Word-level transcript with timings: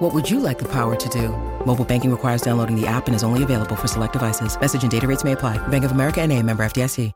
What 0.00 0.14
would 0.14 0.30
you 0.30 0.40
like 0.40 0.58
the 0.58 0.68
power 0.68 0.96
to 0.96 1.08
do? 1.10 1.28
Mobile 1.66 1.84
banking 1.84 2.10
requires 2.10 2.40
downloading 2.40 2.74
the 2.74 2.86
app 2.86 3.06
and 3.06 3.14
is 3.14 3.22
only 3.22 3.42
available 3.42 3.76
for 3.76 3.86
select 3.86 4.14
devices. 4.14 4.58
Message 4.58 4.80
and 4.80 4.90
data 4.90 5.06
rates 5.06 5.24
may 5.24 5.32
apply. 5.32 5.58
Bank 5.68 5.84
of 5.84 5.92
America 5.92 6.22
and 6.22 6.32
a 6.32 6.42
member 6.42 6.62
FDIC. 6.62 7.12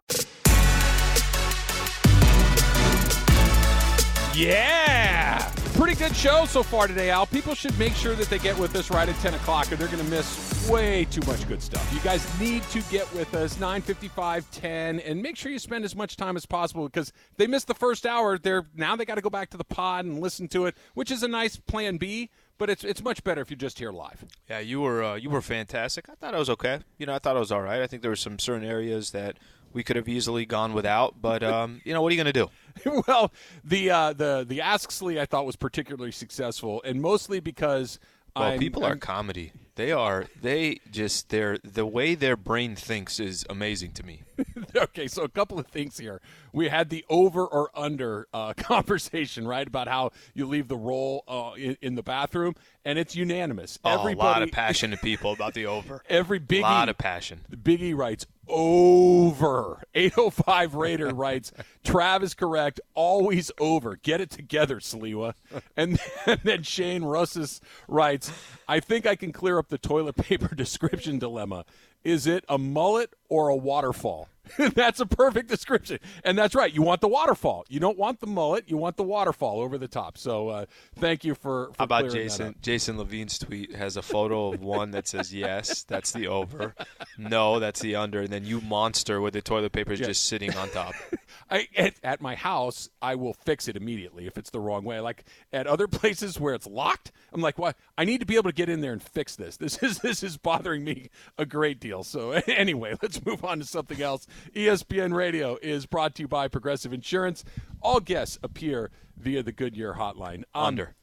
Yeah! 4.37 5.51
Pretty 5.73 5.95
good 5.95 6.15
show 6.15 6.45
so 6.45 6.63
far 6.63 6.87
today, 6.87 7.09
Al. 7.09 7.25
People 7.25 7.55
should 7.55 7.77
make 7.79 7.95
sure 7.95 8.15
that 8.17 8.29
they 8.29 8.39
get 8.39 8.59
with 8.59 8.77
us 8.77 8.91
right 8.91 9.09
at 9.09 9.17
10 9.17 9.33
o'clock 9.33 9.73
or 9.73 9.77
they're 9.77 9.89
going 9.89 10.05
to 10.05 10.11
miss 10.11 10.69
way 10.69 11.07
too 11.07 11.23
much 11.27 11.49
good 11.49 11.63
stuff. 11.63 11.91
You 11.93 12.01
guys 12.01 12.39
need 12.39 12.63
to 12.65 12.83
get 12.91 13.11
with 13.15 13.35
us 13.35 13.57
9.55, 13.57 14.45
10, 14.53 15.01
and 15.01 15.23
make 15.23 15.37
sure 15.37 15.51
you 15.51 15.59
spend 15.59 15.87
as 15.87 15.97
much 15.97 16.17
time 16.17 16.37
as 16.37 16.45
possible 16.45 16.85
because 16.85 17.13
they 17.39 17.47
missed 17.47 17.67
the 17.67 17.75
first 17.75 18.05
hour, 18.05 18.37
they're 18.37 18.67
now 18.75 18.95
they 18.95 19.07
got 19.07 19.15
to 19.15 19.23
go 19.23 19.31
back 19.31 19.49
to 19.51 19.57
the 19.57 19.65
pod 19.65 20.05
and 20.05 20.21
listen 20.21 20.49
to 20.49 20.67
it, 20.67 20.77
which 20.93 21.11
is 21.11 21.23
a 21.23 21.29
nice 21.29 21.57
plan 21.57 21.97
B 21.97 22.29
but 22.59 22.71
it's 22.71 22.85
it's 22.85 23.03
much 23.03 23.25
better 23.25 23.41
if 23.41 23.51
you're 23.51 23.57
just 23.57 23.79
here 23.79 23.93
live. 23.93 24.25
Yeah, 24.49 24.61
you 24.61 24.81
were 24.81 25.03
uh, 25.03 25.15
you 25.15 25.31
were 25.31 25.43
fantastic. 25.43 26.09
I 26.09 26.15
thought 26.15 26.35
I 26.35 26.39
was 26.39 26.51
okay. 26.51 26.81
You 26.99 27.07
know, 27.07 27.15
I 27.15 27.19
thought 27.19 27.37
I 27.37 27.41
was 27.41 27.53
all 27.53 27.63
right. 27.63 27.83
I 27.83 27.87
think 27.87 28.03
there 28.03 28.11
were 28.11 28.17
some 28.17 28.39
certain 28.39 28.67
areas 28.67 29.11
that 29.11 29.39
we 29.73 29.83
could 29.83 29.97
have 29.97 30.09
easily 30.09 30.47
gone 30.47 30.73
without, 30.73 31.21
but 31.21 31.43
um, 31.43 31.81
you 31.85 31.93
know, 31.93 32.01
what 32.01 32.13
are 32.13 32.15
you 32.15 32.23
going 32.23 32.33
to 32.33 32.49
do? 32.85 33.03
well, 33.09 33.33
the 33.63 33.91
uh, 33.91 34.13
the 34.13 34.45
the 34.49 34.61
Ask 34.61 34.91
Slee 34.91 35.21
I 35.21 35.27
thought 35.27 35.47
was 35.47 35.57
particularly 35.57 36.13
successful, 36.13 36.81
and 36.85 37.03
mostly 37.03 37.41
because 37.41 37.99
well, 38.37 38.45
I'm, 38.45 38.59
people 38.59 38.85
I'm, 38.85 38.93
are 38.93 38.97
comedy. 38.97 39.53
They 39.77 39.91
are. 39.91 40.27
They 40.41 40.79
just 40.91 41.31
their 41.31 41.59
the 41.65 41.85
way 41.85 42.15
their 42.15 42.37
brain 42.37 42.77
thinks 42.77 43.19
is 43.19 43.45
amazing 43.51 43.93
to 43.93 44.05
me. 44.05 44.23
okay, 44.77 45.07
so 45.07 45.23
a 45.23 45.29
couple 45.29 45.59
of 45.59 45.67
things 45.67 45.99
here. 45.99 46.21
We 46.53 46.69
had 46.69 46.91
the 46.91 47.05
over 47.09 47.45
or 47.45 47.71
under 47.75 48.27
uh, 48.33 48.53
conversation, 48.57 49.47
right, 49.47 49.67
about 49.67 49.89
how 49.89 50.13
you 50.35 50.47
leave 50.47 50.69
the 50.69 50.77
roll 50.77 51.25
uh, 51.29 51.53
in, 51.57 51.77
in, 51.81 51.95
the 51.95 52.03
bathroom, 52.03 52.55
and 52.85 52.99
it's 52.99 53.15
unanimous. 53.15 53.79
Oh, 53.85 54.01
Everybody, 54.01 54.29
a 54.29 54.33
lot 54.33 54.43
of 54.43 54.51
passionate 54.53 55.01
people 55.01 55.33
about 55.33 55.55
the 55.55 55.67
over. 55.67 56.03
Every 56.09 56.41
biggie, 56.41 56.59
a 56.59 56.63
lot 56.63 56.89
of 56.89 56.99
passion. 56.99 57.41
The 57.49 57.57
biggie 57.57 57.97
writes 57.97 58.27
over. 58.49 59.83
805 59.95 60.75
Raider 60.75 61.15
writes, 61.15 61.53
Trav 61.85 62.23
is 62.23 62.35
correct, 62.35 62.81
always 62.95 63.51
over. 63.59 63.97
Get 63.97 64.21
it 64.21 64.31
together, 64.31 64.81
Sliwa. 64.81 65.35
And, 65.77 65.99
and 66.27 66.41
then 66.43 66.63
Shane 66.63 67.03
Russis 67.03 67.61
writes, 67.89 68.33
I 68.69 68.81
think 68.81 69.07
I 69.07 69.17
can 69.17 69.33
clear 69.33 69.59
up 69.59 69.69
the 69.69 69.79
toilet 69.79 70.17
paper 70.17 70.55
description 70.55 71.19
dilemma. 71.19 71.65
Is 72.05 72.27
it 72.27 72.45
a 72.51 72.59
mullet 72.59 73.15
or 73.31 73.49
a 73.49 73.57
waterfall? 73.57 74.29
that's 74.75 75.01
a 75.01 75.07
perfect 75.07 75.49
description. 75.49 75.99
And 76.25 76.37
that's 76.37 76.55
right. 76.55 76.73
You 76.73 76.83
want 76.83 77.01
the 77.01 77.09
waterfall. 77.09 77.65
You 77.69 77.81
don't 77.81 77.99
want 77.99 78.21
the 78.21 78.27
mullet. 78.27 78.65
You 78.69 78.77
want 78.77 78.97
the 78.97 79.03
waterfall 79.03 79.61
over 79.61 79.79
the 79.79 79.89
top. 79.89 80.19
So 80.19 80.49
uh, 80.49 80.67
thank 80.97 81.25
you 81.25 81.35
for, 81.35 81.69
for 81.69 81.75
How 81.79 81.85
about 81.85 82.11
Jason? 82.11 82.55
Jason 82.63 82.99
Levine's 82.99 83.39
tweet 83.39 83.75
has 83.75 83.97
a 83.97 84.03
photo 84.03 84.53
of 84.53 84.63
one 84.63 84.93
that 84.93 85.09
says 85.09 85.33
yes, 85.33 85.83
that's 85.85 86.13
the 86.13 86.29
over. 86.29 86.75
No, 87.19 87.59
that's 87.59 87.81
the 87.81 87.97
under. 87.97 88.21
And 88.21 88.31
then 88.31 88.45
you 88.45 88.61
monster 88.61 89.21
with 89.21 89.35
the 89.35 89.43
toilet 89.43 89.73
paper 89.73 89.95
yeah. 89.95 90.07
just 90.07 90.25
sitting 90.27 90.55
on 90.57 90.71
top. 90.71 90.95
I, 91.51 91.69
at, 91.77 91.95
at, 92.03 92.21
my 92.21 92.35
house, 92.35 92.89
I 93.03 93.17
will 93.17 93.35
fix 93.35 93.69
it 93.69 93.77
immediately 93.77 94.27
if 94.27 94.39
it's 94.39 94.51
the 94.51 94.61
wrong 94.61 94.85
way. 94.85 95.01
Like 95.01 95.25
at 95.53 95.67
other 95.67 95.87
places 95.89 96.41
where 96.41 96.55
it's 96.55 96.67
locked, 96.67 97.13
I'm 97.33 97.41
like, 97.41 97.59
"What? 97.59 97.77
I 97.99 98.05
need 98.05 98.21
to 98.21 98.27
be 98.27 98.37
able 98.37 98.51
to 98.51 98.55
get 98.55 98.69
in 98.69 98.81
there 98.81 98.93
and 98.93 99.03
fix 99.03 99.37
this. 99.37 99.57
This 99.57 99.83
is 99.83 99.99
this 99.99 100.23
is 100.23 100.37
bothering 100.37 100.85
me 100.85 101.11
a 101.37 101.45
great 101.45 101.81
deal." 101.81 102.03
So 102.03 102.31
anyway, 102.47 102.97
let's 103.03 103.25
move 103.25 103.45
on 103.45 103.59
to 103.59 103.65
something 103.65 104.01
else. 104.01 104.27
ESPN 104.55 105.15
Radio 105.15 105.59
is 105.63 105.87
brought 105.87 106.15
to 106.17 106.23
you 106.23 106.29
by 106.29 106.49
Progressive 106.49 106.93
Insurance. 106.93 107.45
All 107.81 108.01
guests 108.01 108.39
appear 108.43 108.91
via 109.17 109.43
the 109.43 109.53
Goodyear 109.53 109.95
hotline. 109.95 110.45
Um, 110.55 110.67
Under. 110.67 110.95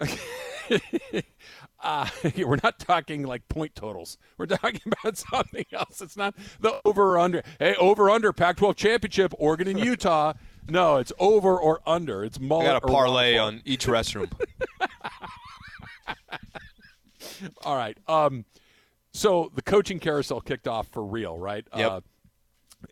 uh, 1.82 2.08
we're 2.36 2.58
not 2.62 2.78
talking 2.78 3.24
like 3.24 3.48
point 3.48 3.74
totals. 3.74 4.18
We're 4.36 4.46
talking 4.46 4.80
about 5.02 5.16
something 5.16 5.64
else. 5.72 6.00
It's 6.00 6.16
not 6.16 6.34
the 6.60 6.80
over 6.84 7.14
or 7.14 7.18
under. 7.18 7.42
Hey, 7.58 7.74
over 7.76 8.10
under 8.10 8.32
Pac 8.32 8.56
12 8.56 8.76
championship, 8.76 9.32
Oregon 9.38 9.68
and 9.68 9.80
Utah. 9.80 10.34
No, 10.68 10.96
it's 10.96 11.12
over 11.18 11.58
or 11.58 11.80
under. 11.86 12.24
It's 12.24 12.38
mullet. 12.38 12.66
I 12.66 12.72
got 12.74 12.84
a 12.84 12.86
parlay 12.86 13.38
on 13.38 13.62
each 13.64 13.86
restroom. 13.86 14.30
All 17.62 17.76
right. 17.76 17.96
Um, 18.06 18.44
so 19.12 19.50
the 19.54 19.62
coaching 19.62 19.98
carousel 19.98 20.40
kicked 20.40 20.68
off 20.68 20.88
for 20.88 21.04
real, 21.04 21.38
right? 21.38 21.66
Yep. 21.76 21.90
Uh, 21.90 22.00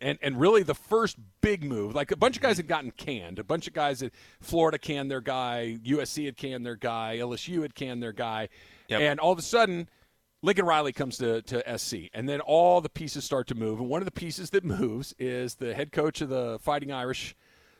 and 0.01 0.17
and 0.21 0.39
really 0.39 0.63
the 0.63 0.75
first 0.75 1.17
big 1.41 1.63
move, 1.63 1.95
like 1.95 2.11
a 2.11 2.17
bunch 2.17 2.35
of 2.35 2.41
guys 2.41 2.57
had 2.57 2.67
gotten 2.67 2.91
canned. 2.91 3.39
A 3.39 3.43
bunch 3.43 3.67
of 3.67 3.73
guys 3.73 4.03
at 4.03 4.11
Florida 4.41 4.77
canned 4.77 5.09
their 5.09 5.21
guy, 5.21 5.77
USC 5.83 6.25
had 6.25 6.37
canned 6.37 6.65
their 6.65 6.75
guy, 6.75 7.17
LSU 7.19 7.61
had 7.61 7.75
canned 7.75 8.01
their 8.01 8.13
guy, 8.13 8.49
yep. 8.87 9.01
and 9.01 9.19
all 9.19 9.31
of 9.31 9.39
a 9.39 9.43
sudden. 9.43 9.89
Lincoln 10.43 10.67
Riley 10.67 10.93
comes 10.93 11.17
to, 11.17 11.41
to 11.41 11.77
SC, 11.79 12.11
and 12.13 12.29
then 12.29 12.41
all 12.41 12.79
the 12.79 12.89
pieces 12.89 13.25
start 13.25 13.47
to 13.47 13.55
move. 13.55 13.79
And 13.79 13.89
one 13.89 14.01
of 14.01 14.05
the 14.05 14.11
pieces 14.11 14.51
that 14.51 14.63
moves 14.79 15.15
is 15.17 15.55
the 15.55 15.73
head 15.73 15.91
coach 15.91 16.21
of 16.21 16.29
the 16.29 16.59
Fighting 16.59 16.91
Irish, 16.91 17.35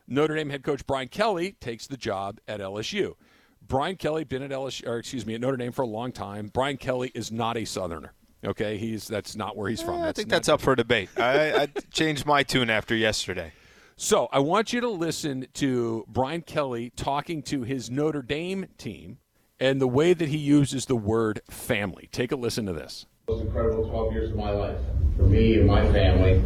Notre 0.08 0.36
Dame 0.36 0.50
head 0.50 0.64
coach 0.64 0.86
Brian 0.88 1.08
Kelly, 1.08 1.56
takes 1.62 1.86
the 1.86 1.98
job 1.98 2.40
at 2.48 2.60
LSU. 2.60 3.14
Brian 3.62 3.96
Kelly 3.96 4.24
been 4.24 4.42
at 4.42 4.50
LSU, 4.50 4.88
or 4.88 4.98
excuse 4.98 5.24
me, 5.24 5.36
at 5.36 5.42
Notre 5.42 5.58
Dame 5.58 5.72
for 5.72 5.84
a 5.84 5.88
long 5.88 6.12
time. 6.12 6.50
Brian 6.52 6.78
Kelly 6.78 7.12
is 7.14 7.32
not 7.32 7.58
a 7.58 7.64
Southerner. 7.64 8.14
Okay, 8.48 8.78
he's 8.78 9.08
that's 9.08 9.36
not 9.36 9.58
where 9.58 9.70
he's 9.70 9.82
from. 9.82 10.02
I 10.02 10.14
think 10.14 10.30
that's 10.30 10.48
up 10.48 10.62
for 10.62 10.74
debate. 10.74 11.10
I, 11.18 11.64
I 11.64 11.66
changed 11.92 12.26
my 12.26 12.44
tune 12.44 12.70
after 12.70 12.96
yesterday. 12.96 13.52
So 13.98 14.30
I 14.32 14.40
want 14.40 14.72
you 14.72 14.80
to 14.80 14.90
listen 14.90 15.48
to 15.56 16.06
Brian 16.08 16.44
Kelly 16.44 16.92
talking 16.96 17.42
to 17.44 17.64
his 17.64 17.92
Notre 17.92 18.22
Dame 18.22 18.68
team 18.78 19.18
and 19.60 19.82
the 19.82 19.88
way 19.88 20.14
that 20.14 20.30
he 20.30 20.38
uses 20.38 20.86
the 20.86 20.96
word 20.96 21.42
family. 21.50 22.08
Take 22.14 22.32
a 22.32 22.38
listen 22.38 22.66
to 22.68 22.74
this. 22.74 23.06
It 23.28 23.32
was 23.32 23.42
incredible 23.42 23.90
12 23.90 24.14
years 24.14 24.30
of 24.30 24.38
my 24.38 24.52
life 24.52 24.80
for 25.18 25.24
me 25.24 25.56
and 25.56 25.68
my 25.68 25.84
family 25.92 26.42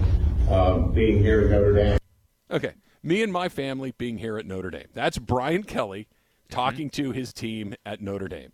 um, 0.50 0.92
being 0.92 1.20
here 1.20 1.42
at 1.42 1.52
Notre 1.52 1.74
Dame. 1.74 1.98
Okay, 2.50 2.72
me 3.04 3.22
and 3.22 3.32
my 3.32 3.48
family 3.48 3.94
being 3.96 4.18
here 4.18 4.40
at 4.40 4.48
Notre 4.48 4.72
Dame. 4.72 4.88
That's 4.96 5.20
Brian 5.20 5.64
Kelly 5.64 6.08
talking 6.50 6.90
mm-hmm. 6.90 7.04
to 7.04 7.12
his 7.12 7.32
team 7.32 7.76
at 7.86 8.02
Notre 8.02 8.28
Dame. 8.28 8.54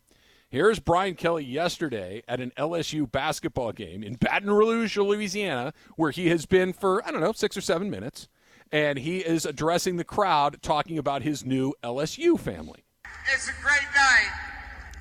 Here's 0.49 0.79
Brian 0.79 1.15
Kelly 1.15 1.43
yesterday 1.43 2.23
at 2.25 2.39
an 2.39 2.53
LSU 2.55 3.11
basketball 3.11 3.73
game 3.73 4.01
in 4.01 4.15
Baton 4.15 4.49
Rouge, 4.49 4.95
Louisiana, 4.95 5.73
where 5.97 6.11
he 6.11 6.29
has 6.29 6.45
been 6.45 6.71
for, 6.71 7.05
I 7.05 7.11
don't 7.11 7.19
know, 7.19 7.33
six 7.33 7.57
or 7.57 7.61
seven 7.61 7.89
minutes. 7.89 8.29
And 8.71 8.97
he 8.97 9.17
is 9.17 9.45
addressing 9.45 9.97
the 9.97 10.05
crowd 10.05 10.61
talking 10.61 10.97
about 10.97 11.21
his 11.21 11.45
new 11.45 11.73
LSU 11.83 12.39
family. 12.39 12.85
It's 13.33 13.49
a 13.49 13.61
great 13.61 13.89
night 13.93 14.31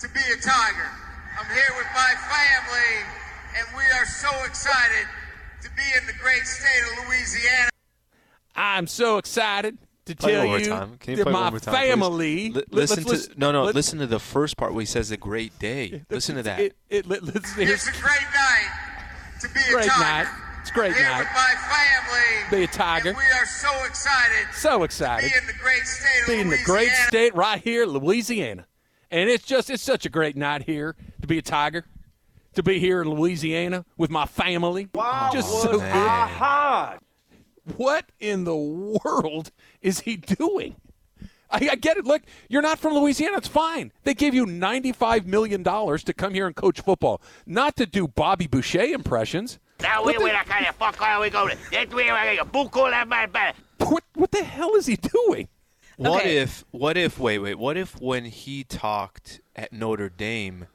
to 0.01 0.09
be 0.09 0.19
a 0.19 0.43
Tiger. 0.43 0.91
I'm 1.39 1.47
here 1.55 1.77
with 1.77 1.87
my 1.95 2.15
family, 2.27 3.07
and 3.57 3.69
we 3.77 3.85
are 4.01 4.07
so 4.07 4.31
excited 4.45 5.07
to 5.63 5.71
be 5.77 5.83
in 5.97 6.09
the 6.09 6.13
great 6.21 6.45
state 6.45 6.83
of 6.91 7.07
Louisiana. 7.07 7.71
I'm 8.57 8.89
so 8.89 9.19
excited 9.19 9.79
to 10.07 10.15
tell 10.15 10.45
you, 10.45 10.57
you 10.57 11.17
that 11.17 11.31
my 11.31 11.51
time, 11.51 11.75
family. 11.75 12.53
L- 12.55 12.63
listen 12.71 13.03
to 13.03 13.09
listen, 13.09 13.35
no, 13.37 13.53
no. 13.53 13.65
Listen 13.65 13.99
to 13.99 14.07
the 14.07 14.21
first 14.21 14.57
part 14.57 14.73
where 14.73 14.81
he 14.81 14.87
says 14.87 15.11
a 15.11 15.17
great 15.17 15.59
day. 15.59 16.05
Listen 16.11 16.37
to 16.37 16.43
that. 16.45 16.61
It, 16.61 16.77
it, 16.89 17.07
it, 17.11 17.23
it's 17.25 17.89
a 17.89 17.93
great 17.93 18.27
night 18.35 18.71
to 19.41 19.49
be 19.49 19.61
great 19.71 19.87
a 19.87 19.89
tiger. 19.89 20.31
Night. 20.31 20.43
It's 20.61 20.71
great 20.71 20.95
Here 20.95 21.05
night. 21.05 21.19
with 21.19 21.29
my 21.35 21.55
family. 21.71 22.59
Be 22.59 22.65
a 22.65 22.67
tiger. 22.67 23.13
we 23.13 23.39
are 23.41 23.47
so 23.47 23.85
excited. 23.85 24.47
So 24.53 24.83
excited. 24.83 25.31
be 25.31 25.37
in 25.37 25.47
the 25.47 25.53
great 25.55 25.83
state 25.85 26.23
of 26.23 26.27
be 26.27 26.41
in 26.41 26.49
the 26.51 26.59
great 26.65 26.91
state 27.07 27.35
right 27.35 27.61
here, 27.63 27.87
Louisiana. 27.87 28.67
And 29.11 29.29
it's 29.31 29.45
just 29.45 29.71
it's 29.71 29.83
such 29.83 30.07
a 30.07 30.09
great 30.09 30.37
night 30.37 30.65
here 30.65 30.97
to 31.21 31.27
be 31.27 31.39
a 31.39 31.43
tiger. 31.43 31.85
To 32.55 32.63
be 32.63 32.79
here 32.79 33.03
in 33.03 33.11
Louisiana 33.11 33.85
with 33.99 34.11
my 34.11 34.25
family. 34.25 34.89
Wow. 34.95 35.31
Just 35.33 35.51
so 35.63 35.73
good. 35.73 35.83
Hot. 35.83 36.99
What 37.77 38.07
in 38.21 38.45
the 38.45 38.57
world 38.57 39.51
is 39.83 40.01
he 40.01 40.17
doing? 40.17 40.77
I, 41.51 41.69
I, 41.73 41.75
get 41.77 41.97
it. 41.97 42.05
Look, 42.05 42.23
you're 42.49 42.63
not 42.63 42.79
from 42.79 42.95
Louisiana. 42.95 43.39
It's 43.39 43.49
fine. 43.49 43.93
They 44.05 44.15
gave 44.15 44.35
you 44.35 44.47
$95 44.47 45.27
million 45.27 45.63
to 45.63 46.15
come 46.17 46.35
here 46.35 46.47
and 46.47 46.57
coach 46.57 46.81
football, 46.81 47.21
not 47.47 47.77
to 47.77 47.87
do 47.87 48.09
Bobby 48.09 48.47
Boucher 48.47 48.83
impressions. 48.83 49.59
Now 49.81 50.05
we 50.05 50.17
what, 50.17 50.47
the, 50.47 50.73
fuck 50.73 51.01
we 51.21 51.31
go. 51.31 51.49
What, 53.79 54.05
what 54.15 54.33
the 54.33 54.43
hell 54.43 54.75
is 54.75 54.87
he 54.87 54.97
doing? 54.97 55.49
What 55.97 56.23
okay. 56.23 56.39
if, 56.39 56.65
what 56.73 56.97
if, 56.97 57.19
wait, 57.19 57.39
wait, 57.39 57.59
what 57.59 57.77
if 57.77 58.01
when 58.01 58.25
he 58.27 58.65
talked 58.65 59.41
at 59.55 59.73
Notre 59.73 60.09
Dame, 60.09 60.67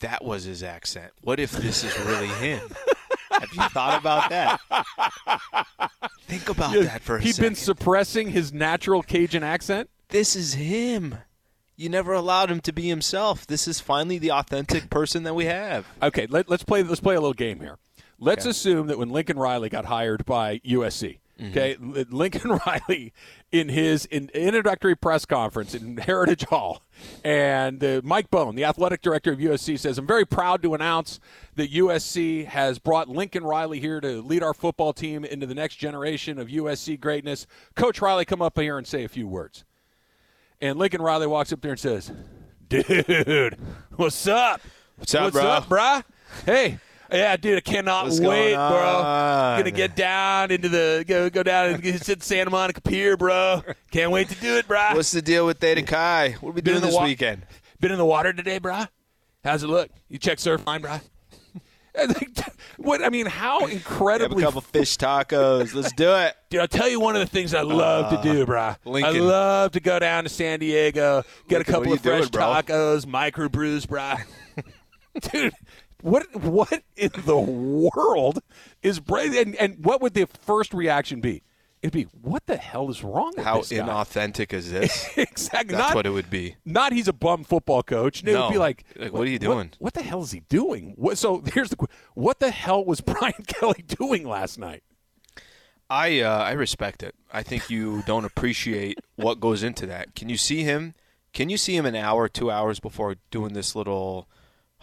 that 0.00 0.24
was 0.24 0.44
his 0.44 0.62
accent? 0.62 1.12
What 1.22 1.38
if 1.38 1.52
this 1.52 1.84
is 1.84 1.98
really 2.00 2.28
him? 2.28 2.60
Have 3.40 3.52
you 3.54 3.62
thought 3.70 3.98
about 4.00 4.28
that? 4.30 4.60
Think 6.26 6.48
about 6.48 6.74
that 6.74 7.02
for 7.02 7.16
a 7.16 7.20
He'd 7.20 7.32
second. 7.34 7.48
been 7.50 7.54
suppressing 7.56 8.30
his 8.30 8.52
natural 8.52 9.02
Cajun 9.02 9.42
accent. 9.42 9.90
this 10.08 10.36
is 10.36 10.54
him. 10.54 11.16
You 11.76 11.88
never 11.88 12.12
allowed 12.12 12.50
him 12.50 12.60
to 12.60 12.72
be 12.72 12.88
himself. 12.88 13.46
This 13.46 13.66
is 13.66 13.80
finally 13.80 14.18
the 14.18 14.32
authentic 14.32 14.90
person 14.90 15.22
that 15.22 15.34
we 15.34 15.46
have. 15.46 15.86
Okay, 16.02 16.26
let, 16.28 16.50
us 16.50 16.62
play. 16.62 16.82
Let's 16.82 17.00
play 17.00 17.14
a 17.14 17.20
little 17.20 17.32
game 17.32 17.60
here. 17.60 17.78
Let's 18.18 18.44
Okay. 18.44 18.50
assume 18.50 18.88
that 18.88 18.98
when 18.98 19.08
Lincoln 19.08 19.38
Riley 19.38 19.70
got 19.70 19.86
hired 19.86 20.26
by 20.26 20.58
USC. 20.58 21.18
Okay, 21.42 21.76
L- 21.82 22.04
Lincoln 22.10 22.60
Riley 22.66 23.12
in 23.50 23.68
his 23.68 24.04
in, 24.06 24.28
introductory 24.34 24.94
press 24.94 25.24
conference 25.24 25.74
in 25.74 25.96
Heritage 25.96 26.44
Hall, 26.44 26.82
and 27.24 27.82
uh, 27.82 28.00
Mike 28.04 28.30
Bohn, 28.30 28.54
the 28.56 28.64
athletic 28.64 29.00
director 29.00 29.32
of 29.32 29.38
USC, 29.38 29.78
says, 29.78 29.96
"I'm 29.98 30.06
very 30.06 30.26
proud 30.26 30.62
to 30.62 30.74
announce 30.74 31.18
that 31.56 31.72
USC 31.72 32.46
has 32.46 32.78
brought 32.78 33.08
Lincoln 33.08 33.44
Riley 33.44 33.80
here 33.80 34.00
to 34.00 34.20
lead 34.22 34.42
our 34.42 34.52
football 34.54 34.92
team 34.92 35.24
into 35.24 35.46
the 35.46 35.54
next 35.54 35.76
generation 35.76 36.38
of 36.38 36.48
USC 36.48 37.00
greatness." 37.00 37.46
Coach 37.74 38.00
Riley, 38.02 38.24
come 38.24 38.42
up 38.42 38.58
here 38.58 38.76
and 38.76 38.86
say 38.86 39.04
a 39.04 39.08
few 39.08 39.26
words. 39.26 39.64
And 40.60 40.78
Lincoln 40.78 41.00
Riley 41.00 41.26
walks 41.26 41.52
up 41.52 41.62
there 41.62 41.70
and 41.70 41.80
says, 41.80 42.12
"Dude, 42.68 43.56
what's 43.96 44.26
up? 44.26 44.60
What's 44.96 45.14
up, 45.14 45.22
what's 45.22 45.34
bro? 45.34 45.44
up, 45.44 45.64
bruh? 45.66 46.04
Hey, 46.44 46.78
yeah, 47.12 47.36
dude, 47.36 47.58
I 47.58 47.60
cannot 47.60 48.04
What's 48.04 48.20
wait, 48.20 48.54
going 48.54 48.54
bro. 48.54 49.02
on? 49.02 49.58
Gonna 49.60 49.70
get 49.70 49.96
down 49.96 50.50
into 50.50 50.68
the 50.68 51.04
go 51.06 51.28
go 51.30 51.42
down 51.42 51.74
and 51.74 52.02
sit 52.02 52.22
Santa 52.22 52.50
Monica 52.50 52.80
Pier, 52.80 53.16
bro. 53.16 53.62
Can't 53.90 54.10
wait 54.10 54.28
to 54.28 54.34
do 54.36 54.56
it, 54.56 54.66
bro. 54.68 54.94
What's 54.94 55.10
the 55.12 55.22
deal 55.22 55.46
with 55.46 55.58
Theta 55.58 55.82
Chi? 55.82 56.36
What 56.40 56.50
are 56.50 56.52
we 56.52 56.60
Been 56.60 56.74
doing 56.74 56.76
in 56.76 56.80
the 56.82 56.86
this 56.88 56.96
wa- 56.96 57.04
weekend? 57.04 57.46
Been 57.80 57.92
in 57.92 57.98
the 57.98 58.04
water 58.06 58.32
today, 58.32 58.58
bro? 58.58 58.84
How's 59.44 59.62
it 59.62 59.68
look? 59.68 59.90
You 60.08 60.18
check 60.18 60.38
Surfline, 60.38 60.82
bro? 60.82 61.00
what 62.76 63.02
I 63.02 63.08
mean, 63.08 63.26
how 63.26 63.60
Have 63.60 63.70
a 63.70 63.72
incredibly 63.72 64.42
couple 64.42 64.60
fish 64.60 64.96
tacos. 64.96 65.74
Let's 65.74 65.92
do 65.92 66.14
it. 66.14 66.34
Dude, 66.50 66.60
I'll 66.60 66.68
tell 66.68 66.88
you 66.88 67.00
one 67.00 67.16
of 67.16 67.20
the 67.20 67.26
things 67.26 67.54
I 67.54 67.62
love 67.62 68.10
to 68.22 68.32
do, 68.32 68.42
uh, 68.42 68.46
brah. 68.46 69.04
I 69.04 69.10
love 69.10 69.72
to 69.72 69.80
go 69.80 69.98
down 69.98 70.24
to 70.24 70.30
San 70.30 70.60
Diego, 70.60 71.22
get 71.48 71.58
Lincoln, 71.58 71.60
a 71.60 71.64
couple 71.64 71.90
what 71.90 71.98
of 71.98 72.04
you 72.04 72.10
fresh 72.10 72.30
doing, 72.30 72.30
bro? 72.30 72.42
tacos, 72.42 73.04
microbrews, 73.06 73.86
brah. 73.86 74.22
Dude, 75.32 75.52
what 76.02 76.34
what 76.36 76.82
in 76.96 77.10
the 77.24 77.38
world 77.38 78.40
is 78.82 79.00
Brady? 79.00 79.38
And, 79.40 79.54
and 79.56 79.84
what 79.84 80.00
would 80.02 80.14
the 80.14 80.26
first 80.26 80.72
reaction 80.74 81.20
be? 81.20 81.42
It'd 81.82 81.94
be, 81.94 82.02
what 82.20 82.44
the 82.44 82.58
hell 82.58 82.90
is 82.90 83.02
wrong 83.02 83.32
with 83.34 83.42
How 83.46 83.58
this 83.58 83.70
guy? 83.70 83.76
inauthentic 83.78 84.52
is 84.52 84.70
this? 84.72 85.08
exactly. 85.16 85.74
That's 85.74 85.88
not, 85.88 85.94
what 85.94 86.04
it 86.04 86.10
would 86.10 86.28
be. 86.28 86.56
Not 86.66 86.92
he's 86.92 87.08
a 87.08 87.12
bum 87.14 87.42
football 87.42 87.82
coach. 87.82 88.22
It 88.22 88.26
No. 88.34 88.48
would 88.48 88.52
be 88.52 88.58
like, 88.58 88.84
Like, 88.96 89.14
what 89.14 89.22
are 89.26 89.30
you 89.30 89.38
doing? 89.38 89.70
What, 89.78 89.94
the 89.94 90.02
hell 90.02 90.22
is 90.22 90.30
he 90.30 90.40
doing? 90.40 90.92
What, 90.96 91.16
so 91.16 91.42
here's 91.54 91.70
the 91.70 91.76
what 92.14 92.38
the 92.38 92.50
hell 92.50 92.84
was 92.84 93.00
Brian 93.12 93.44
Kelly 93.46 93.82
doing 93.86 94.28
last 94.28 94.58
night? 94.58 94.82
I 95.88 96.20
uh, 96.20 96.38
I 96.38 96.52
respect 96.52 97.02
it. 97.02 97.14
I 97.32 97.42
think 97.42 97.70
you 97.70 98.02
don't 98.06 98.24
appreciate 98.24 98.98
what 99.16 99.40
goes 99.40 99.62
into 99.62 99.86
that. 99.86 100.14
Can 100.14 100.28
you 100.28 100.36
see 100.36 100.62
him? 100.62 100.94
Can 101.32 101.48
you 101.48 101.56
see 101.56 101.76
him 101.76 101.86
an 101.86 101.94
hour, 101.96 102.28
two 102.28 102.50
hours 102.50 102.78
before 102.80 103.16
doing 103.30 103.54
this 103.54 103.74
little 103.74 104.28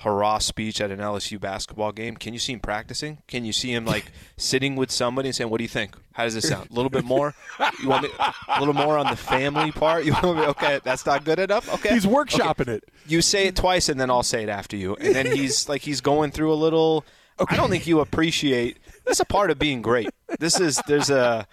hurrah 0.01 0.37
speech 0.37 0.79
at 0.79 0.91
an 0.91 0.99
LSU 0.99 1.39
basketball 1.39 1.91
game? 1.91 2.15
Can 2.15 2.33
you 2.33 2.39
see 2.39 2.53
him 2.53 2.59
practicing? 2.59 3.17
Can 3.27 3.45
you 3.45 3.53
see 3.53 3.73
him 3.73 3.85
like 3.85 4.11
sitting 4.37 4.75
with 4.75 4.91
somebody 4.91 5.29
and 5.29 5.35
saying, 5.35 5.49
"What 5.49 5.57
do 5.57 5.63
you 5.63 5.67
think? 5.69 5.95
How 6.13 6.23
does 6.23 6.33
this 6.35 6.47
sound? 6.47 6.69
A 6.69 6.73
little 6.73 6.89
bit 6.89 7.03
more? 7.05 7.33
You 7.81 7.89
want 7.89 8.03
me 8.03 8.09
a 8.47 8.59
little 8.59 8.73
more 8.73 8.97
on 8.97 9.07
the 9.07 9.15
family 9.15 9.71
part? 9.71 10.05
You 10.05 10.13
want 10.13 10.37
me? 10.37 10.45
Okay, 10.45 10.79
that's 10.83 11.05
not 11.05 11.23
good 11.23 11.37
enough. 11.39 11.71
Okay, 11.75 11.93
He's 11.93 12.05
workshopping 12.05 12.67
it. 12.67 12.83
you 13.07 13.21
say 13.21 13.47
it 13.47 13.55
twice 13.55 13.89
and 13.89 13.99
then 13.99 14.09
I'll 14.09 14.23
say 14.23 14.43
it 14.43 14.49
after 14.49 14.75
you. 14.77 14.95
And 14.95 15.13
then 15.13 15.25
he's 15.27 15.67
like 15.69 15.81
he's 15.81 16.01
going 16.01 16.31
through 16.31 16.51
a 16.53 16.55
little 16.55 17.05
I 17.39 17.55
don't 17.55 17.69
think 17.69 17.85
you 17.85 17.99
appreciate 17.99 18.77
that's 19.05 19.19
a 19.19 19.25
part 19.25 19.51
of 19.51 19.59
being 19.59 19.81
great. 19.83 20.09
This 20.39 20.59
is 20.59 20.81
there's 20.87 21.09
a 21.11 21.47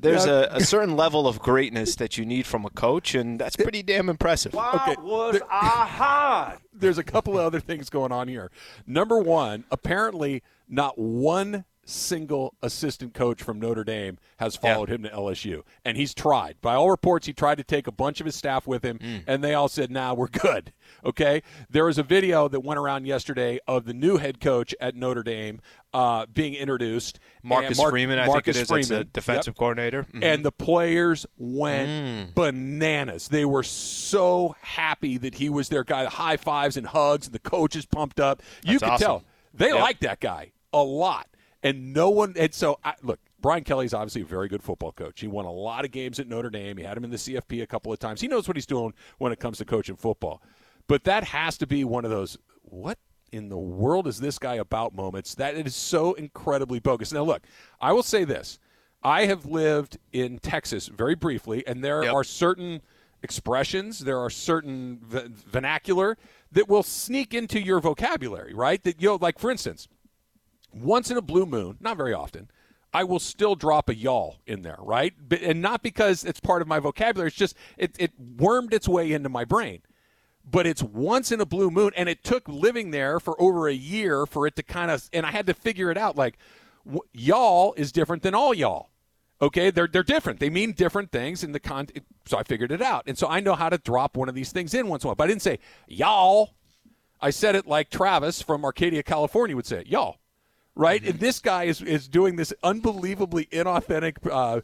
there's 0.00 0.26
a, 0.26 0.48
a 0.52 0.60
certain 0.60 0.96
level 0.96 1.26
of 1.26 1.38
greatness 1.38 1.96
that 1.96 2.18
you 2.18 2.24
need 2.24 2.46
from 2.46 2.64
a 2.64 2.70
coach 2.70 3.14
and 3.14 3.38
that's 3.38 3.56
pretty 3.56 3.82
damn 3.82 4.08
impressive. 4.08 4.54
Okay. 4.54 4.96
was 5.00 5.40
I 5.50 5.86
hard? 5.86 6.58
there's 6.72 6.98
a 6.98 7.04
couple 7.04 7.38
of 7.38 7.44
other 7.44 7.60
things 7.60 7.90
going 7.90 8.12
on 8.12 8.28
here. 8.28 8.50
Number 8.86 9.18
one, 9.18 9.64
apparently 9.70 10.42
not 10.68 10.98
one 10.98 11.64
single 11.86 12.54
assistant 12.62 13.14
coach 13.14 13.42
from 13.42 13.58
Notre 13.60 13.84
Dame 13.84 14.18
has 14.38 14.56
followed 14.56 14.88
him 14.90 15.02
to 15.04 15.08
LSU, 15.08 15.62
and 15.84 15.96
he's 15.96 16.12
tried. 16.12 16.56
By 16.60 16.74
all 16.74 16.90
reports, 16.90 17.26
he 17.26 17.32
tried 17.32 17.58
to 17.58 17.64
take 17.64 17.86
a 17.86 17.92
bunch 17.92 18.20
of 18.20 18.26
his 18.26 18.34
staff 18.34 18.66
with 18.66 18.84
him, 18.84 18.98
Mm. 18.98 19.22
and 19.26 19.42
they 19.42 19.54
all 19.54 19.68
said, 19.68 19.90
"Nah, 19.90 20.12
we're 20.14 20.26
good." 20.28 20.72
Okay. 21.04 21.42
There 21.70 21.84
was 21.84 21.96
a 21.98 22.02
video 22.02 22.48
that 22.48 22.60
went 22.60 22.78
around 22.78 23.06
yesterday 23.06 23.58
of 23.66 23.84
the 23.86 23.94
new 23.94 24.16
head 24.18 24.40
coach 24.40 24.74
at 24.80 24.94
Notre 24.96 25.22
Dame 25.22 25.60
uh, 25.94 26.26
being 26.26 26.54
introduced. 26.54 27.18
Marcus 27.42 27.78
Mark- 27.78 27.90
Freeman, 27.90 28.18
I 28.18 28.26
Marcus 28.26 28.56
think 28.56 28.68
it 28.70 28.80
is, 28.80 28.88
Freeman. 28.88 29.02
a 29.02 29.04
defensive 29.04 29.52
Yep. 29.52 29.56
coordinator. 29.58 30.02
Mhm. 30.12 30.22
And 30.24 30.44
the 30.44 30.52
players 30.52 31.24
went 31.38 31.88
Mm. 31.88 32.34
bananas. 32.34 33.28
They 33.28 33.44
were 33.44 33.62
so 33.62 34.56
happy 34.60 35.16
that 35.18 35.36
he 35.36 35.48
was 35.48 35.68
their 35.68 35.84
guy. 35.84 36.02
The 36.02 36.10
high 36.10 36.36
fives 36.36 36.76
and 36.76 36.86
hugs, 36.88 37.26
and 37.26 37.34
the 37.34 37.38
coaches 37.38 37.86
pumped 37.86 38.20
up. 38.20 38.42
You 38.64 38.78
That's 38.78 38.98
could 38.98 39.04
tell 39.06 39.24
they 39.54 39.68
Yep. 39.70 39.80
like 39.80 40.00
that 40.00 40.20
guy 40.20 40.52
a 40.72 40.82
lot. 40.82 41.28
And 41.66 41.92
no 41.92 42.10
one. 42.10 42.34
And 42.36 42.52
so, 42.54 42.78
I, 42.84 42.94
look, 43.02 43.18
Brian 43.40 43.64
Kelly's 43.64 43.92
obviously 43.94 44.22
a 44.22 44.26
very 44.26 44.48
good 44.48 44.62
football 44.62 44.92
coach. 44.92 45.20
He 45.20 45.26
won 45.26 45.44
a 45.44 45.52
lot 45.52 45.84
of 45.84 45.90
games 45.90 46.18
at 46.20 46.28
Notre 46.28 46.50
Dame. 46.50 46.76
He 46.76 46.84
had 46.84 46.96
him 46.96 47.04
in 47.04 47.10
the 47.10 47.16
CFP 47.16 47.62
a 47.62 47.66
couple 47.66 47.92
of 47.92 47.98
times. 47.98 48.20
He 48.20 48.28
knows 48.28 48.48
what 48.48 48.56
he's 48.56 48.66
doing 48.66 48.94
when 49.18 49.32
it 49.32 49.40
comes 49.40 49.58
to 49.58 49.64
coaching 49.64 49.96
football. 49.96 50.42
But 50.86 51.04
that 51.04 51.24
has 51.24 51.58
to 51.58 51.66
be 51.66 51.84
one 51.84 52.04
of 52.04 52.10
those. 52.10 52.38
What 52.62 52.98
in 53.32 53.48
the 53.48 53.58
world 53.58 54.06
is 54.06 54.18
this 54.20 54.38
guy 54.38 54.54
about 54.54 54.94
moments 54.94 55.34
that 55.34 55.56
it 55.56 55.66
is 55.66 55.74
so 55.74 56.14
incredibly 56.14 56.78
bogus. 56.78 57.12
Now, 57.12 57.24
look, 57.24 57.42
I 57.80 57.92
will 57.92 58.02
say 58.04 58.24
this. 58.24 58.58
I 59.02 59.26
have 59.26 59.44
lived 59.46 59.98
in 60.12 60.38
Texas 60.38 60.86
very 60.88 61.14
briefly, 61.14 61.66
and 61.66 61.82
there 61.84 62.04
Yep. 62.04 62.14
are 62.14 62.24
certain 62.24 62.80
expressions, 63.22 64.00
there 64.00 64.18
are 64.18 64.30
certain 64.30 64.98
v- 65.02 65.26
vernacular 65.48 66.16
that 66.52 66.68
will 66.68 66.82
sneak 66.82 67.34
into 67.34 67.60
your 67.60 67.80
vocabulary, 67.80 68.54
right? 68.54 68.82
That 68.84 69.00
you 69.02 69.08
know, 69.08 69.18
like 69.20 69.38
for 69.38 69.50
instance, 69.50 69.88
once 70.82 71.10
in 71.10 71.16
a 71.16 71.22
blue 71.22 71.46
moon, 71.46 71.76
not 71.80 71.96
very 71.96 72.12
often, 72.12 72.50
I 72.92 73.04
will 73.04 73.18
still 73.18 73.54
drop 73.54 73.88
a 73.88 73.94
y'all 73.94 74.38
in 74.46 74.62
there, 74.62 74.78
right? 74.78 75.12
But, 75.28 75.42
and 75.42 75.60
not 75.60 75.82
because 75.82 76.24
it's 76.24 76.40
part 76.40 76.62
of 76.62 76.68
my 76.68 76.78
vocabulary. 76.78 77.28
It's 77.28 77.36
just 77.36 77.56
it, 77.76 77.94
it 77.98 78.12
wormed 78.18 78.72
its 78.72 78.88
way 78.88 79.12
into 79.12 79.28
my 79.28 79.44
brain. 79.44 79.82
But 80.48 80.66
it's 80.66 80.82
once 80.82 81.32
in 81.32 81.40
a 81.40 81.46
blue 81.46 81.70
moon, 81.70 81.90
and 81.96 82.08
it 82.08 82.22
took 82.22 82.48
living 82.48 82.92
there 82.92 83.18
for 83.18 83.40
over 83.42 83.68
a 83.68 83.74
year 83.74 84.26
for 84.26 84.46
it 84.46 84.54
to 84.56 84.62
kind 84.62 84.90
of, 84.90 85.08
and 85.12 85.26
I 85.26 85.32
had 85.32 85.46
to 85.48 85.54
figure 85.54 85.90
it 85.90 85.98
out. 85.98 86.16
Like, 86.16 86.38
w- 86.84 87.02
y'all 87.12 87.74
is 87.76 87.90
different 87.90 88.22
than 88.22 88.34
all 88.34 88.54
y'all. 88.54 88.90
Okay, 89.42 89.70
they're 89.70 89.88
they're 89.88 90.02
different. 90.02 90.40
They 90.40 90.48
mean 90.48 90.72
different 90.72 91.12
things 91.12 91.44
in 91.44 91.52
the 91.52 91.60
con. 91.60 91.88
So 92.24 92.38
I 92.38 92.44
figured 92.44 92.72
it 92.72 92.80
out, 92.80 93.02
and 93.06 93.18
so 93.18 93.28
I 93.28 93.40
know 93.40 93.54
how 93.54 93.68
to 93.68 93.76
drop 93.76 94.16
one 94.16 94.28
of 94.28 94.34
these 94.34 94.52
things 94.52 94.72
in 94.72 94.88
once 94.88 95.04
in 95.04 95.08
a 95.08 95.10
while. 95.10 95.16
But 95.16 95.24
I 95.24 95.26
didn't 95.26 95.42
say 95.42 95.58
y'all. 95.86 96.54
I 97.20 97.30
said 97.30 97.56
it 97.56 97.66
like 97.66 97.90
Travis 97.90 98.40
from 98.40 98.64
Arcadia, 98.64 99.02
California 99.02 99.56
would 99.56 99.66
say 99.66 99.82
y'all. 99.86 100.18
Right? 100.76 101.02
And 101.02 101.18
this 101.18 101.40
guy 101.40 101.64
is, 101.64 101.80
is 101.82 102.06
doing 102.06 102.36
this 102.36 102.52
unbelievably 102.62 103.46
inauthentic 103.46 104.16
uh, 104.30 104.60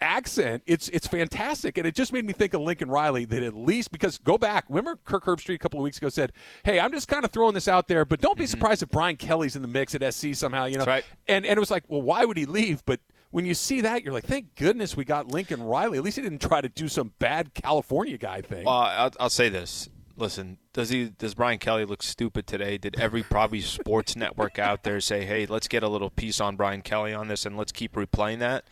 accent. 0.00 0.62
It's 0.66 0.88
it's 0.90 1.06
fantastic. 1.06 1.78
And 1.78 1.86
it 1.86 1.94
just 1.94 2.12
made 2.12 2.24
me 2.24 2.32
think 2.32 2.54
of 2.54 2.60
Lincoln 2.60 2.90
Riley 2.90 3.24
that 3.26 3.42
at 3.42 3.54
least 3.54 3.90
because 3.90 4.18
go 4.18 4.38
back, 4.38 4.64
remember 4.68 4.98
Kirk 5.04 5.24
Herbstreit 5.24 5.54
a 5.54 5.58
couple 5.58 5.80
of 5.80 5.84
weeks 5.84 5.98
ago 5.98 6.08
said, 6.08 6.32
Hey, 6.64 6.78
I'm 6.78 6.92
just 6.92 7.08
kind 7.08 7.24
of 7.24 7.30
throwing 7.30 7.54
this 7.54 7.68
out 7.68 7.88
there, 7.88 8.04
but 8.04 8.20
don't 8.20 8.38
be 8.38 8.46
surprised 8.46 8.82
if 8.82 8.90
Brian 8.90 9.16
Kelly's 9.16 9.56
in 9.56 9.62
the 9.62 9.68
mix 9.68 9.94
at 9.94 10.14
SC 10.14 10.34
somehow, 10.34 10.66
you 10.66 10.78
know. 10.78 10.84
Right. 10.84 11.04
And 11.26 11.44
and 11.44 11.56
it 11.56 11.60
was 11.60 11.70
like, 11.70 11.84
well, 11.88 12.02
why 12.02 12.24
would 12.24 12.36
he 12.36 12.46
leave? 12.46 12.84
But 12.84 13.00
when 13.30 13.44
you 13.44 13.54
see 13.54 13.82
that, 13.82 14.02
you're 14.04 14.12
like, 14.12 14.24
thank 14.24 14.54
goodness 14.54 14.96
we 14.96 15.04
got 15.04 15.28
Lincoln 15.28 15.62
Riley. 15.62 15.98
At 15.98 16.04
least 16.04 16.16
he 16.16 16.22
didn't 16.22 16.40
try 16.40 16.60
to 16.60 16.68
do 16.68 16.88
some 16.88 17.12
bad 17.18 17.54
California 17.54 18.16
guy 18.16 18.40
thing. 18.40 18.64
Well, 18.64 18.74
I'll, 18.74 19.12
I'll 19.20 19.30
say 19.30 19.48
this. 19.48 19.88
Listen, 20.18 20.58
does 20.72 20.90
he 20.90 21.10
does 21.10 21.34
Brian 21.34 21.58
Kelly 21.58 21.84
look 21.84 22.02
stupid 22.02 22.46
today? 22.46 22.76
Did 22.76 22.98
every 22.98 23.22
probably 23.22 23.60
sports 23.60 24.16
network 24.16 24.58
out 24.58 24.82
there 24.82 25.00
say, 25.00 25.24
"Hey, 25.24 25.46
let's 25.46 25.68
get 25.68 25.82
a 25.84 25.88
little 25.88 26.10
piece 26.10 26.40
on 26.40 26.56
Brian 26.56 26.82
Kelly 26.82 27.14
on 27.14 27.28
this 27.28 27.46
and 27.46 27.56
let's 27.56 27.70
keep 27.72 27.92
replaying 27.94 28.40
that"? 28.40 28.64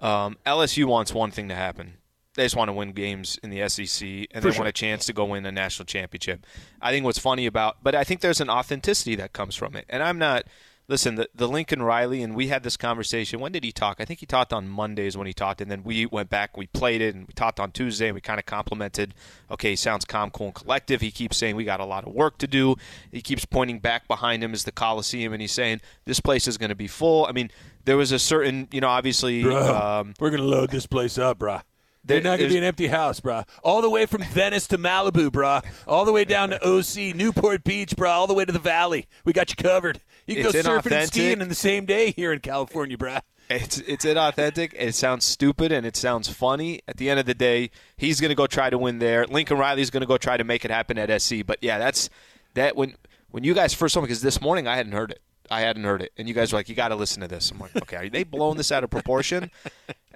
Um, 0.00 0.38
LSU 0.46 0.86
wants 0.86 1.12
one 1.12 1.30
thing 1.30 1.48
to 1.48 1.54
happen. 1.54 1.98
They 2.34 2.44
just 2.44 2.56
want 2.56 2.68
to 2.68 2.72
win 2.72 2.92
games 2.92 3.38
in 3.42 3.50
the 3.50 3.66
SEC, 3.68 4.26
and 4.30 4.42
For 4.42 4.48
they 4.48 4.54
sure. 4.54 4.60
want 4.64 4.68
a 4.68 4.72
chance 4.72 5.06
to 5.06 5.12
go 5.12 5.24
win 5.24 5.44
a 5.46 5.52
national 5.52 5.86
championship. 5.86 6.46
I 6.82 6.92
think 6.92 7.04
what's 7.04 7.18
funny 7.18 7.46
about, 7.46 7.82
but 7.82 7.94
I 7.94 8.04
think 8.04 8.20
there's 8.20 8.40
an 8.42 8.50
authenticity 8.50 9.14
that 9.16 9.32
comes 9.32 9.54
from 9.54 9.76
it. 9.76 9.84
And 9.88 10.02
I'm 10.02 10.18
not. 10.18 10.44
Listen, 10.88 11.16
the, 11.16 11.28
the 11.34 11.48
Lincoln 11.48 11.82
Riley, 11.82 12.22
and 12.22 12.36
we 12.36 12.46
had 12.46 12.62
this 12.62 12.76
conversation. 12.76 13.40
When 13.40 13.50
did 13.50 13.64
he 13.64 13.72
talk? 13.72 13.96
I 13.98 14.04
think 14.04 14.20
he 14.20 14.26
talked 14.26 14.52
on 14.52 14.68
Mondays 14.68 15.16
when 15.16 15.26
he 15.26 15.32
talked, 15.32 15.60
and 15.60 15.68
then 15.68 15.82
we 15.82 16.06
went 16.06 16.30
back, 16.30 16.56
we 16.56 16.68
played 16.68 17.00
it, 17.00 17.14
and 17.14 17.26
we 17.26 17.32
talked 17.34 17.58
on 17.58 17.72
Tuesday, 17.72 18.06
and 18.06 18.14
we 18.14 18.20
kind 18.20 18.38
of 18.38 18.46
complimented. 18.46 19.12
Okay, 19.50 19.70
he 19.70 19.76
sounds 19.76 20.04
calm, 20.04 20.30
cool, 20.30 20.46
and 20.46 20.54
collective. 20.54 21.00
He 21.00 21.10
keeps 21.10 21.36
saying 21.36 21.56
we 21.56 21.64
got 21.64 21.80
a 21.80 21.84
lot 21.84 22.06
of 22.06 22.12
work 22.12 22.38
to 22.38 22.46
do. 22.46 22.76
He 23.10 23.20
keeps 23.20 23.44
pointing 23.44 23.80
back 23.80 24.06
behind 24.06 24.44
him 24.44 24.52
as 24.52 24.62
the 24.62 24.72
Coliseum, 24.72 25.32
and 25.32 25.42
he's 25.42 25.52
saying 25.52 25.80
this 26.04 26.20
place 26.20 26.46
is 26.46 26.56
going 26.56 26.68
to 26.68 26.76
be 26.76 26.86
full. 26.86 27.26
I 27.26 27.32
mean, 27.32 27.50
there 27.84 27.96
was 27.96 28.12
a 28.12 28.18
certain, 28.20 28.68
you 28.70 28.80
know, 28.80 28.88
obviously, 28.88 29.42
Bro, 29.42 29.74
um, 29.74 30.14
we're 30.20 30.30
gonna 30.30 30.44
load 30.44 30.70
this 30.70 30.86
place 30.86 31.18
up, 31.18 31.38
bruh. 31.38 31.62
They're 32.06 32.20
not 32.20 32.38
going 32.38 32.48
to 32.48 32.54
be 32.54 32.58
an 32.58 32.64
empty 32.64 32.86
house, 32.86 33.20
bruh. 33.20 33.46
All 33.62 33.82
the 33.82 33.90
way 33.90 34.06
from 34.06 34.22
Venice 34.22 34.66
to 34.68 34.78
Malibu, 34.78 35.30
bruh. 35.30 35.64
All 35.86 36.04
the 36.04 36.12
way 36.12 36.24
down 36.24 36.50
to 36.50 36.64
OC, 36.64 37.14
Newport 37.16 37.64
Beach, 37.64 37.96
bruh. 37.96 38.10
All 38.10 38.26
the 38.26 38.34
way 38.34 38.44
to 38.44 38.52
the 38.52 38.58
valley. 38.58 39.06
We 39.24 39.32
got 39.32 39.50
you 39.50 39.56
covered. 39.56 40.00
You 40.26 40.36
can 40.36 40.46
It's 40.46 40.62
go 40.62 40.78
surfing 40.78 40.92
and 40.92 41.08
skiing 41.08 41.40
in 41.40 41.48
the 41.48 41.54
same 41.54 41.84
day 41.84 42.12
here 42.12 42.32
in 42.32 42.40
California, 42.40 42.96
bruh. 42.96 43.22
It's 43.48 43.78
it's 43.78 44.04
inauthentic. 44.04 44.72
It 44.74 44.94
sounds 44.94 45.24
stupid 45.24 45.70
and 45.70 45.86
it 45.86 45.96
sounds 45.96 46.28
funny. 46.28 46.80
At 46.88 46.96
the 46.96 47.08
end 47.08 47.20
of 47.20 47.26
the 47.26 47.34
day, 47.34 47.70
he's 47.96 48.20
going 48.20 48.30
to 48.30 48.34
go 48.34 48.46
try 48.46 48.70
to 48.70 48.78
win 48.78 48.98
there. 48.98 49.24
Lincoln 49.26 49.58
Riley's 49.58 49.90
going 49.90 50.00
to 50.00 50.06
go 50.06 50.18
try 50.18 50.36
to 50.36 50.44
make 50.44 50.64
it 50.64 50.70
happen 50.70 50.98
at 50.98 51.22
SC. 51.22 51.46
But 51.46 51.58
yeah, 51.60 51.78
that's 51.78 52.10
that 52.54 52.74
when 52.76 52.96
when 53.30 53.44
you 53.44 53.54
guys 53.54 53.72
first 53.72 53.94
told 53.94 54.04
me 54.04 54.08
because 54.08 54.22
this 54.22 54.40
morning 54.40 54.66
I 54.66 54.76
hadn't 54.76 54.92
heard 54.92 55.12
it. 55.12 55.20
I 55.48 55.60
hadn't 55.60 55.84
heard 55.84 56.02
it, 56.02 56.10
and 56.16 56.26
you 56.26 56.34
guys 56.34 56.52
were 56.52 56.58
like, 56.58 56.68
"You 56.68 56.74
got 56.74 56.88
to 56.88 56.96
listen 56.96 57.20
to 57.20 57.28
this." 57.28 57.52
I'm 57.52 57.60
like, 57.60 57.76
"Okay, 57.76 57.96
are 57.96 58.08
they 58.08 58.24
blowing 58.24 58.56
this 58.56 58.72
out 58.72 58.82
of 58.82 58.90
proportion?" 58.90 59.52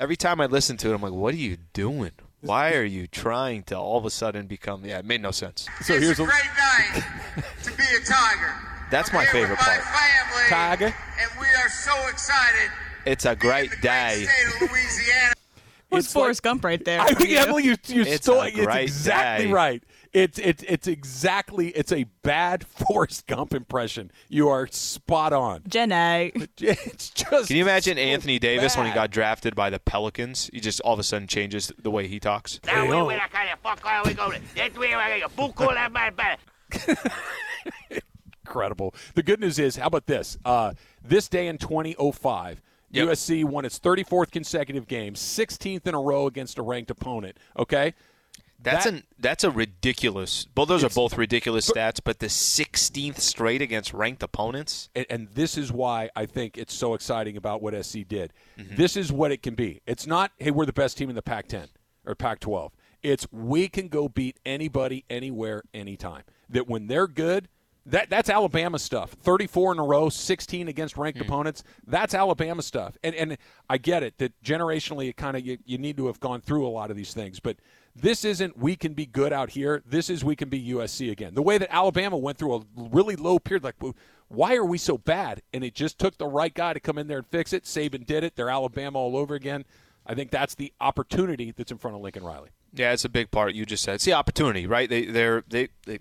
Every 0.00 0.16
time 0.16 0.40
I 0.40 0.47
listen 0.47 0.76
to 0.78 0.90
it, 0.90 0.95
I'm 0.95 1.02
like, 1.02 1.12
"What 1.12 1.35
are 1.35 1.37
you 1.37 1.59
doing? 1.75 2.12
Why 2.40 2.73
are 2.73 2.83
you 2.85 3.07
trying 3.07 3.64
to 3.64 3.76
all 3.76 3.99
of 3.99 4.07
a 4.07 4.11
sudden 4.11 4.47
become?" 4.47 4.83
Yeah, 4.85 4.99
it 4.99 5.04
made 5.04 5.21
no 5.21 5.30
sense. 5.30 5.69
So 5.83 5.92
it's 5.95 6.04
here's 6.07 6.19
a 6.19 6.23
a- 6.23 6.26
great 6.26 6.50
night 6.59 7.04
to 7.64 7.71
be 7.76 7.83
a 7.83 8.00
Tiger. 8.04 8.54
That's 8.90 9.11
I'm 9.11 9.16
my 9.16 9.23
here 9.25 9.33
favorite 9.33 9.50
with 9.50 9.61
my 9.61 9.76
part. 9.76 9.85
family, 9.85 10.49
Tiger. 10.49 10.95
and 11.21 11.30
we 11.38 11.47
are 11.62 11.69
so 11.69 11.92
excited. 12.09 12.71
It's 13.04 13.26
a 13.26 13.35
to 13.35 13.37
be 13.37 13.47
in 13.47 13.52
great 13.52 13.71
the 13.73 13.76
day. 13.76 14.25
state 14.26 14.54
of 14.54 14.71
Louisiana. 14.71 15.35
What's 15.90 16.07
It's 16.07 16.14
like- 16.16 16.23
Forrest 16.23 16.42
Gump 16.42 16.64
right 16.64 16.85
there? 16.85 17.00
I 17.00 17.12
think? 17.12 17.30
Emily, 17.33 17.64
you, 17.64 17.76
you 17.88 18.02
It's 18.02 18.25
stole 18.25 18.40
a 18.40 18.47
it's 18.47 18.57
exactly 18.57 19.47
day. 19.47 19.52
right. 19.52 19.83
It's 20.12 20.38
it's 20.40 20.64
it's 20.64 20.88
exactly 20.88 21.69
it's 21.69 21.93
a 21.93 22.05
bad 22.23 22.67
Forrest 22.67 23.26
Gump 23.26 23.55
impression. 23.55 24.11
You 24.29 24.49
are 24.49 24.67
spot 24.67 25.33
on. 25.33 25.62
Jenny. 25.69 26.33
It's 26.59 27.11
just. 27.11 27.49
Can 27.49 27.57
you 27.57 27.62
imagine 27.62 27.97
so 27.97 28.02
Anthony 28.02 28.38
Davis 28.38 28.76
when 28.76 28.87
he 28.87 28.93
got 28.93 29.11
drafted 29.11 29.55
by 29.55 29.71
the 29.71 29.79
Pelicans? 29.79 30.50
He 30.52 30.61
just 30.61 30.81
all 30.81 30.95
of 30.95 30.99
a 30.99 31.02
sudden 31.02 31.29
changes 31.29 31.73
the 31.81 31.90
way 31.90 32.07
he 32.07 32.21
talks. 32.21 32.61
Hey, 32.67 32.88
oh. 32.90 33.09
incredible. 38.45 38.95
The 39.14 39.23
good 39.23 39.40
news 39.40 39.59
is, 39.59 39.76
how 39.76 39.87
about 39.87 40.07
this? 40.07 40.37
Uh, 40.45 40.73
this 41.02 41.29
day 41.29 41.47
in 41.47 41.59
2005, 41.59 42.61
Yep. 42.93 43.09
USC 43.09 43.45
won 43.45 43.64
its 43.64 43.79
34th 43.79 44.33
consecutive 44.33 44.88
game, 44.88 45.14
16th 45.14 45.87
in 45.87 45.95
a 45.95 46.00
row 46.00 46.26
against 46.26 46.59
a 46.59 46.62
ranked 46.62 46.90
opponent. 46.90 47.37
Okay, 47.57 47.95
That's 48.62 48.85
That- 48.85 48.93
an 48.95 49.02
that's 49.19 49.45
a 49.45 49.50
ridiculous. 49.50 50.47
Both 50.55 50.69
those 50.69 50.85
are 50.85 50.90
both 50.90 51.17
ridiculous 51.17 51.71
stats, 51.71 52.00
but 52.02 52.19
the 52.19 52.29
16th 52.29 53.19
straight 53.21 53.62
against 53.62 53.93
ranked 53.95 54.23
opponents. 54.23 54.88
and, 54.95 55.07
and 55.09 55.29
this 55.35 55.57
is 55.57 55.73
why 55.73 56.11
I 56.14 56.26
think 56.26 56.59
it's 56.59 56.75
so 56.75 56.95
exciting 56.95 57.37
about 57.37 57.62
what 57.62 57.75
SC 57.85 58.00
did. 58.07 58.33
Mm-hmm. 58.59 58.76
This 58.76 58.97
is 58.97 59.11
what 59.12 59.33
it 59.33 59.43
can 59.43 59.55
be. 59.55 59.81
It's 59.87 60.07
not, 60.07 60.33
hey, 60.38 60.50
we're 60.50 60.67
the 60.67 60.73
best 60.73 60.99
team 60.99 61.09
in 61.09 61.14
the 61.17 61.23
Pac-10 61.23 61.69
or 62.05 62.14
Pac-12. 62.14 62.71
It's 63.02 63.26
we 63.33 63.69
can 63.69 63.88
go 63.88 64.09
beat 64.09 64.38
anybody, 64.45 65.05
anywhere, 65.09 65.62
anytime. 65.73 66.23
That 66.50 66.69
when 66.69 66.87
they're 66.87 67.07
good, 67.07 67.49
that 67.87 68.11
that's 68.11 68.29
Alabama 68.29 68.79
stuff. 68.79 69.12
Thirty-four 69.23 69.73
in 69.73 69.79
a 69.79 69.85
row, 69.85 70.11
sixteen 70.11 70.69
against 70.69 70.99
ranked 70.99 71.19
Hmm. 71.19 71.25
opponents. 71.25 71.64
That's 71.87 72.12
Alabama 72.14 72.61
stuff. 72.61 72.99
And 73.02 73.14
and 73.14 73.38
I 73.71 73.79
get 73.79 74.02
it 74.02 74.19
that 74.19 74.38
generationally, 74.43 75.09
it 75.09 75.17
kind 75.17 75.35
of 75.35 75.47
you, 75.47 75.57
you 75.64 75.79
need 75.79 75.97
to 75.97 76.09
have 76.09 76.21
gone 76.21 76.43
through 76.43 76.67
a 76.67 76.69
lot 76.69 76.90
of 76.90 76.97
these 76.97 77.14
things, 77.14 77.40
but. 77.40 77.57
This 77.94 78.25
isn't 78.25 78.56
we 78.56 78.76
can 78.76 78.94
be 78.94 79.06
good 79.06 79.32
out 79.32 79.50
here. 79.50 79.82
This 79.85 80.09
is 80.09 80.25
we 80.25 80.37
can 80.37 80.49
be 80.49 80.73
USC 80.73 81.11
again. 81.11 81.35
The 81.35 81.42
way 81.42 81.59
that 81.59 81.75
Alabama 81.75 82.16
went 82.16 82.38
through 82.38 82.54
a 82.54 82.62
really 82.76 83.16
low 83.16 83.38
period, 83.38 83.64
like 83.64 83.76
why 84.28 84.54
are 84.54 84.64
we 84.64 84.78
so 84.78 84.97
bad? 84.97 85.42
And 85.52 85.64
it 85.64 85.75
just 85.75 85.99
took 85.99 86.16
the 86.16 86.26
right 86.26 86.54
guy 86.54 86.73
to 86.73 86.80
come 86.80 86.99
in 86.99 87.09
there 87.09 87.18
and 87.18 87.26
fix 87.26 87.52
it. 87.52 87.64
Saban 87.64 88.06
did 88.06 88.23
it. 88.23 88.37
They're 88.37 88.50
Alabama 88.50 88.99
all 88.99 89.16
over 89.16 89.35
again. 89.35 89.64
I 90.06 90.14
think 90.14 90.30
that's 90.30 90.54
the 90.54 90.73
opportunity 90.80 91.50
that's 91.50 91.73
in 91.73 91.78
front 91.78 91.97
of 91.97 92.02
Lincoln 92.02 92.25
Riley. 92.25 92.50
Yeah, 92.73 92.92
it's 92.92 93.04
a 93.04 93.09
big 93.09 93.30
part. 93.30 93.54
You 93.54 93.66
just 93.66 93.82
said 93.82 93.97
it's 93.97 94.04
the 94.04 94.12
opportunity, 94.12 94.66
right? 94.66 94.88
They 94.88 95.04
they're 95.06 95.44
they, 95.49 95.68
they 95.87 95.99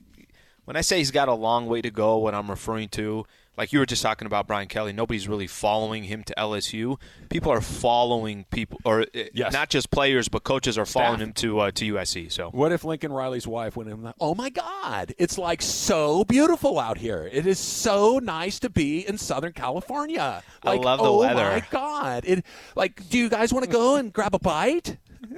when 0.66 0.76
I 0.76 0.82
say 0.82 1.00
he's 1.00 1.12
got 1.12 1.28
a 1.28 1.34
long 1.34 1.66
way 1.66 1.82
to 1.82 1.90
go, 1.90 2.18
what 2.18 2.36
I'm 2.36 2.50
referring 2.50 2.90
to, 2.90 3.26
like 3.60 3.72
you 3.74 3.80
were 3.80 3.86
just 3.86 4.02
talking 4.02 4.26
about 4.26 4.48
Brian 4.48 4.68
Kelly, 4.70 4.94
nobody's 4.94 5.28
really 5.28 5.46
following 5.46 6.06
him 6.06 6.24
to 6.24 6.34
LSU. 6.38 6.98
People 7.30 7.52
are 7.52 7.62
following 7.62 8.46
people, 8.52 8.80
or 8.86 9.02
uh, 9.02 9.06
Yes. 9.34 9.54
not 9.54 9.70
just 9.70 9.92
players, 9.92 10.30
but 10.30 10.44
coaches 10.44 10.78
are 10.78 10.86
following 10.86 11.18
Staff. 11.18 11.28
him 11.28 11.34
to 11.34 11.60
uh, 11.60 11.72
to 11.72 11.94
USC. 11.94 12.32
So 12.32 12.50
What 12.52 12.72
if 12.72 12.84
Lincoln 12.86 13.12
Riley's 13.12 13.46
wife 13.46 13.76
went 13.76 13.90
in? 13.90 14.02
Like, 14.02 14.16
oh 14.20 14.34
my 14.34 14.50
God, 14.50 15.14
it's 15.20 15.38
like 15.38 15.62
so 15.62 16.24
beautiful 16.24 16.80
out 16.80 16.98
here. 16.98 17.30
It 17.32 17.46
is 17.46 17.60
so 17.60 18.18
nice 18.20 18.60
to 18.60 18.70
be 18.70 19.06
in 19.08 19.18
Southern 19.18 19.54
California. 19.54 20.42
I 20.64 20.70
Like, 20.70 20.80
love 20.82 21.00
the 21.00 21.06
oh 21.06 21.20
weather. 21.20 21.36
my 21.44 21.64
God, 21.70 22.24
it 22.26 22.46
like. 22.76 23.08
Do 23.10 23.18
you 23.18 23.30
guys 23.30 23.52
want 23.54 23.66
to 23.66 23.72
go 23.72 23.98
and 23.98 24.12
grab 24.14 24.34
a 24.34 24.40
bite? 24.40 24.98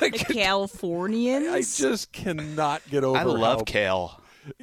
like, 0.00 0.16
The 0.16 0.24
Californians. 0.32 1.48
I 1.48 1.60
just 1.60 2.10
cannot 2.12 2.82
get 2.90 3.04
over. 3.04 3.18
I 3.18 3.24
love 3.24 3.58
how 3.60 3.64
Kale. 3.64 4.20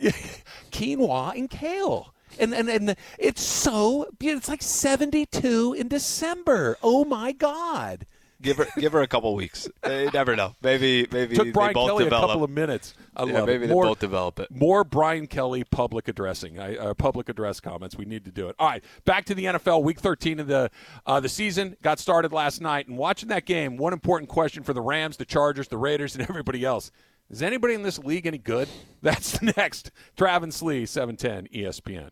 quinoa 0.72 1.36
and 1.38 1.50
kale. 1.50 2.14
And, 2.38 2.54
and 2.54 2.70
and 2.70 2.96
it's 3.18 3.42
so 3.42 4.08
beautiful. 4.20 4.40
It's 4.40 4.50
like 4.50 4.62
72 4.62 5.74
in 5.74 5.88
December. 5.88 6.78
Oh 6.84 7.06
my 7.06 7.32
God. 7.32 8.06
Give 8.42 8.56
her 8.56 8.68
give 8.78 8.94
her 8.94 9.02
a 9.02 9.08
couple 9.08 9.36
weeks. 9.36 9.68
You 9.86 10.10
never 10.14 10.34
know. 10.34 10.56
Maybe 10.62 11.06
maybe 11.12 11.36
Took 11.36 11.48
they 11.48 11.52
Brian 11.52 11.74
both 11.74 11.90
Kelly 11.90 12.04
develop. 12.06 12.24
a 12.24 12.28
couple 12.28 12.44
of 12.46 12.50
minutes. 12.50 12.94
I 13.14 13.26
yeah, 13.26 13.34
love 13.40 13.48
maybe 13.48 13.66
it. 13.66 13.68
they 13.68 13.74
More, 13.74 13.84
both 13.84 14.00
develop 14.00 14.40
it. 14.40 14.48
more 14.50 14.86
Brian 14.86 15.28
Kelly 15.28 15.66
public 15.66 16.08
addressing, 16.08 16.58
I, 16.58 16.78
uh, 16.78 16.94
public 16.94 17.28
address 17.28 17.60
comments. 17.60 17.98
We 17.98 18.06
need 18.06 18.24
to 18.24 18.32
do 18.32 18.48
it. 18.48 18.56
All 18.58 18.70
right, 18.70 18.82
back 19.04 19.26
to 19.26 19.36
the 19.36 19.44
NFL. 19.44 19.84
Week 19.84 20.00
13 20.00 20.40
of 20.40 20.48
the 20.48 20.72
uh, 21.06 21.20
the 21.20 21.28
season 21.28 21.76
got 21.84 22.00
started 22.00 22.32
last 22.32 22.62
night, 22.62 22.88
and 22.88 22.98
watching 22.98 23.28
that 23.28 23.46
game, 23.46 23.76
one 23.76 23.92
important 23.92 24.30
question 24.30 24.64
for 24.64 24.72
the 24.72 24.82
Rams, 24.82 25.18
the 25.18 25.26
Chargers, 25.26 25.68
the 25.68 25.78
Raiders, 25.78 26.16
and 26.16 26.24
everybody 26.30 26.64
else: 26.64 26.92
Is 27.30 27.42
anybody 27.44 27.74
in 27.74 27.82
this 27.84 28.00
league 28.00 28.26
any 28.26 28.38
good? 28.38 28.70
That's 29.02 29.38
the 29.38 29.52
next. 29.58 29.92
Travis 30.16 30.62
Lee, 30.62 30.84
E 30.84 30.86
710 30.86 31.48
ESPN. 31.54 32.12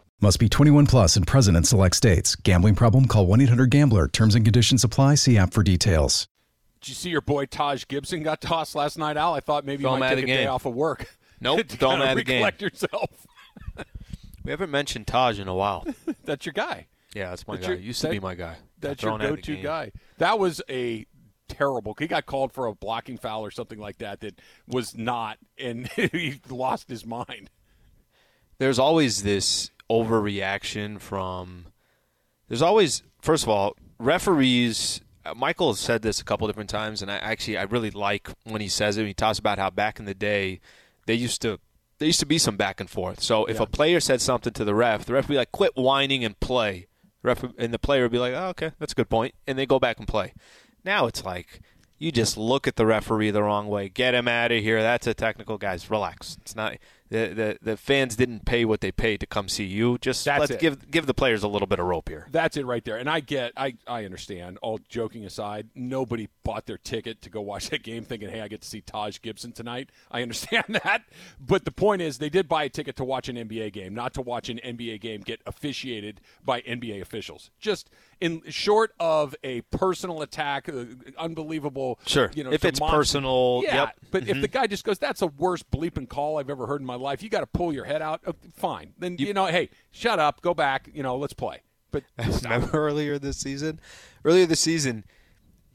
Must 0.21 0.39
be 0.39 0.47
21 0.49 0.85
plus 0.85 1.15
and 1.15 1.25
present 1.25 1.57
in 1.57 1.63
select 1.63 1.95
states. 1.95 2.35
Gambling 2.35 2.75
problem? 2.75 3.07
Call 3.07 3.25
1 3.25 3.41
800 3.41 3.71
Gambler. 3.71 4.07
Terms 4.07 4.35
and 4.35 4.45
conditions 4.45 4.83
apply. 4.83 5.15
See 5.15 5.37
app 5.37 5.51
for 5.53 5.63
details. 5.63 6.27
Did 6.79 6.89
you 6.89 6.95
see 6.95 7.09
your 7.09 7.21
boy 7.21 7.45
Taj 7.45 7.85
Gibson 7.87 8.21
got 8.23 8.39
tossed 8.41 8.75
last 8.75 8.97
night, 8.97 9.17
Al? 9.17 9.33
I 9.33 9.39
thought 9.39 9.65
maybe 9.65 9.83
Throw 9.83 9.95
you 9.95 9.99
might 9.99 10.09
take 10.09 10.19
a 10.19 10.21
the 10.21 10.27
day 10.27 10.45
off 10.47 10.65
of 10.65 10.73
work. 10.75 11.15
Nope, 11.39 11.67
to 11.69 11.77
throw 11.77 11.91
him 11.91 11.99
kinda 11.99 12.11
out 12.21 12.25
game. 12.25 12.43
recollect 12.43 12.61
yourself. 12.61 13.09
We 14.43 14.49
haven't 14.49 14.71
mentioned 14.71 15.05
Taj 15.05 15.39
in 15.39 15.47
a 15.47 15.53
while. 15.53 15.85
That's 16.25 16.47
your 16.47 16.53
guy. 16.53 16.87
Yeah, 17.13 17.29
that's 17.29 17.45
my 17.47 17.55
That's 17.57 17.67
guy. 17.67 17.73
your- 17.73 17.81
Used 17.81 18.01
to 18.01 18.07
that- 18.07 18.13
be 18.13 18.19
my 18.19 18.33
guy. 18.33 18.55
That's 18.79 19.03
your 19.03 19.11
out 19.11 19.21
of 19.21 19.29
the 19.29 19.35
go-to 19.35 19.55
guy. 19.57 19.91
That 20.17 20.39
was 20.39 20.63
a 20.67 21.05
terrible. 21.47 21.95
He 21.99 22.07
got 22.07 22.25
called 22.25 22.51
for 22.51 22.65
a 22.65 22.73
blocking 22.73 23.19
foul 23.19 23.45
or 23.45 23.51
something 23.51 23.77
like 23.77 23.99
that. 23.99 24.21
That 24.21 24.41
was 24.67 24.97
not, 24.97 25.37
and 25.59 25.87
he 25.89 26.39
lost 26.49 26.89
his 26.89 27.05
mind. 27.05 27.51
there's 28.57 28.79
always 28.79 29.21
this 29.21 29.69
overreaction 29.91 30.99
from 30.99 31.65
there's 32.47 32.61
always 32.61 33.03
first 33.21 33.43
of 33.43 33.49
all 33.49 33.75
referees 33.99 35.01
uh, 35.25 35.33
michael 35.35 35.69
has 35.71 35.79
said 35.79 36.01
this 36.01 36.19
a 36.21 36.23
couple 36.23 36.47
different 36.47 36.69
times 36.69 37.01
and 37.01 37.11
i 37.11 37.17
actually 37.17 37.57
i 37.57 37.63
really 37.63 37.91
like 37.91 38.29
when 38.43 38.61
he 38.61 38.67
says 38.67 38.97
it 38.97 39.05
he 39.05 39.13
talks 39.13 39.39
about 39.39 39.57
how 39.59 39.69
back 39.69 39.99
in 39.99 40.05
the 40.05 40.13
day 40.13 40.59
they 41.07 41.13
used 41.13 41.41
to 41.41 41.59
there 41.97 42.07
used 42.07 42.19
to 42.19 42.25
be 42.25 42.39
some 42.39 42.57
back 42.57 42.79
and 42.79 42.89
forth. 42.89 43.21
So 43.21 43.45
if 43.45 43.57
Yeah. 43.57 43.63
a 43.63 43.67
player 43.67 43.99
said 43.99 44.21
something 44.21 44.53
to 44.53 44.65
the 44.65 44.73
ref 44.73 45.05
the 45.05 45.13
ref 45.13 45.25
would 45.27 45.33
be 45.33 45.37
like 45.37 45.51
quit 45.51 45.73
whining 45.75 46.23
and 46.25 46.39
play. 46.39 46.87
Ref, 47.21 47.43
and 47.59 47.71
the 47.71 47.77
player 47.77 48.01
would 48.01 48.11
be 48.11 48.17
like 48.17 48.33
oh, 48.33 48.47
okay 48.49 48.71
that's 48.79 48.93
a 48.93 48.95
good 48.95 49.09
point 49.09 49.35
and 49.45 49.55
they 49.57 49.67
go 49.67 49.77
back 49.79 49.99
and 49.99 50.07
play. 50.07 50.33
Now 50.83 51.05
it's 51.05 51.23
like 51.23 51.61
you 51.99 52.11
just 52.11 52.37
look 52.37 52.67
at 52.67 52.75
the 52.75 52.87
referee 52.87 53.29
the 53.29 53.43
wrong 53.43 53.67
way. 53.67 53.87
Get 53.87 54.15
him 54.15 54.27
out 54.27 54.51
of 54.51 54.63
here. 54.63 54.81
That's 54.81 55.05
a 55.05 55.13
technical 55.13 55.59
guys 55.59 55.91
relax. 55.91 56.37
It's 56.41 56.55
not 56.55 56.77
the, 57.11 57.57
the 57.61 57.71
the 57.71 57.77
fans 57.77 58.15
didn't 58.15 58.45
pay 58.45 58.63
what 58.63 58.79
they 58.79 58.91
paid 58.91 59.19
to 59.19 59.25
come 59.25 59.49
see 59.49 59.65
you. 59.65 59.97
Just 59.97 60.23
That's 60.23 60.39
let's 60.39 60.51
it. 60.53 60.59
give 60.59 60.89
give 60.89 61.05
the 61.05 61.13
players 61.13 61.43
a 61.43 61.47
little 61.49 61.67
bit 61.67 61.77
of 61.77 61.85
rope 61.85 62.07
here. 62.07 62.25
That's 62.31 62.55
it 62.55 62.65
right 62.65 62.83
there. 62.83 62.95
And 62.97 63.09
I 63.09 63.19
get, 63.19 63.51
I, 63.57 63.75
I 63.85 64.05
understand. 64.05 64.57
All 64.61 64.79
joking 64.87 65.25
aside, 65.25 65.67
nobody 65.75 66.29
bought 66.43 66.65
their 66.65 66.77
ticket 66.77 67.21
to 67.23 67.29
go 67.29 67.41
watch 67.41 67.69
that 67.69 67.83
game 67.83 68.05
thinking, 68.05 68.29
hey, 68.29 68.39
I 68.41 68.47
get 68.47 68.61
to 68.61 68.67
see 68.67 68.79
Taj 68.79 69.19
Gibson 69.21 69.51
tonight. 69.51 69.89
I 70.09 70.21
understand 70.21 70.63
that. 70.83 71.03
But 71.39 71.65
the 71.65 71.71
point 71.71 72.01
is, 72.01 72.17
they 72.17 72.29
did 72.29 72.47
buy 72.47 72.63
a 72.63 72.69
ticket 72.69 72.95
to 72.95 73.03
watch 73.03 73.27
an 73.27 73.35
NBA 73.35 73.73
game, 73.73 73.93
not 73.93 74.13
to 74.13 74.21
watch 74.21 74.47
an 74.47 74.59
NBA 74.63 75.01
game 75.01 75.19
get 75.21 75.41
officiated 75.45 76.21
by 76.45 76.61
NBA 76.61 77.01
officials. 77.01 77.51
Just 77.59 77.89
in 78.21 78.41
short 78.49 78.93
of 78.99 79.35
a 79.43 79.61
personal 79.61 80.21
attack, 80.21 80.69
uh, 80.69 80.85
unbelievable. 81.17 81.99
Sure. 82.05 82.31
You 82.33 82.45
know, 82.45 82.53
If 82.53 82.63
it's 82.63 82.79
personal, 82.79 83.61
yeah. 83.65 83.75
yep. 83.75 83.89
Mm-hmm. 83.89 84.07
But 84.11 84.27
if 84.29 84.41
the 84.41 84.47
guy 84.47 84.67
just 84.67 84.85
goes, 84.85 84.97
that's 84.97 85.19
the 85.19 85.27
worst 85.27 85.69
bleeping 85.71 86.07
call 86.07 86.37
I've 86.37 86.49
ever 86.49 86.67
heard 86.67 86.79
in 86.81 86.87
my 86.87 86.95
life. 87.01 87.21
You 87.23 87.29
got 87.29 87.41
to 87.41 87.47
pull 87.47 87.73
your 87.73 87.85
head 87.85 88.01
out. 88.01 88.21
Fine. 88.55 88.93
Then 88.97 89.17
you, 89.19 89.33
know, 89.33 89.47
hey, 89.47 89.69
shut 89.91 90.19
up, 90.19 90.41
go 90.41 90.53
back. 90.53 90.89
You 90.93 91.03
know, 91.03 91.17
let's 91.17 91.33
play. 91.33 91.61
But. 91.91 92.03
Remember 92.43 92.69
earlier 92.73 93.19
this 93.19 93.37
season? 93.37 93.79
Earlier 94.23 94.45
this 94.45 94.59
season, 94.59 95.03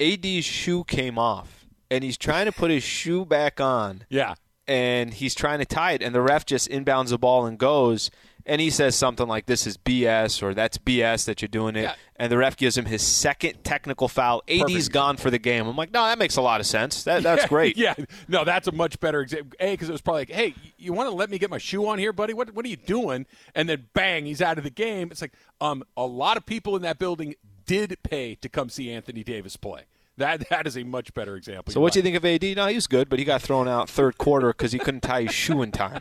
AD's 0.01 0.45
shoe 0.45 0.85
came 0.85 1.19
off, 1.19 1.67
and 1.91 2.05
he's 2.05 2.17
trying 2.17 2.47
to 2.47 2.53
put 2.53 2.71
his 2.71 2.83
shoe 2.83 3.25
back 3.25 3.61
on, 3.61 4.05
yeah. 4.09 4.35
and 4.67 5.13
he's 5.13 5.35
trying 5.35 5.59
to 5.59 5.65
tie 5.65 5.93
it, 5.93 6.03
and 6.03 6.15
the 6.15 6.21
ref 6.21 6.47
just 6.47 6.69
inbounds 6.71 7.11
the 7.11 7.19
ball 7.19 7.47
and 7.47 7.59
goes, 7.59 8.11
and 8.47 8.61
he 8.61 8.71
says 8.71 8.95
something 8.97 9.27
like, 9.29 9.47
"This 9.47 9.67
is 9.67 9.77
BS" 9.77 10.43
or 10.43 10.55
"That's 10.55 10.79
BS 10.79 11.25
that 11.27 11.43
you're 11.43 11.49
doing 11.49 11.77
it," 11.77 11.83
Yeah. 11.83 11.95
and 12.17 12.31
the 12.33 12.39
ref 12.39 12.57
gives 12.57 12.79
him 12.79 12.85
his 12.87 13.03
second 13.03 13.63
technical 13.65 14.09
foul. 14.09 14.43
AD's 14.49 14.63
Perfect. 14.63 14.93
gone 14.93 15.17
for 15.17 15.31
the 15.31 15.39
game. 15.39 15.67
I'm 15.67 15.77
like, 15.77 15.93
no, 15.93 16.05
that 16.05 16.19
makes 16.19 16.37
a 16.37 16.43
lot 16.43 16.61
of 16.61 16.67
sense. 16.67 17.03
That 17.05 17.23
that's 17.23 17.43
Yeah, 17.43 17.49
great. 17.49 17.77
Yeah, 17.77 17.95
no, 18.29 18.45
that's 18.45 18.69
a 18.69 18.73
much 18.73 18.99
better 19.01 19.21
example. 19.21 19.53
A, 19.61 19.73
because 19.73 19.89
it 19.89 19.93
was 19.93 20.01
probably 20.01 20.23
like, 20.23 20.31
hey, 20.31 20.55
you 20.79 20.93
want 20.93 21.09
to 21.11 21.15
let 21.15 21.29
me 21.31 21.39
get 21.39 21.51
my 21.51 21.59
shoe 21.59 21.87
on 21.89 21.99
here, 21.99 22.13
buddy? 22.13 22.33
What 22.35 22.55
what 22.55 22.65
are 22.65 22.69
you 22.69 22.77
doing? 22.77 23.27
And 23.55 23.69
then 23.69 23.87
bang, 23.95 24.27
he's 24.27 24.41
out 24.41 24.59
of 24.59 24.65
the 24.65 24.71
game. 24.71 25.11
It's 25.11 25.21
like, 25.21 25.33
um, 25.61 25.83
a 25.97 26.07
lot 26.07 26.37
of 26.37 26.47
people 26.47 26.77
in 26.77 26.83
that 26.83 26.99
building 26.99 27.35
did 27.67 27.97
pay 28.05 28.37
to 28.37 28.49
come 28.49 28.69
see 28.69 28.91
Anthony 28.93 29.25
Davis 29.25 29.57
play. 29.57 29.83
That 30.19 30.49
that 30.49 30.67
is 30.67 30.77
a 30.77 30.85
much 30.85 31.13
better 31.13 31.37
example. 31.37 31.73
So 31.73 31.81
what 31.81 31.93
do 31.93 31.99
you 31.99 32.03
think 32.03 32.17
of 32.17 32.25
AD? 32.25 32.43
No, 32.57 32.67
he 32.67 32.75
was 32.75 32.87
good, 32.87 33.09
but 33.09 33.19
he 33.19 33.25
got 33.25 33.43
thrown 33.43 33.69
out 33.69 33.91
third 33.91 34.17
quarter 34.19 34.49
because 34.49 34.73
he 34.73 34.79
couldn't 34.79 35.03
tie 35.03 35.23
his 35.23 35.35
shoe 35.35 35.63
in 35.63 35.73
time. 35.73 36.01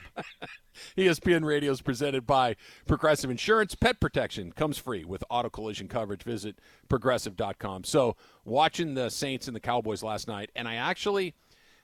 ESPN 0.98 1.46
Radio 1.46 1.72
is 1.72 1.82
presented 1.82 2.26
by 2.26 2.56
Progressive 2.86 3.30
Insurance. 3.30 3.76
Pet 3.76 4.00
protection 4.00 4.52
comes 4.52 4.78
free 4.78 5.04
with 5.04 5.24
auto 5.30 5.50
collision 5.50 5.88
coverage. 5.88 6.24
Visit 6.24 6.60
progressive.com. 6.90 7.84
So, 7.84 8.16
watching 8.44 8.94
the 8.94 9.10
Saints 9.10 9.48
and 9.48 9.56
the 9.56 9.62
Cowboys 9.62 10.04
last 10.04 10.28
night, 10.28 10.50
and 10.56 10.68
I 10.68 10.76
actually 10.76 11.34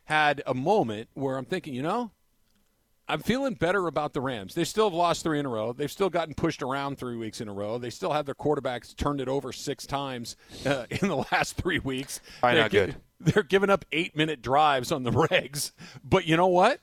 had 0.06 0.42
a 0.46 0.54
moment 0.54 1.10
where 1.14 1.38
I'm 1.38 1.46
thinking, 1.46 1.74
you 1.74 1.82
know, 1.82 2.12
I'm 3.12 3.20
feeling 3.20 3.56
better 3.56 3.88
about 3.88 4.14
the 4.14 4.22
Rams. 4.22 4.56
They 4.56 4.64
still 4.64 4.86
have 4.86 4.94
lost 4.94 5.24
three 5.24 5.38
in 5.38 5.46
a 5.46 5.50
row. 5.50 5.74
They've 5.74 5.92
still 5.92 6.10
gotten 6.10 6.34
pushed 6.34 6.62
around 6.62 6.98
three 6.98 7.18
weeks 7.18 7.42
in 7.42 7.50
a 7.50 7.54
row. 7.54 7.78
They 7.78 7.90
still 7.90 8.14
have 8.14 8.26
their 8.26 8.36
quarterbacks 8.36 8.96
turned 8.96 9.20
it 9.20 9.28
over 9.28 9.52
six 9.52 9.86
times 9.86 10.38
uh, 10.66 10.86
in 10.90 11.10
the 11.10 11.26
last 11.30 11.58
three 11.58 11.80
weeks. 11.80 12.22
Probably 12.40 12.56
They're 12.56 12.64
not 12.64 12.72
gi- 12.72 12.78
good. 12.78 12.96
They're 13.20 13.44
giving 13.44 13.70
up 13.70 13.84
eight 13.92 14.16
minute 14.16 14.42
drives 14.42 14.94
on 14.94 15.04
the 15.04 15.12
regs. 15.30 15.74
But 16.06 16.26
you 16.26 16.38
know 16.38 16.48
what? 16.48 16.80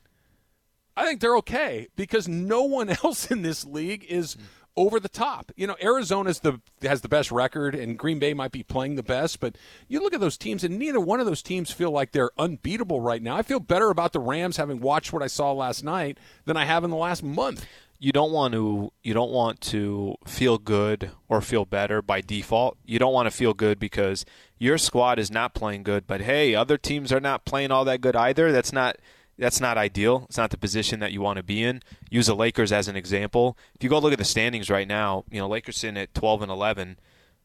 I 0.99 1.06
think 1.06 1.20
they're 1.20 1.37
okay 1.38 1.88
because 1.97 2.28
no 2.28 2.64
one 2.64 2.90
else 3.02 3.30
in 3.30 3.40
this 3.40 3.64
league 3.64 4.04
is 4.06 4.37
over 4.78 5.00
the 5.00 5.08
top. 5.08 5.50
You 5.56 5.66
know, 5.66 5.76
Arizona's 5.82 6.40
the 6.40 6.61
has 6.82 7.00
the 7.00 7.08
best 7.08 7.32
record, 7.32 7.75
and 7.75 7.99
Green 7.99 8.20
Bay 8.20 8.32
might 8.32 8.52
be 8.52 8.62
playing 8.62 8.94
the 8.94 9.02
best. 9.02 9.40
But 9.40 9.56
you 9.88 10.00
look 10.00 10.14
at 10.14 10.20
those 10.20 10.38
teams, 10.38 10.62
and 10.62 10.78
neither 10.78 11.00
one 11.00 11.18
of 11.18 11.26
those 11.26 11.42
teams 11.42 11.73
feel 11.73 11.90
like 11.90 12.12
they're 12.12 12.30
unbeatable 12.38 13.00
right 13.00 13.20
now. 13.20 13.37
I 13.37 13.42
feel 13.42 13.61
better 13.61 13.90
about 13.90 14.12
the 14.12 14.20
Rams 14.20 14.56
having 14.56 14.80
watched 14.80 15.12
what 15.12 15.23
I 15.23 15.26
saw 15.26 15.52
last 15.52 15.82
night 15.82 16.16
than 16.44 16.56
I 16.56 16.64
have 16.64 16.85
in 16.85 16.90
the 16.90 16.97
last 16.97 17.23
month. 17.25 17.66
you 17.99 18.12
don't 18.12 18.30
want 18.30 18.54
to 18.54 18.92
you 19.02 19.12
don't 19.12 19.32
want 19.32 19.61
to 19.61 20.14
feel 20.25 20.58
good 20.58 21.11
or 21.28 21.40
feel 21.40 21.64
better 21.64 22.00
by 22.00 22.20
default. 22.20 22.78
You 22.87 22.99
don't 22.99 23.12
want 23.12 23.26
to 23.26 23.37
feel 23.37 23.54
good 23.54 23.78
because 23.78 24.25
your 24.58 24.78
squad 24.78 25.18
is 25.18 25.30
not 25.30 25.54
playing 25.54 25.82
good, 25.82 26.06
but 26.06 26.20
hey, 26.20 26.54
other 26.54 26.78
teams 26.78 27.12
are 27.12 27.20
not 27.20 27.44
playing 27.44 27.70
all 27.73 27.85
that 27.85 28.00
good 28.00 28.14
either. 28.14 28.52
That's 28.52 28.73
not 28.73 28.97
that's 29.38 29.61
not 29.61 29.78
ideal. 29.78 30.26
It's 30.28 30.37
not 30.37 30.50
the 30.50 30.59
position 30.59 31.00
that 31.00 31.12
you 31.12 31.21
want 31.21 31.37
to 31.37 31.42
be 31.42 31.62
in. 31.62 31.83
Use 32.11 32.26
the 32.26 32.35
Lakers 32.35 32.73
as 32.73 32.88
an 32.88 32.97
example. 32.97 33.57
If 33.75 33.85
you 33.85 33.90
go 33.90 33.99
look 33.99 34.12
at 34.12 34.18
the 34.18 34.25
standings 34.25 34.68
right 34.68 34.88
now, 34.88 35.25
you 35.30 35.38
know, 35.38 35.49
Lakers 35.49 35.78
sitting 35.78 35.97
at 35.97 36.12
12 36.14 36.42
and 36.42 36.50
11, 36.50 36.99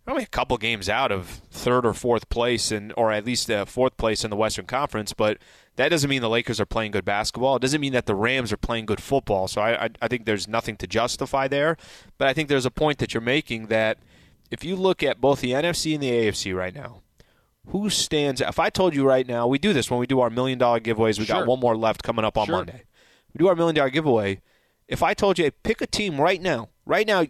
only 0.07 0.23
a 0.23 0.27
couple 0.27 0.57
games 0.57 0.89
out 0.89 1.12
of 1.12 1.41
third 1.50 1.85
or 1.85 1.93
fourth 1.93 2.27
place 2.29 2.71
and 2.71 2.91
or 2.97 3.12
at 3.12 3.25
least 3.25 3.50
uh, 3.50 3.63
fourth 3.63 3.95
place 3.95 4.23
in 4.23 4.29
the 4.29 4.35
Western 4.35 4.65
Conference, 4.65 5.13
but 5.13 5.38
that 5.75 5.89
doesn't 5.89 6.09
mean 6.09 6.21
the 6.21 6.29
Lakers 6.29 6.59
are 6.59 6.65
playing 6.65 6.91
good 6.91 7.05
basketball. 7.05 7.55
It 7.55 7.62
doesn't 7.62 7.79
mean 7.79 7.93
that 7.93 8.05
the 8.05 8.15
Rams 8.15 8.51
are 8.51 8.57
playing 8.57 8.85
good 8.85 9.01
football. 9.01 9.47
So 9.47 9.62
I, 9.62 9.85
I, 9.85 9.89
I 10.01 10.07
think 10.07 10.25
there's 10.25 10.47
nothing 10.47 10.75
to 10.77 10.88
justify 10.88 11.47
there. 11.47 11.77
But 12.17 12.27
I 12.27 12.33
think 12.33 12.50
there's 12.50 12.65
a 12.65 12.71
point 12.71 12.97
that 12.97 13.13
you're 13.13 13.21
making 13.21 13.67
that 13.67 13.97
if 14.51 14.63
you 14.63 14.75
look 14.75 15.01
at 15.03 15.21
both 15.21 15.41
the 15.41 15.51
NFC 15.51 15.93
and 15.93 16.03
the 16.03 16.12
AFC 16.12 16.55
right 16.55 16.75
now, 16.75 17.02
who 17.67 17.89
stands? 17.89 18.41
If 18.41 18.60
I 18.60 18.70
told 18.70 18.93
you 18.96 19.05
right 19.05 19.27
now, 19.27 19.48
we 19.48 19.58
do 19.58 19.74
this 19.74 19.89
when 19.89 20.00
we 20.00 20.08
do 20.08 20.20
our 20.20 20.29
million 20.29 20.60
dollar 20.60 20.79
giveaways. 20.79 21.20
We 21.20 21.25
Sure. 21.25 21.39
got 21.39 21.48
one 21.48 21.60
more 21.60 21.75
left 21.75 22.03
coming 22.03 22.25
up 22.25 22.38
on 22.38 22.48
Sure. 22.48 22.55
Monday. 22.58 22.84
We 23.34 23.39
do 23.39 23.48
our 23.48 23.55
million 23.55 23.75
dollar 23.75 23.89
giveaway. 23.89 24.41
If 24.88 25.02
I 25.02 25.13
told 25.13 25.38
you, 25.39 25.45
hey, 25.45 25.52
pick 25.63 25.82
a 25.82 25.88
team 25.88 26.19
right 26.19 26.41
now, 26.41 26.69
right 26.86 27.08
now, 27.08 27.26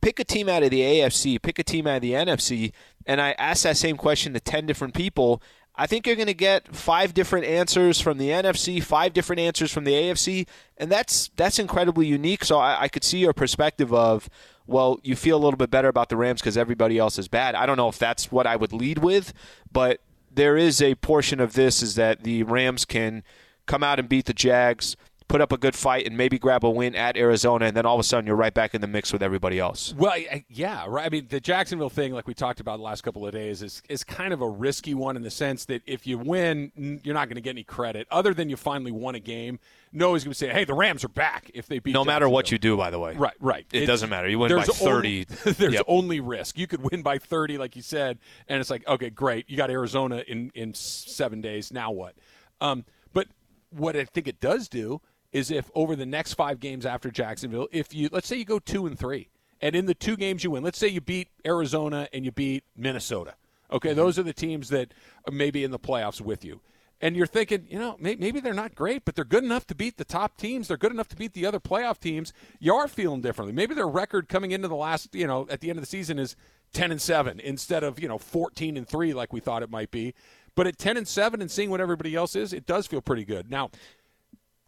pick 0.00 0.20
a 0.20 0.24
team 0.24 0.48
out 0.48 0.62
of 0.62 0.70
the 0.70 0.82
AFC, 0.82 1.38
pick 1.40 1.58
a 1.58 1.64
team 1.64 1.86
out 1.86 1.96
of 1.96 2.02
the 2.02 2.12
NFC, 2.12 2.72
and 3.06 3.20
I 3.20 3.32
ask 3.38 3.62
that 3.62 3.76
same 3.76 3.96
question 3.96 4.34
to 4.34 4.40
10 4.40 4.66
different 4.66 4.94
people, 4.94 5.42
I 5.80 5.86
think 5.86 6.06
you're 6.06 6.16
going 6.16 6.26
to 6.26 6.34
get 6.34 6.74
five 6.74 7.14
different 7.14 7.46
answers 7.46 8.00
from 8.00 8.18
the 8.18 8.30
NFC, 8.30 8.82
five 8.82 9.12
different 9.12 9.38
answers 9.38 9.72
from 9.72 9.84
the 9.84 9.92
AFC, 9.92 10.48
and 10.76 10.90
that's 10.90 11.30
that's 11.36 11.60
incredibly 11.60 12.04
unique. 12.04 12.44
So 12.44 12.58
I, 12.58 12.82
I 12.82 12.88
could 12.88 13.04
see 13.04 13.18
your 13.18 13.32
perspective 13.32 13.94
of, 13.94 14.28
well, 14.66 14.98
you 15.04 15.14
feel 15.14 15.36
a 15.36 15.42
little 15.42 15.56
bit 15.56 15.70
better 15.70 15.86
about 15.86 16.08
the 16.08 16.16
Rams 16.16 16.40
because 16.40 16.56
everybody 16.56 16.98
else 16.98 17.16
is 17.16 17.28
bad. 17.28 17.54
I 17.54 17.64
don't 17.64 17.76
know 17.76 17.88
if 17.88 17.96
that's 17.98 18.32
what 18.32 18.44
I 18.44 18.56
would 18.56 18.72
lead 18.72 18.98
with, 18.98 19.32
but 19.72 20.00
there 20.34 20.56
is 20.56 20.82
a 20.82 20.96
portion 20.96 21.38
of 21.38 21.52
this 21.52 21.80
is 21.80 21.94
that 21.94 22.24
the 22.24 22.42
Rams 22.42 22.84
can 22.84 23.22
come 23.66 23.84
out 23.84 24.00
and 24.00 24.08
beat 24.08 24.26
the 24.26 24.34
Jags, 24.34 24.96
put 25.28 25.40
up 25.40 25.52
a 25.52 25.58
good 25.58 25.74
fight, 25.76 26.06
and 26.06 26.16
maybe 26.16 26.38
grab 26.38 26.64
a 26.64 26.70
win 26.70 26.94
at 26.94 27.16
Arizona, 27.16 27.66
and 27.66 27.76
then 27.76 27.84
all 27.86 27.94
of 27.94 28.00
a 28.00 28.02
sudden 28.02 28.26
you're 28.26 28.34
right 28.36 28.54
back 28.54 28.74
in 28.74 28.80
the 28.80 28.86
mix 28.86 29.12
with 29.12 29.22
everybody 29.22 29.58
else. 29.58 29.94
Well, 29.96 30.14
yeah, 30.48 30.86
right. 30.88 31.06
I 31.06 31.08
mean, 31.10 31.26
the 31.28 31.38
Jacksonville 31.40 31.90
thing, 31.90 32.12
like 32.12 32.26
we 32.26 32.34
talked 32.34 32.60
about 32.60 32.78
the 32.78 32.82
last 32.82 33.02
couple 33.02 33.26
of 33.26 33.32
days, 33.32 33.62
is 33.62 33.82
is 33.88 34.02
kind 34.04 34.32
of 34.32 34.40
a 34.40 34.48
risky 34.48 34.94
one 34.94 35.16
in 35.16 35.22
the 35.22 35.30
sense 35.30 35.66
that 35.66 35.82
if 35.86 36.06
you 36.06 36.18
win, 36.18 36.72
you're 37.04 37.14
not 37.14 37.28
going 37.28 37.36
to 37.36 37.40
get 37.42 37.50
any 37.50 37.64
credit 37.64 38.06
other 38.10 38.32
than 38.34 38.48
you 38.48 38.56
finally 38.56 38.90
won 38.92 39.14
a 39.14 39.20
game. 39.20 39.58
Nobody's 39.92 40.24
going 40.24 40.32
to 40.32 40.38
say, 40.38 40.48
"Hey, 40.48 40.64
the 40.64 40.74
Rams 40.74 41.04
are 41.04 41.08
back." 41.08 41.50
If 41.54 41.66
they 41.66 41.78
beat, 41.78 41.92
No 41.92 42.04
matter 42.04 42.28
what 42.28 42.50
you 42.50 42.58
do, 42.58 42.76
by 42.76 42.90
the 42.90 42.98
way. 42.98 43.14
Right, 43.14 43.34
right. 43.40 43.66
It 43.72 43.82
It's- 43.82 43.86
doesn't 43.86 44.10
matter. 44.10 44.28
You 44.28 44.38
win 44.38 44.54
by 44.54 44.64
30. 44.64 44.86
Only, 44.86 45.24
there's 45.52 45.74
Yep. 45.74 45.84
only 45.88 46.20
risk. 46.20 46.58
You 46.58 46.66
could 46.66 46.90
win 46.90 47.02
by 47.02 47.18
30, 47.18 47.58
like 47.58 47.76
you 47.76 47.82
said, 47.82 48.18
and 48.48 48.60
it's 48.60 48.70
like, 48.70 48.86
okay, 48.88 49.10
great. 49.10 49.48
You 49.48 49.56
got 49.56 49.70
Arizona 49.70 50.22
in 50.26 50.50
in 50.54 50.74
seven 50.74 51.40
days. 51.40 51.72
Now 51.72 51.90
what? 51.90 52.14
Um, 52.60 52.84
but 53.12 53.28
what 53.70 53.96
I 53.96 54.04
think 54.04 54.26
it 54.28 54.40
does 54.40 54.68
do 54.68 55.00
is 55.32 55.50
if 55.50 55.70
over 55.74 55.94
the 55.94 56.06
next 56.06 56.34
five 56.34 56.60
games 56.60 56.86
after 56.86 57.10
Jacksonville, 57.10 57.68
if 57.72 57.94
you 57.94 58.08
let's 58.12 58.26
say 58.26 58.36
you 58.36 58.44
go 58.44 58.58
two 58.58 58.86
and 58.86 58.98
three, 58.98 59.28
and 59.60 59.74
in 59.74 59.86
the 59.86 59.94
two 59.94 60.16
games 60.16 60.44
you 60.44 60.50
win, 60.52 60.62
let's 60.62 60.78
say 60.78 60.88
you 60.88 61.00
beat 61.00 61.28
Arizona 61.46 62.08
and 62.12 62.24
you 62.24 62.32
beat 62.32 62.64
Minnesota. 62.76 63.34
Okay, 63.70 63.90
mm-hmm. 63.90 63.96
those 63.96 64.18
are 64.18 64.22
the 64.22 64.32
teams 64.32 64.68
that 64.70 64.92
are 65.26 65.32
maybe 65.32 65.64
in 65.64 65.70
the 65.70 65.78
playoffs 65.78 66.20
with 66.20 66.44
you. 66.44 66.60
And 67.00 67.16
you're 67.16 67.26
thinking, 67.26 67.66
you 67.70 67.78
know, 67.78 67.96
may- 68.00 68.16
maybe 68.16 68.40
they're 68.40 68.54
not 68.54 68.74
great, 68.74 69.04
but 69.04 69.14
they're 69.14 69.24
good 69.24 69.44
enough 69.44 69.66
to 69.68 69.74
beat 69.74 69.98
the 69.98 70.04
top 70.04 70.36
teams. 70.36 70.66
They're 70.66 70.76
good 70.76 70.90
enough 70.90 71.08
to 71.08 71.16
beat 71.16 71.32
the 71.32 71.46
other 71.46 71.60
playoff 71.60 72.00
teams. 72.00 72.32
You 72.58 72.74
are 72.74 72.88
feeling 72.88 73.20
differently. 73.20 73.52
Maybe 73.52 73.74
their 73.74 73.86
record 73.86 74.28
coming 74.28 74.50
into 74.50 74.66
the 74.66 74.74
last, 74.74 75.14
you 75.14 75.26
know, 75.26 75.46
at 75.48 75.60
the 75.60 75.70
end 75.70 75.78
of 75.78 75.82
the 75.82 75.90
season 75.90 76.18
is 76.18 76.34
10 76.72 76.90
and 76.90 77.00
7 77.00 77.38
instead 77.38 77.84
of, 77.84 78.00
you 78.00 78.08
know, 78.08 78.18
14 78.18 78.76
and 78.76 78.88
3 78.88 79.14
like 79.14 79.32
we 79.32 79.38
thought 79.38 79.62
it 79.62 79.70
might 79.70 79.92
be. 79.92 80.12
But 80.56 80.66
at 80.66 80.76
10 80.76 80.96
and 80.96 81.06
7 81.06 81.40
and 81.40 81.48
seeing 81.48 81.70
what 81.70 81.80
everybody 81.80 82.16
else 82.16 82.34
is, 82.34 82.52
it 82.52 82.66
does 82.66 82.88
feel 82.88 83.00
pretty 83.00 83.24
good. 83.24 83.48
Now, 83.48 83.70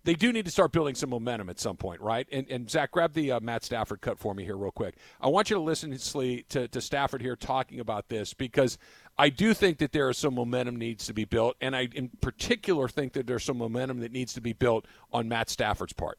they 0.04 0.14
do 0.14 0.32
need 0.32 0.44
to 0.46 0.50
start 0.50 0.72
building 0.72 0.94
some 0.94 1.10
momentum 1.10 1.50
at 1.50 1.60
some 1.60 1.76
point, 1.76 2.00
right? 2.00 2.26
And, 2.32 2.46
and 2.50 2.70
Zach, 2.70 2.90
grab 2.90 3.12
the 3.12 3.32
uh, 3.32 3.40
Matt 3.40 3.64
Stafford 3.64 4.00
cut 4.00 4.18
for 4.18 4.34
me 4.34 4.44
here, 4.44 4.56
real 4.56 4.70
quick. 4.70 4.96
I 5.20 5.28
want 5.28 5.50
you 5.50 5.56
to 5.56 5.62
listen 5.62 5.96
Slee, 5.98 6.44
to, 6.48 6.68
to 6.68 6.80
Stafford 6.80 7.20
here 7.20 7.36
talking 7.36 7.80
about 7.80 8.08
this 8.08 8.32
because 8.32 8.78
I 9.18 9.28
do 9.28 9.52
think 9.52 9.78
that 9.78 9.92
there 9.92 10.08
is 10.08 10.16
some 10.16 10.34
momentum 10.34 10.76
needs 10.76 11.06
to 11.06 11.12
be 11.12 11.24
built, 11.24 11.56
and 11.60 11.76
I, 11.76 11.88
in 11.94 12.08
particular, 12.20 12.88
think 12.88 13.12
that 13.12 13.26
there's 13.26 13.44
some 13.44 13.58
momentum 13.58 14.00
that 14.00 14.12
needs 14.12 14.32
to 14.34 14.40
be 14.40 14.52
built 14.52 14.86
on 15.12 15.28
Matt 15.28 15.50
Stafford's 15.50 15.92
part. 15.92 16.18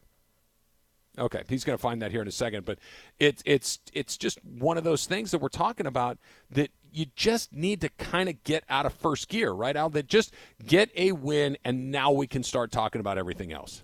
Okay, 1.18 1.42
he's 1.48 1.64
going 1.64 1.76
to 1.76 1.82
find 1.82 2.00
that 2.00 2.10
here 2.10 2.22
in 2.22 2.28
a 2.28 2.32
second, 2.32 2.64
but 2.64 2.78
it's 3.18 3.42
it's 3.44 3.80
it's 3.92 4.16
just 4.16 4.42
one 4.44 4.78
of 4.78 4.84
those 4.84 5.04
things 5.04 5.30
that 5.32 5.40
we're 5.40 5.48
talking 5.48 5.86
about 5.86 6.16
that 6.52 6.70
you 6.92 7.06
just 7.16 7.52
need 7.52 7.80
to 7.80 7.88
kind 7.90 8.28
of 8.28 8.42
get 8.44 8.64
out 8.68 8.86
of 8.86 8.92
first 8.92 9.28
gear, 9.28 9.50
right? 9.50 9.76
Al, 9.76 9.90
that 9.90 10.06
just 10.06 10.32
get 10.64 10.90
a 10.96 11.12
win, 11.12 11.56
and 11.64 11.90
now 11.90 12.10
we 12.12 12.26
can 12.26 12.42
start 12.42 12.70
talking 12.70 13.00
about 13.00 13.18
everything 13.18 13.52
else. 13.52 13.82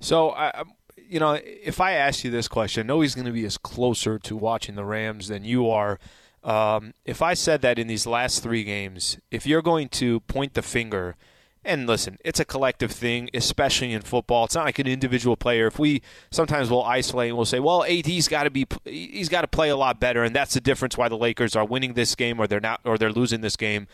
So, 0.00 0.30
I, 0.30 0.62
you 0.96 1.20
know, 1.20 1.38
if 1.42 1.80
I 1.80 1.92
ask 1.92 2.24
you 2.24 2.30
this 2.30 2.48
question, 2.48 2.82
I 2.82 2.86
know 2.86 3.00
he's 3.00 3.14
going 3.14 3.26
to 3.26 3.32
be 3.32 3.44
as 3.44 3.58
closer 3.58 4.18
to 4.20 4.36
watching 4.36 4.74
the 4.74 4.84
Rams 4.84 5.28
than 5.28 5.44
you 5.44 5.68
are. 5.70 5.98
Um, 6.42 6.92
if 7.04 7.22
I 7.22 7.34
said 7.34 7.62
that 7.62 7.78
in 7.78 7.86
these 7.86 8.06
last 8.06 8.42
three 8.42 8.64
games, 8.64 9.18
if 9.30 9.46
you're 9.46 9.62
going 9.62 9.88
to 9.90 10.20
point 10.20 10.54
the 10.54 10.62
finger 10.62 11.16
And 11.64 11.86
listen, 11.86 12.18
it's 12.24 12.38
a 12.38 12.44
collective 12.44 12.92
thing, 12.92 13.30
especially 13.32 13.92
in 13.92 14.02
football. 14.02 14.44
It's 14.44 14.54
not 14.54 14.66
like 14.66 14.78
an 14.78 14.86
individual 14.86 15.36
player. 15.36 15.66
If 15.66 15.78
we 15.78 16.02
sometimes 16.30 16.70
we'll 16.70 16.82
isolate 16.82 17.28
and 17.28 17.36
we'll 17.38 17.46
say, 17.46 17.58
"Well, 17.58 17.84
AD's 17.84 18.28
got 18.28 18.42
to 18.42 18.50
be 18.50 18.66
he's 18.84 19.30
got 19.30 19.42
to 19.42 19.48
play 19.48 19.70
a 19.70 19.76
lot 19.76 19.98
better," 19.98 20.22
and 20.22 20.36
that's 20.36 20.54
the 20.54 20.60
difference 20.60 20.98
why 20.98 21.08
the 21.08 21.16
Lakers 21.16 21.56
are 21.56 21.64
winning 21.64 21.94
this 21.94 22.14
game 22.14 22.38
or 22.38 22.46
they're 22.46 22.60
not 22.60 22.80
or 22.84 22.98
they're 22.98 23.12
losing 23.12 23.40
this 23.40 23.56
game. 23.56 23.86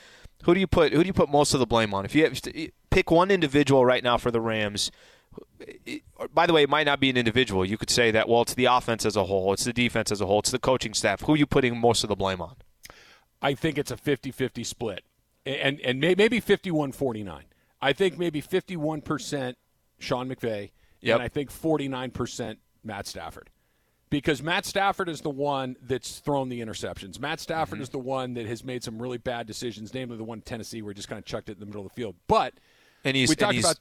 Who 0.44 0.54
do 0.54 0.60
you 0.60 0.66
put 0.66 0.92
who 0.92 1.02
do 1.02 1.06
you 1.06 1.12
put 1.12 1.30
most 1.30 1.54
of 1.54 1.60
the 1.60 1.66
blame 1.66 1.94
on? 1.94 2.04
If 2.04 2.14
you 2.14 2.24
have, 2.24 2.40
pick 2.90 3.10
one 3.10 3.30
individual 3.30 3.86
right 3.86 4.02
now 4.02 4.16
for 4.16 4.32
the 4.32 4.40
Rams, 4.40 4.90
by 6.32 6.46
the 6.46 6.52
way, 6.52 6.62
it 6.62 6.68
might 6.68 6.86
not 6.86 7.00
be 7.00 7.10
an 7.10 7.16
individual. 7.16 7.64
You 7.64 7.78
could 7.78 7.90
say 7.90 8.10
that, 8.10 8.28
well, 8.28 8.42
it's 8.42 8.54
the 8.54 8.64
offense 8.66 9.06
as 9.06 9.16
a 9.16 9.24
whole, 9.24 9.52
it's 9.52 9.64
the 9.64 9.72
defense 9.72 10.10
as 10.10 10.20
a 10.20 10.26
whole, 10.26 10.40
it's 10.40 10.50
the 10.50 10.58
coaching 10.58 10.94
staff. 10.94 11.22
Who 11.22 11.34
are 11.34 11.36
you 11.36 11.46
putting 11.46 11.78
most 11.78 12.02
of 12.02 12.08
the 12.08 12.16
blame 12.16 12.40
on? 12.40 12.56
I 13.42 13.54
think 13.54 13.78
it's 13.78 13.90
a 13.90 13.96
50 13.96 14.30
50 14.32 14.64
split, 14.64 15.04
and, 15.46 15.80
and 15.80 16.00
maybe 16.00 16.40
51 16.40 16.92
49. 16.92 17.44
I 17.82 17.92
think 17.92 18.18
maybe 18.18 18.42
51% 18.42 19.54
Sean 19.98 20.28
McVay, 20.28 20.70
yep. 21.00 21.14
and 21.14 21.22
I 21.22 21.28
think 21.28 21.50
49% 21.50 22.56
Matt 22.84 23.06
Stafford. 23.06 23.50
Because 24.10 24.42
Matt 24.42 24.66
Stafford 24.66 25.08
is 25.08 25.20
the 25.20 25.30
one 25.30 25.76
that's 25.80 26.18
thrown 26.18 26.48
the 26.48 26.60
interceptions. 26.60 27.20
Matt 27.20 27.38
Stafford 27.38 27.76
mm-hmm. 27.76 27.82
is 27.84 27.88
the 27.90 27.98
one 27.98 28.34
that 28.34 28.46
has 28.46 28.64
made 28.64 28.82
some 28.82 29.00
really 29.00 29.18
bad 29.18 29.46
decisions, 29.46 29.94
namely 29.94 30.16
the 30.16 30.24
one 30.24 30.38
in 30.38 30.42
Tennessee 30.42 30.82
where 30.82 30.92
he 30.92 30.96
just 30.96 31.08
kind 31.08 31.20
of 31.20 31.24
chucked 31.24 31.48
it 31.48 31.52
in 31.52 31.60
the 31.60 31.66
middle 31.66 31.82
of 31.82 31.88
the 31.88 31.94
field. 31.94 32.16
But 32.26 32.54
and 33.04 33.16
he's, 33.16 33.28
we 33.28 33.36
talked 33.36 33.54
he's, 33.54 33.64
about 33.64 33.78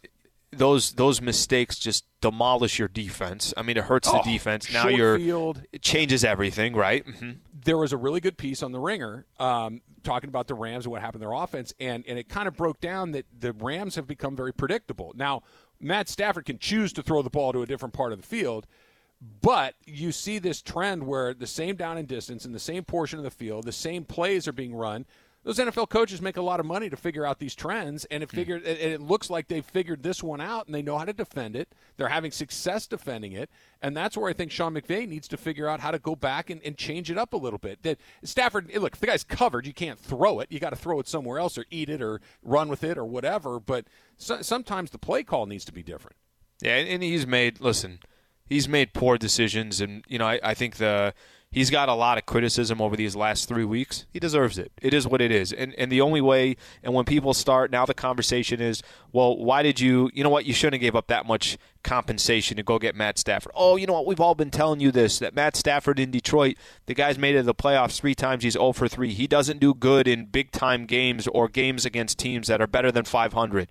those 0.51 0.93
those 0.93 1.21
mistakes 1.21 1.77
just 1.77 2.05
demolish 2.21 2.79
your 2.79 2.87
defense. 2.87 3.53
I 3.55 3.61
mean, 3.61 3.77
it 3.77 3.83
hurts 3.83 4.07
oh, 4.11 4.17
the 4.17 4.31
defense. 4.31 4.71
Now 4.71 4.87
you're 4.87 5.17
field. 5.17 5.61
it 5.71 5.81
changes 5.81 6.23
everything, 6.23 6.75
right? 6.75 7.05
Mm-hmm. 7.05 7.31
There 7.63 7.77
was 7.77 7.93
a 7.93 7.97
really 7.97 8.19
good 8.19 8.37
piece 8.37 8.63
on 8.63 8.71
the 8.71 8.79
Ringer 8.79 9.25
um, 9.39 9.81
talking 10.03 10.29
about 10.29 10.47
the 10.47 10.55
Rams 10.55 10.85
and 10.85 10.91
what 10.91 11.01
happened 11.01 11.21
to 11.21 11.27
their 11.27 11.33
offense, 11.33 11.73
and 11.79 12.03
and 12.07 12.17
it 12.17 12.29
kind 12.29 12.47
of 12.47 12.55
broke 12.55 12.81
down 12.81 13.11
that 13.11 13.25
the 13.37 13.53
Rams 13.53 13.95
have 13.95 14.07
become 14.07 14.35
very 14.35 14.53
predictable. 14.53 15.13
Now, 15.15 15.43
Matt 15.79 16.09
Stafford 16.09 16.45
can 16.45 16.57
choose 16.57 16.93
to 16.93 17.03
throw 17.03 17.21
the 17.21 17.29
ball 17.29 17.53
to 17.53 17.61
a 17.61 17.65
different 17.65 17.93
part 17.93 18.11
of 18.11 18.21
the 18.21 18.27
field. 18.27 18.65
But 19.41 19.75
you 19.85 20.13
see 20.13 20.39
this 20.39 20.61
trend 20.61 21.05
where 21.05 21.33
the 21.33 21.45
same 21.45 21.75
down 21.75 21.97
and 21.97 22.07
distance 22.07 22.45
in 22.45 22.53
the 22.53 22.59
same 22.59 22.85
portion 22.85 23.19
of 23.19 23.23
the 23.23 23.31
field, 23.31 23.65
the 23.65 23.73
same 23.73 24.05
plays 24.05 24.47
are 24.47 24.53
being 24.53 24.73
run 24.73 25.05
those 25.43 25.57
NFL 25.57 25.89
coaches 25.89 26.21
make 26.21 26.35
a 26.35 26.41
lot 26.41 26.59
of 26.59 26.65
money 26.65 26.89
to 26.89 26.97
figure 26.97 27.25
out 27.25 27.39
these 27.39 27.55
trends, 27.55 28.05
and 28.05 28.21
it 28.21 28.29
hmm. 28.29 28.35
figured 28.35 28.63
and 28.63 28.77
it 28.77 29.01
looks 29.01 29.29
like 29.29 29.47
they've 29.47 29.65
figured 29.65 30.03
this 30.03 30.21
one 30.21 30.41
out, 30.41 30.65
and 30.65 30.75
they 30.75 30.81
know 30.81 30.97
how 30.97 31.05
to 31.05 31.13
defend 31.13 31.55
it. 31.55 31.73
They're 31.97 32.09
having 32.09 32.31
success 32.31 32.87
defending 32.87 33.31
it, 33.31 33.49
and 33.81 33.95
that's 33.95 34.17
where 34.17 34.29
I 34.29 34.33
think 34.33 34.51
Sean 34.51 34.73
McVay 34.73 35.07
needs 35.07 35.27
to 35.29 35.37
figure 35.37 35.67
out 35.67 35.79
how 35.79 35.91
to 35.91 35.99
go 35.99 36.15
back 36.15 36.49
and, 36.49 36.61
and 36.63 36.77
change 36.77 37.09
it 37.09 37.17
up 37.17 37.33
a 37.33 37.37
little 37.37 37.59
bit. 37.59 37.83
That 37.83 37.99
Stafford, 38.23 38.69
look, 38.75 38.93
if 38.93 38.99
the 38.99 39.07
guy's 39.07 39.23
covered, 39.23 39.65
you 39.65 39.73
can't 39.73 39.99
throw 39.99 40.39
it. 40.39 40.51
You 40.51 40.59
got 40.59 40.71
to 40.71 40.75
throw 40.75 40.99
it 40.99 41.07
somewhere 41.07 41.39
else, 41.39 41.57
or 41.57 41.65
eat 41.71 41.89
it, 41.89 42.01
or 42.01 42.19
run 42.43 42.67
with 42.67 42.83
it, 42.83 42.97
or 42.97 43.05
whatever. 43.05 43.59
But 43.59 43.85
so, 44.17 44.41
sometimes 44.41 44.91
the 44.91 44.99
play 44.99 45.23
call 45.23 45.45
needs 45.45 45.65
to 45.65 45.71
be 45.71 45.83
different. 45.83 46.17
Yeah, 46.61 46.75
and 46.75 47.01
he's 47.01 47.25
made 47.25 47.61
listen, 47.61 47.99
he's 48.45 48.67
made 48.67 48.93
poor 48.93 49.17
decisions, 49.17 49.79
and 49.79 50.03
you 50.07 50.19
know 50.19 50.27
I, 50.27 50.39
I 50.43 50.53
think 50.53 50.75
the 50.75 51.13
He's 51.51 51.71
got 51.71 51.89
a 51.89 51.95
lot 51.95 52.19
of 52.19 52.27
criticism 52.27 52.79
over 52.79 52.95
these 52.95 53.15
last 53.15 53.47
three 53.47 53.65
weeks. 53.65 54.05
He 54.11 54.19
deserves 54.19 54.59
it. 54.59 54.71
It 54.83 54.93
is 54.93 55.07
what 55.07 55.19
it 55.19 55.31
is. 55.31 55.51
And 55.51 55.73
and 55.75 55.91
the 55.91 56.01
only 56.01 56.21
way 56.21 56.57
and 56.83 56.93
when 56.93 57.05
people 57.05 57.33
start 57.33 57.71
now 57.71 57.87
the 57.87 57.95
conversation 57.95 58.61
is, 58.61 58.83
well, 59.11 59.35
why 59.35 59.63
did 59.63 59.79
you 59.79 60.11
you 60.13 60.23
know 60.23 60.29
what, 60.29 60.45
you 60.45 60.53
shouldn't 60.53 60.75
have 60.75 60.81
gave 60.81 60.95
up 60.95 61.07
that 61.07 61.25
much 61.25 61.57
compensation 61.83 62.57
to 62.57 62.63
go 62.63 62.77
get 62.77 62.95
Matt 62.95 63.17
Stafford. 63.17 63.51
Oh, 63.55 63.75
you 63.77 63.87
know 63.87 63.93
what, 63.93 64.05
we've 64.05 64.19
all 64.19 64.35
been 64.35 64.51
telling 64.51 64.79
you 64.79 64.91
this, 64.91 65.19
that 65.19 65.33
Matt 65.33 65.55
Stafford 65.55 65.99
in 65.99 66.11
Detroit, 66.11 66.57
the 66.85 66.93
guy's 66.93 67.17
made 67.17 67.35
it 67.35 67.39
to 67.39 67.43
the 67.43 67.55
playoffs 67.55 67.99
three 67.99 68.15
times, 68.15 68.43
he's 68.43 68.53
0 68.53 68.73
for 68.73 68.87
3. 68.87 69.13
He 69.13 69.27
doesn't 69.27 69.59
do 69.59 69.73
good 69.73 70.07
in 70.07 70.25
big 70.25 70.51
time 70.51 70.85
games 70.85 71.27
or 71.27 71.47
games 71.47 71.85
against 71.85 72.17
teams 72.17 72.47
that 72.47 72.61
are 72.61 72.67
better 72.67 72.91
than 72.91 73.05
500 73.05 73.69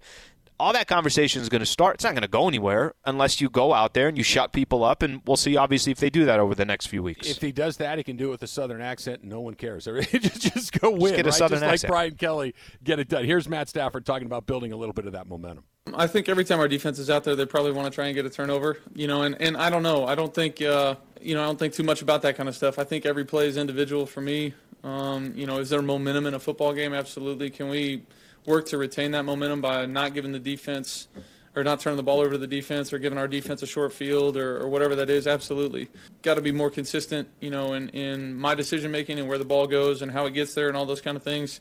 all 0.60 0.72
that 0.72 0.88
conversation 0.88 1.40
is 1.40 1.48
going 1.48 1.60
to 1.60 1.66
start. 1.66 1.96
It's 1.96 2.04
not 2.04 2.14
going 2.14 2.22
to 2.22 2.28
go 2.28 2.48
anywhere 2.48 2.94
unless 3.04 3.40
you 3.40 3.48
go 3.48 3.72
out 3.72 3.94
there 3.94 4.08
and 4.08 4.16
you 4.16 4.24
shut 4.24 4.52
people 4.52 4.84
up, 4.84 5.02
and 5.02 5.22
we'll 5.26 5.36
see, 5.36 5.56
obviously, 5.56 5.92
if 5.92 5.98
they 5.98 6.10
do 6.10 6.24
that 6.24 6.40
over 6.40 6.54
the 6.54 6.64
next 6.64 6.86
few 6.86 7.02
weeks. 7.02 7.28
If 7.28 7.40
he 7.40 7.52
does 7.52 7.76
that, 7.76 7.98
he 7.98 8.04
can 8.04 8.16
do 8.16 8.28
it 8.28 8.30
with 8.30 8.42
a 8.42 8.46
southern 8.46 8.80
accent, 8.80 9.22
and 9.22 9.30
no 9.30 9.40
one 9.40 9.54
cares. 9.54 9.84
just, 10.12 10.40
just 10.40 10.80
go 10.80 10.90
win, 10.90 11.00
just 11.00 11.16
get 11.16 11.26
a 11.26 11.28
right? 11.28 11.34
southern 11.34 11.60
just 11.60 11.72
accent. 11.72 11.82
like 11.84 11.88
Brian 11.88 12.14
Kelly, 12.16 12.54
get 12.82 12.98
it 12.98 13.08
done. 13.08 13.24
Here's 13.24 13.48
Matt 13.48 13.68
Stafford 13.68 14.04
talking 14.04 14.26
about 14.26 14.46
building 14.46 14.72
a 14.72 14.76
little 14.76 14.92
bit 14.92 15.06
of 15.06 15.12
that 15.12 15.28
momentum. 15.28 15.64
I 15.94 16.06
think 16.06 16.28
every 16.28 16.44
time 16.44 16.58
our 16.60 16.68
defense 16.68 16.98
is 16.98 17.08
out 17.08 17.24
there, 17.24 17.34
they 17.34 17.46
probably 17.46 17.72
want 17.72 17.86
to 17.86 17.94
try 17.94 18.06
and 18.06 18.14
get 18.14 18.26
a 18.26 18.30
turnover, 18.30 18.78
you 18.94 19.06
know, 19.06 19.22
and, 19.22 19.40
and 19.40 19.56
I 19.56 19.70
don't 19.70 19.82
know. 19.82 20.06
I 20.06 20.14
don't 20.14 20.34
think, 20.34 20.60
uh, 20.60 20.96
you 21.20 21.34
know, 21.34 21.42
I 21.42 21.46
don't 21.46 21.58
think 21.58 21.72
too 21.72 21.82
much 21.82 22.02
about 22.02 22.22
that 22.22 22.36
kind 22.36 22.48
of 22.48 22.54
stuff. 22.54 22.78
I 22.78 22.84
think 22.84 23.06
every 23.06 23.24
play 23.24 23.46
is 23.46 23.56
individual 23.56 24.04
for 24.04 24.20
me. 24.20 24.54
Um, 24.84 25.32
you 25.34 25.46
know, 25.46 25.58
is 25.58 25.70
there 25.70 25.80
momentum 25.80 26.26
in 26.26 26.34
a 26.34 26.38
football 26.38 26.74
game? 26.74 26.92
Absolutely. 26.92 27.48
Can 27.50 27.68
we– 27.68 28.02
work 28.46 28.66
to 28.66 28.78
retain 28.78 29.12
that 29.12 29.24
momentum 29.24 29.60
by 29.60 29.86
not 29.86 30.14
giving 30.14 30.32
the 30.32 30.38
defense 30.38 31.08
or 31.56 31.64
not 31.64 31.80
turning 31.80 31.96
the 31.96 32.02
ball 32.02 32.20
over 32.20 32.30
to 32.30 32.38
the 32.38 32.46
defense 32.46 32.92
or 32.92 32.98
giving 32.98 33.18
our 33.18 33.28
defense 33.28 33.62
a 33.62 33.66
short 33.66 33.92
field 33.92 34.36
or, 34.36 34.58
or 34.58 34.68
whatever 34.68 34.94
that 34.96 35.10
is, 35.10 35.26
absolutely. 35.26 35.88
Got 36.22 36.34
to 36.34 36.40
be 36.40 36.52
more 36.52 36.70
consistent, 36.70 37.28
you 37.40 37.50
know, 37.50 37.72
in, 37.74 37.88
in 37.90 38.34
my 38.34 38.54
decision 38.54 38.90
making 38.90 39.18
and 39.18 39.28
where 39.28 39.38
the 39.38 39.44
ball 39.44 39.66
goes 39.66 40.00
and 40.00 40.10
how 40.10 40.26
it 40.26 40.34
gets 40.34 40.54
there 40.54 40.68
and 40.68 40.76
all 40.76 40.86
those 40.86 41.00
kind 41.00 41.16
of 41.16 41.22
things. 41.22 41.60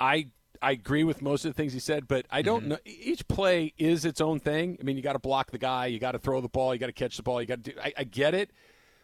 I 0.00 0.28
I 0.62 0.72
agree 0.72 1.04
with 1.04 1.20
most 1.20 1.44
of 1.44 1.50
the 1.50 1.54
things 1.54 1.74
he 1.74 1.80
said, 1.80 2.08
but 2.08 2.26
I 2.30 2.40
don't 2.40 2.60
mm-hmm. 2.60 2.70
know. 2.70 2.78
Each 2.84 3.26
play 3.28 3.74
is 3.76 4.04
its 4.04 4.22
own 4.22 4.40
thing. 4.40 4.78
I 4.80 4.84
mean, 4.84 4.96
you 4.96 5.02
got 5.02 5.12
to 5.12 5.18
block 5.18 5.50
the 5.50 5.58
guy, 5.58 5.86
you 5.86 5.98
got 5.98 6.12
to 6.12 6.18
throw 6.18 6.40
the 6.40 6.48
ball, 6.48 6.74
you 6.74 6.80
got 6.80 6.86
to 6.86 6.92
catch 6.92 7.18
the 7.18 7.22
ball, 7.22 7.40
you 7.40 7.46
got 7.46 7.62
to 7.62 7.72
do. 7.72 7.78
I, 7.82 7.92
I 7.98 8.04
get 8.04 8.34
it, 8.34 8.50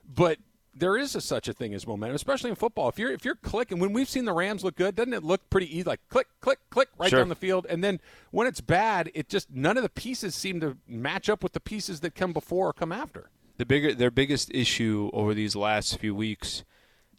but 0.08 0.38
there 0.74 0.96
is 0.96 1.14
a, 1.14 1.20
such 1.20 1.48
a 1.48 1.52
thing 1.52 1.74
as 1.74 1.86
momentum, 1.86 2.14
especially 2.14 2.50
in 2.50 2.56
football. 2.56 2.88
If 2.88 2.98
you're 2.98 3.12
if 3.12 3.24
you're 3.24 3.34
clicking, 3.34 3.78
when 3.78 3.92
we've 3.92 4.08
seen 4.08 4.24
the 4.24 4.32
Rams 4.32 4.64
look 4.64 4.76
good, 4.76 4.94
doesn't 4.94 5.12
it 5.12 5.22
look 5.22 5.48
pretty 5.50 5.66
easy? 5.66 5.84
Like 5.84 6.00
click, 6.08 6.28
click, 6.40 6.58
click, 6.70 6.88
right 6.98 7.10
sure. 7.10 7.20
down 7.20 7.28
the 7.28 7.34
field. 7.34 7.66
And 7.68 7.84
then 7.84 8.00
when 8.30 8.46
it's 8.46 8.60
bad, 8.60 9.10
it 9.14 9.28
just 9.28 9.50
none 9.50 9.76
of 9.76 9.82
the 9.82 9.88
pieces 9.90 10.34
seem 10.34 10.60
to 10.60 10.78
match 10.88 11.28
up 11.28 11.42
with 11.42 11.52
the 11.52 11.60
pieces 11.60 12.00
that 12.00 12.14
come 12.14 12.32
before 12.32 12.68
or 12.68 12.72
come 12.72 12.92
after. 12.92 13.30
The 13.58 13.66
bigger 13.66 13.94
their 13.94 14.10
biggest 14.10 14.50
issue 14.54 15.10
over 15.12 15.34
these 15.34 15.54
last 15.54 15.98
few 15.98 16.14
weeks, 16.14 16.64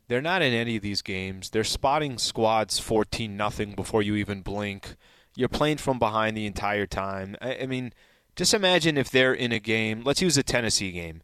they're 0.07 0.21
not 0.21 0.41
in 0.41 0.53
any 0.53 0.75
of 0.77 0.81
these 0.81 1.01
games. 1.01 1.51
They're 1.51 1.63
spotting 1.63 2.17
squads 2.17 2.79
fourteen 2.79 3.37
nothing 3.37 3.75
before 3.75 4.01
you 4.01 4.15
even 4.15 4.41
blink. 4.41 4.95
You're 5.35 5.49
playing 5.49 5.77
from 5.77 5.99
behind 5.99 6.35
the 6.35 6.45
entire 6.45 6.85
time. 6.85 7.35
I, 7.41 7.57
I 7.57 7.65
mean, 7.65 7.93
just 8.35 8.53
imagine 8.53 8.97
if 8.97 9.11
they're 9.11 9.33
in 9.33 9.51
a 9.51 9.59
game. 9.59 10.01
Let's 10.03 10.21
use 10.21 10.37
a 10.37 10.43
Tennessee 10.43 10.91
game 10.91 11.21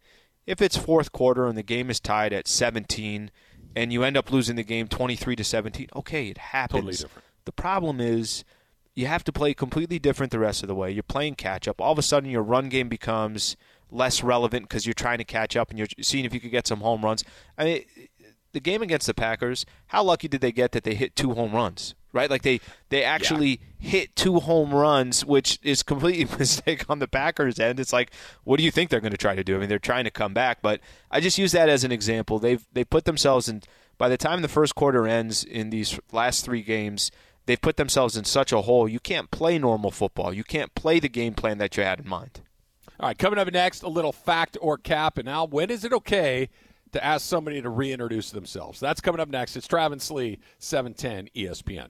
if 0.50 0.64
it's 0.64 0.76
fourth 0.76 1.12
quarter 1.12 1.46
and 1.46 1.56
the 1.56 1.64
game 1.64 1.92
is 1.92 2.00
tied 2.00 2.34
at 2.34 2.48
17 2.48 3.30
and 3.76 3.94
you 3.94 4.02
end 4.04 4.18
up 4.18 4.32
losing 4.32 4.56
the 4.56 4.64
game 4.64 4.88
23 4.88 5.36
to 5.36 5.44
17, 5.44 5.88
okay, 5.96 6.30
it 6.30 6.40
happens. 6.40 6.80
Totally 6.80 6.94
different. 6.94 7.26
The 7.46 7.52
problem 7.52 8.02
is 8.02 8.44
you 8.96 9.06
have 9.06 9.24
to 9.26 9.32
play 9.32 9.54
completely 9.54 10.00
different 10.00 10.32
the 10.32 10.40
rest 10.40 10.64
of 10.64 10.68
the 10.68 10.74
way. 10.74 10.90
You're 10.90 11.04
playing 11.04 11.36
catch 11.36 11.68
up. 11.68 11.80
All 11.80 11.92
of 11.92 12.00
a 12.00 12.02
sudden, 12.02 12.32
your 12.32 12.42
run 12.42 12.68
game 12.68 12.90
becomes 12.90 13.58
less 13.92 14.24
relevant 14.24 14.68
because 14.68 14.88
you're 14.88 14.96
trying 14.96 15.20
to 15.20 15.24
catch 15.24 15.56
up 15.56 15.70
and 15.70 15.78
you're 15.78 15.88
seeing 16.02 16.26
if 16.26 16.34
you 16.34 16.40
could 16.40 16.50
get 16.50 16.66
some 16.66 16.80
home 16.80 17.06
runs. 17.06 17.24
I 17.56 17.64
mean, 17.64 17.84
the 18.52 18.60
game 18.60 18.82
against 18.82 19.06
the 19.06 19.14
Packers, 19.14 19.68
how 19.88 20.04
lucky 20.04 20.28
did 20.28 20.42
they 20.42 20.52
get 20.52 20.72
that 20.72 20.84
they 20.84 20.96
hit 20.96 21.16
two 21.16 21.36
home 21.36 21.54
runs? 21.54 21.94
Right, 22.12 22.30
like 22.30 22.42
they 22.42 22.60
they 22.90 23.04
actually 23.04 23.60
yeah. 23.80 23.90
hit 23.90 24.16
two 24.16 24.40
home 24.40 24.74
runs, 24.74 25.24
which 25.24 25.60
is 25.62 25.84
completely 25.84 26.26
mistake 26.40 26.90
on 26.90 27.00
the 27.00 27.08
Packers' 27.08 27.60
end. 27.60 27.80
It's 27.80 27.94
like, 27.94 28.12
what 28.44 28.58
do 28.58 28.64
you 28.64 28.72
think 28.72 28.90
they're 28.90 29.00
going 29.00 29.12
to 29.12 29.18
try 29.18 29.36
to 29.36 29.44
do? 29.44 29.56
I 29.56 29.60
mean, 29.60 29.70
they're 29.70 29.78
trying 29.78 30.06
to 30.06 30.12
come 30.12 30.34
back, 30.34 30.64
but 30.64 30.82
I 31.12 31.20
just 31.20 31.38
use 31.38 31.52
that 31.52 31.70
as 31.70 31.84
an 31.84 31.92
example. 31.92 32.40
They've 32.40 32.66
they 32.74 32.84
put 32.84 33.06
themselves 33.06 33.48
in. 33.48 33.62
By 34.00 34.10
the 34.10 34.18
time 34.18 34.42
the 34.42 34.48
first 34.48 34.76
quarter 34.76 35.08
ends 35.08 35.44
in 35.44 35.70
these 35.70 36.00
last 36.12 36.46
three 36.46 36.62
games, 36.62 37.12
they've 37.46 37.62
put 37.62 37.78
themselves 37.78 38.16
in 38.18 38.24
such 38.24 38.52
a 38.54 38.62
hole. 38.62 38.88
You 38.88 39.00
can't 39.00 39.30
play 39.30 39.60
normal 39.60 39.92
football. 39.92 40.34
You 40.34 40.46
can't 40.46 40.74
play 40.74 41.00
the 41.00 41.10
game 41.10 41.34
plan 41.34 41.58
that 41.58 41.76
you 41.78 41.84
had 41.84 42.00
in 42.00 42.08
mind. 42.08 42.42
All 43.00 43.08
right, 43.08 43.18
coming 43.18 43.38
up 43.38 43.52
next, 43.52 43.84
a 43.84 43.90
little 43.90 44.14
fact 44.14 44.58
or 44.62 44.78
cap. 44.78 45.18
And 45.18 45.26
now, 45.26 45.46
when 45.46 45.70
is 45.70 45.84
it 45.84 45.94
okay 45.94 46.50
to 46.92 47.04
ask 47.04 47.26
somebody 47.26 47.62
to 47.62 47.70
reintroduce 47.70 48.32
themselves. 48.32 48.80
That's 48.80 49.02
coming 49.02 49.22
up 49.22 49.30
next. 49.30 49.56
It's 49.56 49.68
Travis 49.68 50.10
Lee, 50.12 50.40
710 50.58 51.30
ESPN. 51.36 51.90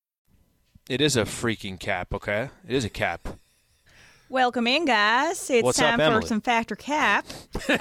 It 0.89 1.01
is 1.01 1.15
a 1.15 1.23
freaking 1.23 1.79
cap, 1.79 2.13
okay? 2.13 2.49
It 2.67 2.75
is 2.75 2.83
a 2.85 2.89
cap. 2.89 3.27
Welcome 4.29 4.65
in, 4.65 4.85
guys. 4.85 5.49
It's 5.49 5.61
What's 5.63 5.79
up, 5.79 5.89
time 5.89 5.99
for 5.99 6.03
Emily? 6.03 6.25
some 6.25 6.39
Fact 6.39 6.71
or 6.71 6.77
Cap. 6.77 7.25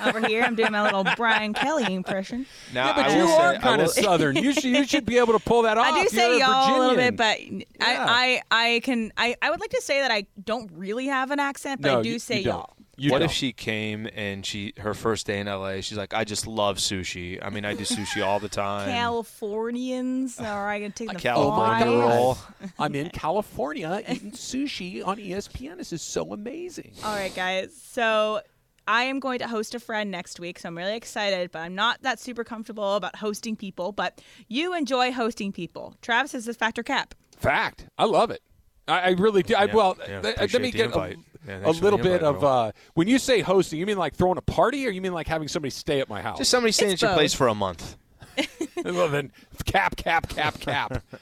Over 0.04 0.26
here, 0.26 0.42
I'm 0.42 0.56
doing 0.56 0.72
my 0.72 0.82
little 0.82 1.04
Brian 1.16 1.54
Kelly 1.54 1.94
impression. 1.94 2.44
Now, 2.74 2.92
but 2.94 3.06
I 3.06 3.16
you 3.16 3.24
will 3.24 3.32
are 3.34 3.52
say, 3.52 3.58
I 3.58 3.60
kind 3.60 3.80
of 3.82 3.90
southern. 3.90 4.36
You 4.36 4.52
should 4.52 4.64
you 4.64 4.84
should 4.84 5.06
be 5.06 5.18
able 5.18 5.32
to 5.34 5.38
pull 5.38 5.62
that 5.62 5.78
off. 5.78 5.86
I 5.86 6.02
do 6.02 6.08
say 6.08 6.30
You're 6.30 6.40
y'all 6.40 6.68
a 6.68 6.78
little 6.78 6.94
Virginian. 6.96 7.16
bit, 7.16 7.16
but 7.16 7.40
Yeah. 7.80 8.04
I, 8.08 8.42
I, 8.50 8.66
I 8.74 8.80
can. 8.80 9.12
I, 9.16 9.36
I 9.40 9.50
would 9.50 9.60
like 9.60 9.70
to 9.70 9.80
say 9.80 10.00
that 10.00 10.10
I 10.10 10.26
don't 10.44 10.68
really 10.74 11.06
have 11.06 11.30
an 11.30 11.38
accent, 11.38 11.82
but 11.82 11.88
No, 11.92 11.98
I 12.00 12.02
do 12.02 12.08
you- 12.10 12.18
say 12.18 12.38
you 12.38 12.44
don't. 12.46 12.54
y'all. 12.56 12.76
You 13.00 13.12
what 13.12 13.20
don't. 13.20 13.30
if 13.30 13.32
she 13.32 13.52
came 13.52 14.06
and 14.14 14.44
she 14.44 14.74
her 14.78 14.92
first 14.92 15.26
day 15.26 15.40
in 15.40 15.46
LA? 15.46 15.80
She's 15.80 15.96
like, 15.96 16.12
I 16.12 16.24
just 16.24 16.46
love 16.46 16.76
sushi. 16.76 17.38
I 17.42 17.48
mean, 17.48 17.64
I 17.64 17.72
do 17.72 17.84
sushi 17.84 18.22
all 18.22 18.38
the 18.40 18.48
time. 18.50 18.90
Californians 18.90 20.38
are 20.38 20.68
I 20.68 20.78
gonna 20.80 20.90
take 20.90 21.08
the 21.08 21.14
California 21.14 21.86
flight? 21.86 22.08
roll. 22.10 22.38
I'm 22.78 22.94
in 22.94 23.08
California 23.08 24.02
eating 24.06 24.32
sushi 24.32 25.06
on 25.06 25.16
ESPN. 25.16 25.78
This 25.78 25.94
is 25.94 26.02
so 26.02 26.34
amazing. 26.34 26.92
All 27.02 27.14
right, 27.14 27.34
guys. 27.34 27.74
So 27.74 28.42
I 28.86 29.04
am 29.04 29.18
going 29.18 29.38
to 29.38 29.48
host 29.48 29.74
a 29.74 29.80
friend 29.80 30.10
next 30.10 30.38
week, 30.38 30.58
so 30.58 30.68
I'm 30.68 30.76
really 30.76 30.96
excited, 30.96 31.52
but 31.52 31.60
I'm 31.60 31.74
not 31.74 32.02
that 32.02 32.20
super 32.20 32.44
comfortable 32.44 32.96
about 32.96 33.16
hosting 33.16 33.56
people. 33.56 33.92
But 33.92 34.20
you 34.48 34.74
enjoy 34.74 35.10
hosting 35.12 35.52
people. 35.52 35.94
Travis 36.02 36.34
is 36.34 36.44
this 36.44 36.56
fact 36.56 36.78
or 36.78 36.82
cap. 36.82 37.14
Fact. 37.38 37.86
I 37.96 38.04
love 38.04 38.30
it. 38.30 38.42
I, 38.86 39.00
I 39.00 39.08
really 39.10 39.42
do. 39.42 39.54
I, 39.54 39.66
well, 39.66 39.96
yeah, 40.06 40.20
th- 40.20 40.36
let 40.38 40.60
me 40.60 40.70
the 40.70 40.76
get 40.76 40.82
a, 40.82 40.84
invite. 40.86 41.16
Yeah, 41.46 41.61
a 41.64 41.70
little 41.70 41.98
bit 41.98 42.22
of 42.22 42.44
uh, 42.44 42.72
when 42.94 43.09
you 43.09 43.18
say 43.18 43.40
hosting, 43.40 43.79
you 43.79 43.87
mean 43.87 43.96
like 43.98 44.14
throwing 44.14 44.38
a 44.38 44.42
party, 44.42 44.87
or 44.87 44.90
you 44.90 45.00
mean 45.00 45.14
like 45.14 45.26
having 45.26 45.48
somebody 45.48 45.70
stay 45.70 46.00
at 46.00 46.09
my 46.09 46.20
house? 46.20 46.38
Just 46.38 46.50
somebody 46.50 46.72
staying 46.72 46.92
It's 46.92 47.03
at 47.03 47.09
your 47.09 47.16
place 47.16 47.33
for 47.35 47.48
a 47.48 47.55
month. 47.55 47.96
well, 48.85 49.09
then 49.09 49.33
cap, 49.64 49.96
cap, 49.96 50.29
cap, 50.29 50.61
cap. 50.61 51.03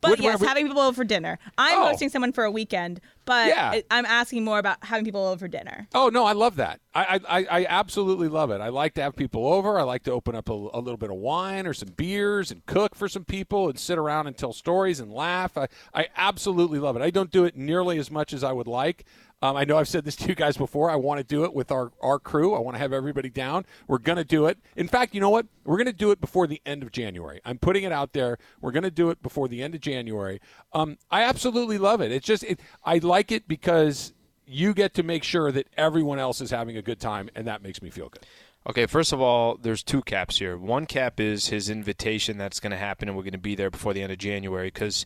But 0.00 0.10
Would- 0.10 0.20
yes, 0.20 0.40
would- 0.40 0.46
having 0.46 0.66
people 0.66 0.82
over 0.82 0.94
for 0.94 1.04
dinner. 1.04 1.38
I'm 1.56 1.78
Oh. 1.78 1.86
hosting 1.88 2.10
someone 2.10 2.32
for 2.34 2.44
a 2.44 2.50
weekend, 2.50 3.00
but 3.24 3.48
Yeah. 3.48 3.70
I- 3.70 3.84
I'm 3.90 4.04
asking 4.04 4.44
more 4.44 4.58
about 4.58 4.76
having 4.84 5.02
people 5.06 5.24
over 5.26 5.38
for 5.38 5.48
dinner. 5.48 5.88
Oh 5.94 6.10
no, 6.10 6.26
I 6.26 6.32
love 6.34 6.56
that. 6.56 6.80
I, 6.94 7.18
I 7.26 7.38
I- 7.40 7.46
I 7.60 7.66
absolutely 7.66 8.28
love 8.28 8.50
it. 8.50 8.60
I 8.60 8.68
like 8.68 8.92
to 8.94 9.02
have 9.02 9.16
people 9.16 9.46
over. 9.46 9.78
I 9.78 9.82
like 9.82 10.02
to 10.02 10.12
open 10.12 10.34
up 10.34 10.50
a, 10.50 10.52
a 10.52 10.80
little 10.80 10.98
bit 10.98 11.08
of 11.08 11.16
wine 11.16 11.66
or 11.66 11.72
some 11.72 11.88
beers 11.96 12.50
and 12.50 12.66
cook 12.66 12.94
for 12.94 13.08
some 13.08 13.24
people 13.24 13.70
and 13.70 13.78
sit 13.78 13.96
around 13.96 14.26
and 14.26 14.36
tell 14.36 14.52
stories 14.52 15.00
and 15.00 15.10
laugh. 15.10 15.56
I, 15.56 15.68
I 15.94 16.08
absolutely 16.18 16.80
love 16.80 16.96
it. 16.96 17.02
I 17.02 17.08
don't 17.08 17.30
do 17.30 17.44
it 17.46 17.56
nearly 17.56 17.96
as 17.98 18.10
much 18.10 18.34
as 18.34 18.44
I 18.44 18.52
would 18.52 18.68
like. 18.68 19.06
Um, 19.44 19.56
I 19.58 19.64
know 19.64 19.76
I've 19.76 19.88
said 19.88 20.06
this 20.06 20.16
to 20.16 20.28
you 20.28 20.34
guys 20.34 20.56
before. 20.56 20.90
I 20.90 20.96
want 20.96 21.18
to 21.18 21.24
do 21.24 21.44
it 21.44 21.52
with 21.52 21.70
our, 21.70 21.92
our 22.00 22.18
crew. 22.18 22.54
I 22.54 22.60
want 22.60 22.76
to 22.76 22.78
have 22.78 22.94
everybody 22.94 23.28
down. 23.28 23.66
We're 23.86 23.98
going 23.98 24.16
to 24.16 24.24
do 24.24 24.46
it. 24.46 24.56
In 24.74 24.88
fact, 24.88 25.14
you 25.14 25.20
know 25.20 25.28
what? 25.28 25.44
We're 25.66 25.76
going 25.76 25.84
to 25.86 25.92
do 25.92 26.10
it 26.12 26.18
before 26.18 26.46
the 26.46 26.62
end 26.64 26.82
of 26.82 26.90
January. 26.90 27.42
I'm 27.44 27.58
putting 27.58 27.84
it 27.84 27.92
out 27.92 28.14
there. 28.14 28.38
We're 28.62 28.72
going 28.72 28.84
to 28.84 28.90
do 28.90 29.10
it 29.10 29.22
before 29.22 29.46
the 29.48 29.62
end 29.62 29.74
of 29.74 29.82
January. 29.82 30.40
Um, 30.72 30.96
I 31.10 31.24
absolutely 31.24 31.76
love 31.76 32.00
it. 32.00 32.10
It's 32.10 32.26
just, 32.26 32.42
it, 32.42 32.58
I 32.86 32.96
like 32.96 33.30
it 33.30 33.46
because 33.46 34.14
you 34.46 34.72
get 34.72 34.94
to 34.94 35.02
make 35.02 35.22
sure 35.22 35.52
that 35.52 35.66
everyone 35.76 36.18
else 36.18 36.40
is 36.40 36.50
having 36.50 36.78
a 36.78 36.82
good 36.82 36.98
time, 36.98 37.28
and 37.34 37.46
that 37.46 37.62
makes 37.62 37.82
me 37.82 37.90
feel 37.90 38.08
good. 38.08 38.24
Okay, 38.66 38.86
first 38.86 39.12
of 39.12 39.20
all, 39.20 39.58
there's 39.60 39.82
two 39.82 40.00
caps 40.00 40.38
here. 40.38 40.56
One 40.56 40.86
cap 40.86 41.20
is 41.20 41.48
his 41.48 41.68
invitation 41.68 42.38
that's 42.38 42.60
going 42.60 42.70
to 42.70 42.78
happen, 42.78 43.08
and 43.08 43.16
we're 43.16 43.24
going 43.24 43.32
to 43.32 43.38
be 43.38 43.56
there 43.56 43.70
before 43.70 43.92
the 43.92 44.00
end 44.00 44.10
of 44.10 44.16
January. 44.16 44.68
Because, 44.68 45.04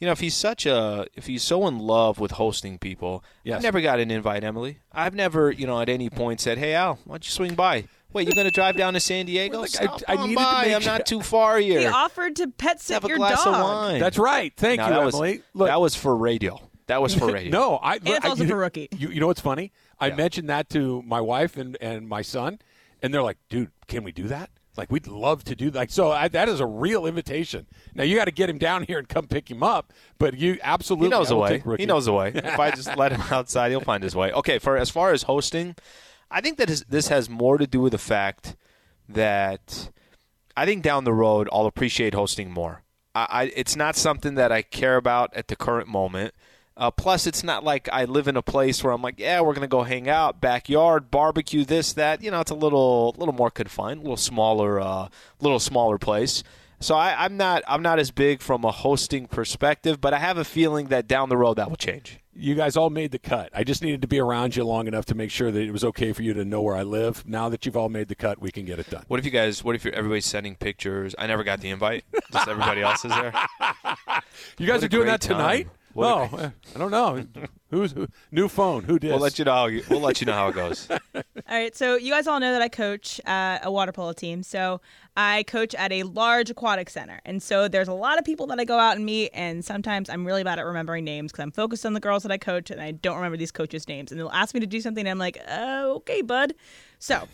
you 0.00 0.06
know, 0.06 0.12
if 0.12 0.20
he's 0.20 0.34
such 0.34 0.64
a, 0.66 1.06
if 1.14 1.26
he's 1.26 1.42
so 1.42 1.66
in 1.66 1.78
love 1.78 2.18
with 2.18 2.32
hosting 2.32 2.78
people, 2.78 3.24
Yes. 3.44 3.56
I've 3.56 3.62
never 3.62 3.80
got 3.80 3.98
an 4.00 4.10
invite, 4.10 4.44
Emily. 4.44 4.78
I've 4.92 5.14
never, 5.14 5.50
you 5.50 5.66
know, 5.66 5.80
at 5.80 5.88
any 5.88 6.08
point 6.10 6.40
said, 6.40 6.58
"Hey, 6.58 6.74
Al, 6.74 6.98
why 7.04 7.14
don't 7.14 7.24
you 7.26 7.30
swing 7.32 7.54
by?" 7.54 7.84
Wait, 8.12 8.26
you're 8.26 8.34
going 8.34 8.46
to 8.46 8.50
drive 8.50 8.74
down 8.76 8.94
to 8.94 9.00
San 9.00 9.26
Diego? 9.26 9.60
Well, 9.60 9.68
look, 9.80 10.02
I- 10.08 10.14
I 10.14 10.16
on 10.16 10.28
needed 10.28 10.38
to 10.38 10.44
by. 10.44 10.64
I'm 10.74 10.84
not 10.84 11.04
too 11.04 11.20
far 11.20 11.58
here. 11.58 11.80
He 11.80 11.86
offered 11.86 12.36
to 12.36 12.48
pet 12.48 12.80
sit 12.80 12.94
Have 12.94 13.04
a 13.04 13.08
your 13.08 13.18
glass 13.18 13.44
dog. 13.44 13.54
of 13.54 13.60
wine. 13.62 14.00
That's 14.00 14.16
right. 14.18 14.50
Thank 14.56 14.78
No, 14.78 14.86
you, 14.86 14.90
that 14.94 15.04
was, 15.04 15.14
Emily. 15.14 15.42
Look, 15.52 15.68
that 15.68 15.80
was 15.80 15.94
for 15.94 16.16
radio. 16.16 16.58
That 16.86 17.02
was 17.02 17.14
for 17.14 17.26
radio. 17.32 17.50
no, 17.52 17.76
I. 17.76 17.96
it's 17.96 18.24
I- 18.24 18.28
also 18.30 18.44
you, 18.44 18.48
for 18.50 18.56
rookie. 18.56 18.88
You, 18.96 19.10
you 19.10 19.20
know 19.20 19.26
what's 19.26 19.42
funny? 19.42 19.72
I 20.00 20.06
Yeah. 20.08 20.14
mentioned 20.14 20.48
that 20.48 20.70
to 20.70 21.02
my 21.02 21.20
wife 21.20 21.56
and, 21.58 21.76
and 21.82 22.08
my 22.08 22.22
son, 22.22 22.60
and 23.02 23.12
they're 23.12 23.22
like, 23.22 23.36
"Dude, 23.50 23.70
can 23.88 24.04
we 24.04 24.12
do 24.12 24.26
that?" 24.28 24.48
Like 24.78 24.92
we'd 24.92 25.08
love 25.08 25.42
to 25.44 25.56
do 25.56 25.70
that. 25.72 25.90
So 25.90 26.12
I, 26.12 26.28
that 26.28 26.48
is 26.48 26.60
a 26.60 26.66
real 26.66 27.04
invitation. 27.04 27.66
Now 27.94 28.04
you 28.04 28.16
got 28.16 28.26
to 28.26 28.30
get 28.30 28.48
him 28.48 28.58
down 28.58 28.84
here 28.84 28.98
and 28.98 29.08
come 29.08 29.26
pick 29.26 29.50
him 29.50 29.62
up, 29.62 29.92
but 30.18 30.38
you 30.38 30.58
absolutely 30.62 31.08
He 31.08 31.10
knows 31.10 31.28
the 31.28 31.36
way. 31.36 31.62
He 31.76 31.84
knows 31.84 32.04
the 32.04 32.12
way. 32.12 32.30
If 32.32 32.58
I 32.58 32.70
just 32.70 32.96
let 32.96 33.10
him 33.10 33.20
outside, 33.30 33.70
he'll 33.70 33.80
find 33.80 34.04
his 34.04 34.14
way. 34.14 34.32
Okay, 34.32 34.60
for 34.60 34.76
as 34.76 34.88
far 34.88 35.12
as 35.12 35.24
hosting, 35.24 35.74
I 36.30 36.40
think 36.40 36.58
that 36.58 36.70
is, 36.70 36.84
this 36.88 37.08
has 37.08 37.28
more 37.28 37.58
to 37.58 37.66
do 37.66 37.80
with 37.80 37.92
the 37.92 37.98
fact 37.98 38.56
that 39.08 39.90
I 40.56 40.64
think 40.64 40.84
down 40.84 41.02
the 41.02 41.12
road 41.12 41.48
I'll 41.52 41.66
appreciate 41.66 42.14
hosting 42.14 42.52
more. 42.52 42.84
I, 43.16 43.26
I 43.30 43.42
it's 43.56 43.74
not 43.74 43.96
something 43.96 44.36
that 44.36 44.52
I 44.52 44.62
care 44.62 44.96
about 44.96 45.34
at 45.34 45.48
the 45.48 45.56
current 45.56 45.88
moment. 45.88 46.34
Uh, 46.78 46.92
plus, 46.92 47.26
it's 47.26 47.42
not 47.42 47.64
like 47.64 47.88
I 47.92 48.04
live 48.04 48.28
in 48.28 48.36
a 48.36 48.42
place 48.42 48.84
where 48.84 48.92
I'm 48.92 49.02
like, 49.02 49.18
yeah, 49.18 49.40
we're 49.40 49.52
gonna 49.54 49.66
go 49.66 49.82
hang 49.82 50.08
out, 50.08 50.40
backyard, 50.40 51.10
barbecue, 51.10 51.64
this, 51.64 51.92
that. 51.94 52.22
You 52.22 52.30
know, 52.30 52.40
it's 52.40 52.52
a 52.52 52.54
little, 52.54 53.16
little 53.18 53.34
more 53.34 53.50
confined, 53.50 53.98
a 53.98 54.02
little 54.02 54.16
smaller, 54.16 54.80
uh, 54.80 55.08
little 55.40 55.58
smaller 55.58 55.98
place. 55.98 56.44
So 56.80 56.94
I, 56.94 57.24
I'm 57.24 57.36
not, 57.36 57.64
I'm 57.66 57.82
not 57.82 57.98
as 57.98 58.12
big 58.12 58.40
from 58.40 58.64
a 58.64 58.70
hosting 58.70 59.26
perspective, 59.26 60.00
but 60.00 60.14
I 60.14 60.20
have 60.20 60.38
a 60.38 60.44
feeling 60.44 60.86
that 60.86 61.08
down 61.08 61.28
the 61.28 61.36
road 61.36 61.54
that 61.54 61.68
will 61.68 61.76
change. 61.76 62.20
You 62.32 62.54
guys 62.54 62.76
all 62.76 62.88
made 62.88 63.10
the 63.10 63.18
cut. 63.18 63.50
I 63.52 63.64
just 63.64 63.82
needed 63.82 64.00
to 64.02 64.06
be 64.06 64.20
around 64.20 64.54
you 64.54 64.62
long 64.62 64.86
enough 64.86 65.06
to 65.06 65.16
make 65.16 65.32
sure 65.32 65.50
that 65.50 65.60
it 65.60 65.72
was 65.72 65.82
okay 65.82 66.12
for 66.12 66.22
you 66.22 66.34
to 66.34 66.44
know 66.44 66.62
where 66.62 66.76
I 66.76 66.84
live. 66.84 67.26
Now 67.26 67.48
that 67.48 67.66
you've 67.66 67.76
all 67.76 67.88
made 67.88 68.06
the 68.06 68.14
cut, 68.14 68.40
we 68.40 68.52
can 68.52 68.64
get 68.64 68.78
it 68.78 68.88
done. 68.88 69.02
What 69.08 69.18
if 69.18 69.24
you 69.26 69.32
guys? 69.32 69.64
What 69.64 69.74
if 69.74 69.84
you're, 69.84 69.92
everybody's 69.92 70.26
sending 70.26 70.54
pictures? 70.54 71.16
I 71.18 71.26
never 71.26 71.42
got 71.42 71.60
the 71.60 71.70
invite. 71.70 72.04
Just 72.32 72.46
everybody 72.46 72.82
else 72.82 73.04
is 73.04 73.10
there. 73.10 73.32
You 74.58 74.66
guys 74.66 74.76
What 74.76 74.84
are 74.84 74.88
doing 74.88 75.02
great 75.04 75.10
that 75.12 75.20
tonight? 75.20 75.68
Time. 76.02 76.30
What 76.30 76.40
a 76.40 76.44
Oh, 76.44 76.46
eh, 76.46 76.50
I 76.74 76.78
don't 76.78 76.90
know. 76.90 77.24
Who's 77.70 77.92
who, 77.92 78.08
new 78.30 78.48
phone? 78.48 78.84
Who 78.84 78.98
did? 78.98 79.10
We'll 79.10 79.20
let 79.20 79.38
you 79.38 79.44
know. 79.44 79.52
How, 79.52 79.66
you- 79.66 79.82
we'll 79.90 80.00
let 80.00 80.20
you 80.22 80.26
know 80.26 80.32
how 80.32 80.48
it 80.48 80.54
goes. 80.54 80.88
All 81.14 81.22
right, 81.50 81.76
so 81.76 81.96
you 81.96 82.10
guys 82.10 82.26
all 82.26 82.40
know 82.40 82.52
that 82.52 82.62
I 82.62 82.68
coach 82.68 83.20
uh, 83.26 83.58
a 83.62 83.70
water 83.70 83.92
polo 83.92 84.14
team. 84.14 84.42
So 84.42 84.80
I 85.16 85.42
coach 85.42 85.74
at 85.74 85.92
a 85.92 86.02
large 86.04 86.48
aquatic 86.48 86.88
center. 86.88 87.20
And 87.26 87.42
so 87.42 87.68
there's 87.68 87.88
a 87.88 87.92
lot 87.92 88.18
of 88.18 88.24
people 88.24 88.46
that 88.46 88.58
I 88.58 88.64
go 88.64 88.78
out 88.78 88.96
and 88.96 89.04
meet, 89.04 89.30
and 89.34 89.62
sometimes 89.62 90.08
I'm 90.08 90.26
really 90.26 90.44
bad 90.44 90.58
at 90.58 90.64
remembering 90.64 91.04
names 91.04 91.30
because 91.30 91.42
I'm 91.42 91.50
focused 91.50 91.84
on 91.84 91.92
the 91.92 92.00
girls 92.00 92.22
that 92.22 92.32
I 92.32 92.38
coach 92.38 92.70
and 92.70 92.80
I 92.80 92.92
don't 92.92 93.16
remember 93.16 93.36
these 93.36 93.52
coaches' 93.52 93.86
names. 93.86 94.10
And 94.10 94.18
they'll 94.18 94.30
ask 94.30 94.54
me 94.54 94.60
to 94.60 94.66
do 94.66 94.80
something, 94.80 95.02
and 95.02 95.10
I'm 95.10 95.18
like, 95.18 95.38
oh, 95.48 95.96
okay, 95.96 96.22
bud. 96.22 96.54
So 96.98 97.28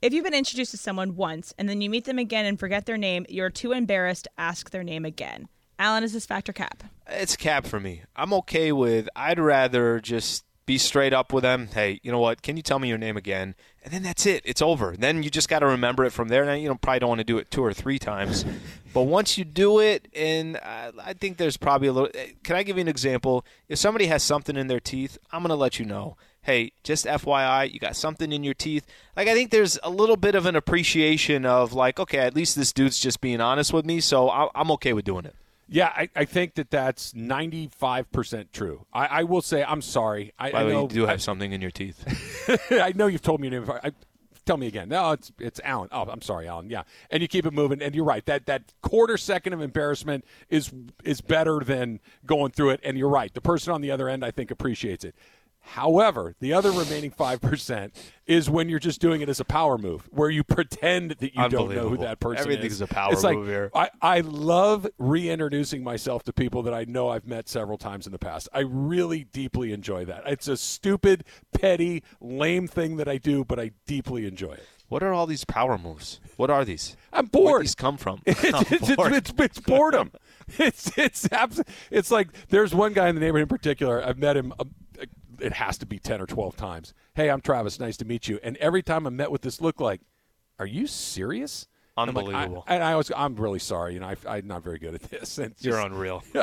if 0.00 0.12
you've 0.12 0.24
been 0.24 0.34
introduced 0.34 0.70
to 0.72 0.76
someone 0.76 1.16
once 1.16 1.54
and 1.58 1.68
then 1.68 1.80
you 1.80 1.90
meet 1.90 2.04
them 2.04 2.18
again 2.18 2.44
and 2.46 2.58
forget 2.58 2.86
their 2.86 2.98
name, 2.98 3.26
you're 3.28 3.50
too 3.50 3.72
embarrassed 3.72 4.24
to 4.24 4.30
ask 4.38 4.70
their 4.70 4.84
name 4.84 5.04
again. 5.04 5.48
Alan, 5.82 6.04
is 6.04 6.12
this 6.12 6.24
fact 6.26 6.48
or 6.48 6.52
cap? 6.52 6.84
It's 7.08 7.34
cap 7.36 7.66
for 7.66 7.80
me. 7.80 8.02
I'm 8.14 8.32
okay 8.34 8.70
with. 8.70 9.08
I'd 9.16 9.40
rather 9.40 9.98
just 9.98 10.44
be 10.64 10.78
straight 10.78 11.12
up 11.12 11.32
with 11.32 11.42
them. 11.42 11.66
Hey, 11.74 11.98
you 12.04 12.12
know 12.12 12.20
what? 12.20 12.40
Can 12.40 12.56
you 12.56 12.62
tell 12.62 12.78
me 12.78 12.88
your 12.88 12.98
name 12.98 13.16
again? 13.16 13.56
And 13.82 13.92
then 13.92 14.04
that's 14.04 14.24
it. 14.24 14.42
It's 14.44 14.62
over. 14.62 14.94
Then 14.96 15.24
you 15.24 15.28
just 15.28 15.48
got 15.48 15.58
to 15.58 15.66
remember 15.66 16.04
it 16.04 16.12
from 16.12 16.28
there. 16.28 16.44
Now 16.44 16.52
you 16.52 16.68
know 16.68 16.76
probably 16.76 17.00
don't 17.00 17.08
want 17.08 17.18
to 17.18 17.24
do 17.24 17.36
it 17.38 17.50
two 17.50 17.64
or 17.64 17.72
three 17.72 17.98
times, 17.98 18.44
but 18.94 19.02
once 19.02 19.36
you 19.36 19.44
do 19.44 19.80
it, 19.80 20.06
and 20.14 20.56
I, 20.58 20.92
I 21.02 21.12
think 21.14 21.36
there's 21.38 21.56
probably 21.56 21.88
a 21.88 21.92
little. 21.92 22.10
eh, 22.14 22.28
Can 22.44 22.54
I 22.54 22.62
give 22.62 22.76
you 22.76 22.82
an 22.82 22.86
example? 22.88 23.44
If 23.68 23.80
somebody 23.80 24.06
has 24.06 24.22
something 24.22 24.56
in 24.56 24.68
their 24.68 24.78
teeth, 24.78 25.18
I'm 25.32 25.42
gonna 25.42 25.56
let 25.56 25.80
you 25.80 25.84
know. 25.84 26.16
Hey, 26.42 26.70
just 26.84 27.06
FYI, 27.06 27.72
you 27.72 27.80
got 27.80 27.96
something 27.96 28.30
in 28.30 28.44
your 28.44 28.54
teeth. 28.54 28.86
Like 29.16 29.26
I 29.26 29.34
think 29.34 29.50
there's 29.50 29.80
a 29.82 29.90
little 29.90 30.16
bit 30.16 30.36
of 30.36 30.46
an 30.46 30.54
appreciation 30.54 31.44
of 31.44 31.72
like, 31.72 31.98
okay, 31.98 32.18
at 32.18 32.36
least 32.36 32.54
this 32.54 32.72
dude's 32.72 33.00
just 33.00 33.20
being 33.20 33.40
honest 33.40 33.72
with 33.72 33.84
me, 33.84 33.98
so 33.98 34.30
I'm 34.30 34.70
okay 34.72 34.92
with 34.92 35.04
doing 35.04 35.24
it. 35.24 35.34
Yeah, 35.68 35.86
I, 35.88 36.08
I 36.14 36.24
think 36.24 36.54
that 36.54 36.70
that's 36.70 37.12
95% 37.14 38.52
true. 38.52 38.84
I, 38.92 39.06
I 39.06 39.22
will 39.22 39.40
say, 39.40 39.64
I'm 39.64 39.80
sorry. 39.80 40.32
I, 40.38 40.50
By 40.50 40.60
the 40.60 40.66
way, 40.66 40.72
know, 40.72 40.82
you 40.82 40.88
do 40.88 41.06
have 41.06 41.22
something 41.22 41.52
in 41.52 41.62
your 41.62 41.70
teeth. 41.70 42.04
I 42.70 42.92
know 42.94 43.06
you've 43.06 43.22
told 43.22 43.40
me 43.40 43.48
your 43.48 43.52
name. 43.52 43.62
before. 43.62 43.80
I, 43.82 43.92
tell 44.44 44.56
me 44.56 44.66
again. 44.66 44.88
No, 44.88 45.12
it's 45.12 45.32
it's 45.38 45.60
Alan. 45.64 45.88
Oh, 45.92 46.02
I'm 46.02 46.22
sorry, 46.22 46.48
Alan. 46.48 46.68
Yeah, 46.68 46.82
and 47.10 47.22
you 47.22 47.28
keep 47.28 47.46
it 47.46 47.52
moving. 47.52 47.80
And 47.82 47.94
you're 47.94 48.04
right. 48.04 48.24
That 48.26 48.46
that 48.46 48.72
quarter 48.82 49.16
second 49.16 49.52
of 49.52 49.60
embarrassment 49.60 50.24
is 50.48 50.72
is 51.04 51.20
better 51.20 51.60
than 51.60 52.00
going 52.26 52.52
through 52.52 52.70
it. 52.70 52.80
And 52.82 52.98
you're 52.98 53.08
right. 53.08 53.32
The 53.32 53.40
person 53.40 53.72
on 53.72 53.80
the 53.80 53.90
other 53.90 54.08
end, 54.08 54.24
I 54.24 54.30
think, 54.30 54.50
appreciates 54.50 55.04
it. 55.04 55.14
However, 55.62 56.34
the 56.40 56.52
other 56.52 56.70
remaining 56.70 57.10
5% 57.10 57.90
is 58.26 58.50
when 58.50 58.68
you're 58.68 58.78
just 58.78 59.00
doing 59.00 59.20
it 59.20 59.28
as 59.28 59.40
a 59.40 59.44
power 59.44 59.78
move, 59.78 60.08
where 60.12 60.28
you 60.28 60.44
pretend 60.44 61.12
that 61.12 61.34
you 61.34 61.48
don't 61.48 61.74
know 61.74 61.88
who 61.88 61.96
that 61.98 62.20
person 62.20 62.42
Everything's 62.42 62.74
is. 62.74 62.80
a 62.82 62.86
power 62.86 63.12
it's 63.12 63.22
like, 63.22 63.36
move 63.38 63.46
here. 63.46 63.70
I, 63.74 63.90
I 64.00 64.20
love 64.20 64.86
reintroducing 64.98 65.82
myself 65.82 66.24
to 66.24 66.32
people 66.32 66.62
that 66.64 66.74
I 66.74 66.84
know 66.84 67.08
I've 67.08 67.26
met 67.26 67.48
several 67.48 67.78
times 67.78 68.06
in 68.06 68.12
the 68.12 68.18
past. 68.18 68.48
I 68.52 68.60
really 68.60 69.24
deeply 69.24 69.72
enjoy 69.72 70.04
that. 70.06 70.24
It's 70.26 70.48
a 70.48 70.56
stupid, 70.56 71.24
petty, 71.52 72.02
lame 72.20 72.66
thing 72.66 72.96
that 72.96 73.08
I 73.08 73.18
do, 73.18 73.44
but 73.44 73.58
I 73.58 73.70
deeply 73.86 74.26
enjoy 74.26 74.52
it. 74.52 74.66
What 74.88 75.02
are 75.02 75.14
all 75.14 75.26
these 75.26 75.46
power 75.46 75.78
moves? 75.78 76.20
What 76.36 76.50
are 76.50 76.66
these? 76.66 76.96
I'm 77.14 77.26
Where 77.28 77.44
bored. 77.44 77.62
these 77.62 77.74
come 77.74 77.96
from? 77.96 78.20
It's, 78.26 78.42
it's, 78.72 78.94
bored. 78.94 79.12
it's, 79.14 79.32
it's 79.38 79.58
boredom. 79.60 80.12
It's 80.58 80.98
it's 80.98 81.32
abs- 81.32 81.62
it's 81.90 82.10
like 82.10 82.28
there's 82.48 82.74
one 82.74 82.92
guy 82.92 83.08
in 83.08 83.14
the 83.14 83.20
neighborhood 83.20 83.44
in 83.44 83.48
particular. 83.48 84.04
I've 84.04 84.18
met 84.18 84.36
him. 84.36 84.52
It 85.42 85.52
has 85.54 85.76
to 85.78 85.86
be 85.86 85.98
ten 85.98 86.20
or 86.20 86.26
twelve 86.26 86.56
times. 86.56 86.94
Hey, 87.14 87.28
I'm 87.30 87.40
Travis. 87.40 87.78
Nice 87.80 87.96
to 87.98 88.04
meet 88.04 88.28
you. 88.28 88.38
And 88.42 88.56
every 88.58 88.82
time 88.82 89.06
I'm 89.06 89.16
met 89.16 89.30
with 89.30 89.42
this 89.42 89.60
look, 89.60 89.80
like, 89.80 90.00
are 90.58 90.66
you 90.66 90.86
serious? 90.86 91.66
I'm 91.96 92.08
like, 92.14 92.16
I- 92.16 92.28
Unbelievable. 92.28 92.64
and 92.68 92.82
I 92.82 92.96
was, 92.96 93.10
I'm 93.14 93.36
really 93.36 93.58
sorry. 93.58 93.94
You 93.94 94.00
know, 94.00 94.06
I, 94.08 94.16
I'm 94.38 94.46
not 94.46 94.62
very 94.62 94.78
good 94.78 94.94
at 94.94 95.02
this. 95.02 95.38
And 95.42 95.54
You're 95.58 95.78
unreal. 95.80 96.22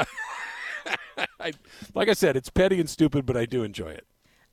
I, 1.39 1.51
like 1.93 2.07
I 2.09 2.13
said, 2.13 2.35
it's 2.35 2.49
petty 2.49 2.79
and 2.79 2.89
stupid, 2.89 3.25
but 3.25 3.35
I 3.35 3.45
do 3.45 3.63
enjoy 3.63 3.89
it. 3.89 4.05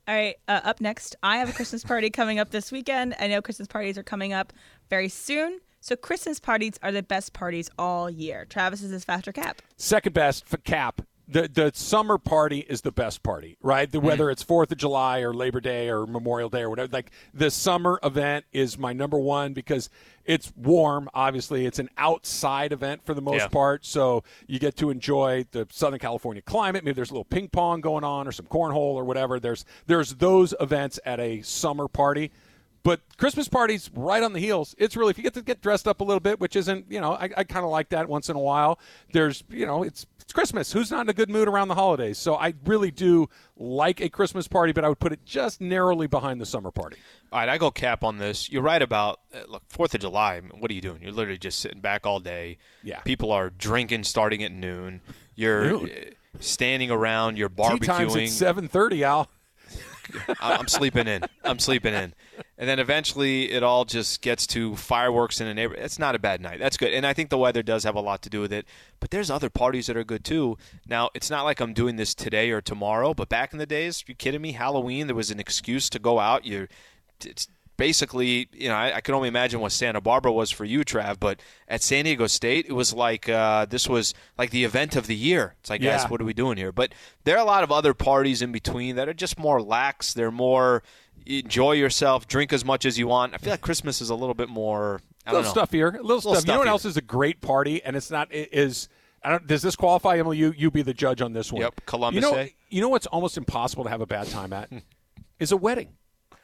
All 0.07 0.15
right, 0.15 0.35
uh, 0.47 0.61
up 0.63 0.79
next, 0.79 1.15
I 1.21 1.37
have 1.37 1.49
a 1.49 1.53
Christmas 1.53 1.83
party 1.83 2.09
coming 2.09 2.39
up 2.39 2.49
this 2.51 2.71
weekend. 2.71 3.15
I 3.19 3.27
know 3.27 3.41
Christmas 3.41 3.67
parties 3.67 3.97
are 3.97 4.03
coming 4.03 4.31
up 4.33 4.53
very 4.89 5.09
soon. 5.09 5.59
So 5.81 5.95
Christmas 5.95 6.39
parties 6.39 6.73
are 6.81 6.91
the 6.91 7.03
best 7.03 7.33
parties 7.33 7.69
all 7.77 8.09
year. 8.09 8.45
Travis 8.49 8.81
is 8.81 8.91
his 8.91 9.03
faster 9.05 9.31
cap. 9.31 9.61
Second 9.75 10.13
best 10.13 10.45
for 10.47 10.57
cap. 10.57 11.01
The 11.29 11.47
the 11.47 11.71
summer 11.73 12.17
party 12.17 12.59
is 12.59 12.81
the 12.81 12.91
best 12.91 13.21
party, 13.21 13.57
right? 13.61 13.91
The, 13.91 13.97
mm-hmm. 13.97 14.07
whether 14.07 14.29
it's 14.29 14.43
Fourth 14.43 14.71
of 14.71 14.77
July 14.77 15.19
or 15.19 15.33
Labor 15.33 15.59
Day 15.59 15.89
or 15.89 16.05
Memorial 16.07 16.49
Day 16.49 16.61
or 16.61 16.69
whatever, 16.69 16.89
like 16.91 17.11
the 17.33 17.51
summer 17.51 17.99
event 18.01 18.45
is 18.53 18.77
my 18.77 18.93
number 18.93 19.19
one 19.19 19.53
because 19.53 19.89
it's 20.23 20.53
warm. 20.55 21.09
Obviously, 21.13 21.65
it's 21.65 21.79
an 21.79 21.89
outside 21.97 22.71
event 22.71 23.05
for 23.05 23.13
the 23.13 23.21
most 23.21 23.41
Yeah. 23.41 23.47
part, 23.47 23.85
so 23.85 24.23
you 24.45 24.59
get 24.59 24.77
to 24.77 24.89
enjoy 24.89 25.45
the 25.51 25.67
Southern 25.71 25.99
California 25.99 26.41
climate. 26.41 26.83
Maybe 26.83 26.95
there's 26.95 27.11
a 27.11 27.13
little 27.13 27.25
ping 27.25 27.49
pong 27.49 27.81
going 27.81 28.03
on 28.03 28.27
or 28.27 28.31
some 28.31 28.45
cornhole 28.45 28.95
or 28.95 29.03
whatever. 29.03 29.39
There's 29.39 29.65
there's 29.85 30.15
those 30.15 30.53
events 30.61 30.99
at 31.05 31.19
a 31.19 31.41
summer 31.41 31.87
party. 31.87 32.31
But 32.87 33.01
Christmas 33.17 33.49
parties 33.49 33.91
right 33.93 34.23
on 34.23 34.31
the 34.31 34.39
heels. 34.39 34.73
It's 34.77 34.95
really 34.95 35.09
if 35.09 35.17
you 35.17 35.23
get 35.23 35.33
to 35.33 35.41
get 35.41 35.61
dressed 35.61 35.89
up 35.89 35.99
a 35.99 36.05
little 36.05 36.21
bit, 36.21 36.39
which 36.39 36.55
isn't 36.55 36.85
you 36.89 37.01
know 37.01 37.15
I, 37.15 37.29
I 37.35 37.43
kind 37.43 37.65
of 37.65 37.69
like 37.69 37.89
that 37.89 38.07
once 38.07 38.29
in 38.29 38.37
a 38.37 38.39
while. 38.39 38.79
There's 39.11 39.43
you 39.49 39.65
know 39.65 39.83
it's 39.83 40.05
it's 40.21 40.31
Christmas. 40.31 40.71
Who's 40.71 40.89
not 40.89 41.01
in 41.01 41.09
a 41.09 41.13
good 41.13 41.29
mood 41.29 41.49
around 41.49 41.67
the 41.67 41.75
holidays? 41.75 42.17
So 42.17 42.35
I 42.35 42.53
really 42.63 42.89
do 42.89 43.27
like 43.57 43.99
a 43.99 44.07
Christmas 44.07 44.47
party, 44.47 44.71
but 44.71 44.85
I 44.85 44.87
would 44.87 44.99
put 44.99 45.11
it 45.11 45.25
just 45.25 45.59
narrowly 45.59 46.07
behind 46.07 46.39
the 46.39 46.45
summer 46.45 46.71
party. 46.71 46.95
All 47.29 47.39
right, 47.39 47.49
I 47.49 47.57
go 47.57 47.71
cap 47.71 48.05
on 48.05 48.19
this. 48.19 48.49
You're 48.49 48.61
right 48.61 48.81
about 48.81 49.19
uh, 49.35 49.39
look 49.49 49.63
Fourth 49.67 49.93
of 49.93 49.99
July. 49.99 50.35
I 50.35 50.39
mean, 50.39 50.61
what 50.61 50.71
are 50.71 50.73
you 50.73 50.79
doing? 50.79 51.01
You're 51.01 51.11
literally 51.11 51.37
just 51.37 51.59
sitting 51.59 51.81
back 51.81 52.05
all 52.05 52.21
day. 52.21 52.57
Yeah. 52.83 53.01
People 53.01 53.33
are 53.33 53.49
drinking 53.49 54.05
starting 54.05 54.43
at 54.43 54.53
noon. 54.53 55.01
You're 55.35 55.75
uh, 55.75 55.87
standing 56.39 56.89
around. 56.89 57.37
You're 57.37 57.49
Tea 57.49 57.79
times 57.79 58.15
at 58.15 58.21
barbecuing. 58.21 58.29
seven 58.29 58.69
thirty. 58.69 59.03
Al. 59.03 59.27
I'm 60.39 60.67
sleeping 60.67 61.07
in. 61.07 61.23
I'm 61.43 61.59
sleeping 61.59 61.93
in. 61.93 62.13
And 62.57 62.69
then 62.69 62.79
eventually 62.79 63.51
it 63.51 63.63
all 63.63 63.85
just 63.85 64.21
gets 64.21 64.47
to 64.47 64.75
fireworks 64.75 65.39
in 65.41 65.47
a 65.47 65.53
neighborhood. 65.53 65.83
It's 65.85 65.99
not 65.99 66.15
a 66.15 66.19
bad 66.19 66.41
night. 66.41 66.59
That's 66.59 66.77
good. 66.77 66.93
And 66.93 67.05
I 67.05 67.13
think 67.13 67.29
the 67.29 67.37
weather 67.37 67.63
does 67.63 67.83
have 67.83 67.95
a 67.95 68.01
lot 68.01 68.21
to 68.23 68.29
do 68.29 68.41
with 68.41 68.53
it. 68.53 68.65
But 68.99 69.11
there's 69.11 69.29
other 69.29 69.49
parties 69.49 69.87
that 69.87 69.97
are 69.97 70.03
good 70.03 70.23
too. 70.23 70.57
Now, 70.87 71.09
it's 71.13 71.29
not 71.29 71.43
like 71.43 71.59
I'm 71.59 71.73
doing 71.73 71.95
this 71.95 72.15
today 72.15 72.51
or 72.51 72.61
tomorrow, 72.61 73.13
but 73.13 73.29
back 73.29 73.53
in 73.53 73.59
the 73.59 73.65
days, 73.65 74.03
you 74.07 74.15
kidding 74.15 74.41
me? 74.41 74.53
Halloween, 74.53 75.07
there 75.07 75.15
was 75.15 75.31
an 75.31 75.39
excuse 75.39 75.89
to 75.89 75.99
go 75.99 76.19
out. 76.19 76.45
You 76.45 76.67
it's 77.25 77.47
basically, 77.77 78.49
you 78.51 78.67
know, 78.69 78.75
I, 78.75 78.95
I 78.97 79.01
can 79.01 79.13
only 79.15 79.27
imagine 79.27 79.59
what 79.59 79.71
Santa 79.71 80.01
Barbara 80.01 80.31
was 80.31 80.51
for 80.51 80.65
you, 80.65 80.81
Trav, 80.83 81.19
but 81.19 81.39
at 81.67 81.81
San 81.81 82.05
Diego 82.05 82.27
State, 82.27 82.65
it 82.67 82.73
was 82.73 82.93
like 82.93 83.29
uh, 83.29 83.65
this 83.65 83.87
was 83.87 84.13
like 84.37 84.49
the 84.49 84.63
event 84.63 84.95
of 84.95 85.07
the 85.07 85.15
year. 85.15 85.55
It's 85.61 85.69
like, 85.69 85.81
Yeah. 85.81 85.97
guys, 85.97 86.09
what 86.09 86.19
are 86.21 86.25
we 86.25 86.33
doing 86.33 86.57
here? 86.57 86.71
But 86.71 86.93
there 87.23 87.35
are 87.37 87.41
a 87.41 87.45
lot 87.45 87.63
of 87.63 87.71
other 87.71 87.93
parties 87.93 88.41
in 88.41 88.51
between 88.51 88.95
that 88.97 89.07
are 89.07 89.13
just 89.13 89.37
more 89.39 89.61
lax. 89.61 90.13
They're 90.13 90.31
more 90.31 90.83
enjoy 91.25 91.73
yourself, 91.73 92.27
drink 92.27 92.53
as 92.53 92.63
much 92.63 92.85
as 92.85 92.97
you 92.97 93.07
want. 93.07 93.33
I 93.33 93.37
feel 93.37 93.51
like 93.51 93.61
Christmas 93.61 94.01
is 94.01 94.09
a 94.09 94.15
little 94.15 94.35
bit 94.35 94.49
more. 94.49 95.01
I 95.25 95.31
A 95.31 95.33
don't 95.33 95.41
little 95.43 95.55
know. 95.55 95.65
stuffier. 95.65 95.89
A 95.99 96.01
little, 96.01 96.21
stuff. 96.21 96.45
You 96.45 96.53
know 96.53 96.59
what 96.59 96.67
else 96.69 96.85
is 96.85 96.95
a 96.97 97.01
great 97.01 97.41
party, 97.41 97.83
and 97.83 97.95
it's 97.95 98.09
not 98.11 98.31
it 98.33 98.49
is. 98.53 98.87
I 99.23 99.31
don't, 99.31 99.45
does 99.47 99.61
this 99.61 99.75
qualify, 99.75 100.17
Emily? 100.19 100.37
You 100.37 100.53
you 100.55 100.71
be 100.71 100.83
the 100.83 100.93
judge 100.93 101.21
on 101.21 101.33
this 101.33 101.51
one. 101.51 101.61
Yep, 101.63 101.81
Columbus 101.85 102.15
You 102.15 102.21
know, 102.21 102.33
Day. 102.35 102.55
you 102.69 102.81
know 102.81 102.87
what's 102.89 103.07
almost 103.07 103.35
impossible 103.37 103.83
to 103.83 103.89
have 103.89 103.99
a 103.99 104.05
bad 104.05 104.27
time 104.27 104.53
at 104.53 104.69
is 105.39 105.51
a 105.51 105.57
wedding. 105.57 105.89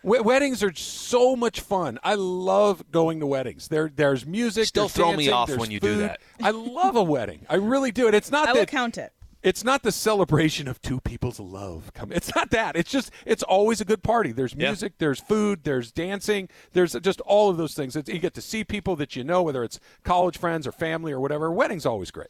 We- 0.03 0.19
weddings 0.19 0.61
are 0.63 0.73
so 0.73 1.35
much 1.35 1.61
fun. 1.61 1.97
I 2.03 2.15
love 2.15 2.91
going 2.91 3.19
to 3.21 3.25
weddings. 3.25 3.67
There, 3.69 3.89
there's 3.93 4.25
music. 4.25 4.65
Still 4.65 4.83
there's 4.83 4.93
throw 4.93 5.13
me 5.13 5.29
off 5.29 5.55
when 5.55 5.71
you 5.71 5.79
do 5.79 5.97
that. 5.97 6.19
I 6.41 6.51
love 6.51 6.95
a 6.95 7.03
wedding. 7.03 7.45
I 7.49 7.55
really 7.55 7.91
do. 7.91 8.07
And 8.07 8.15
it's 8.15 8.31
not 8.31 8.49
I 8.49 8.53
will 8.53 8.65
count 8.65 8.97
it. 8.97 9.13
it's 9.41 9.63
not 9.63 9.83
the 9.83 9.91
celebration 9.91 10.67
of 10.67 10.81
two 10.81 10.99
people's 10.99 11.39
love. 11.39 11.91
Come, 11.93 12.11
it's 12.11 12.35
not 12.35 12.49
that. 12.51 12.75
It's 12.75 12.91
just 12.91 13.11
it's 13.25 13.43
always 13.43 13.79
a 13.81 13.85
good 13.85 14.03
party. 14.03 14.31
There's 14.31 14.53
Yeah. 14.53 14.67
music, 14.69 14.93
there's 14.97 15.19
food, 15.19 15.63
there's 15.63 15.91
dancing, 15.91 16.49
there's 16.73 16.93
just 16.93 17.21
all 17.21 17.49
of 17.49 17.57
those 17.57 17.73
things. 17.73 17.95
It's, 17.95 18.09
you 18.09 18.19
get 18.19 18.33
to 18.35 18.41
see 18.41 18.63
people 18.63 18.95
that 18.97 19.15
you 19.15 19.23
know, 19.23 19.41
whether 19.41 19.63
it's 19.63 19.79
college 20.03 20.37
friends 20.37 20.67
or 20.67 20.71
family 20.73 21.11
or 21.11 21.19
whatever. 21.19 21.49
Wedding's 21.51 21.85
always 21.85 22.11
great. 22.11 22.29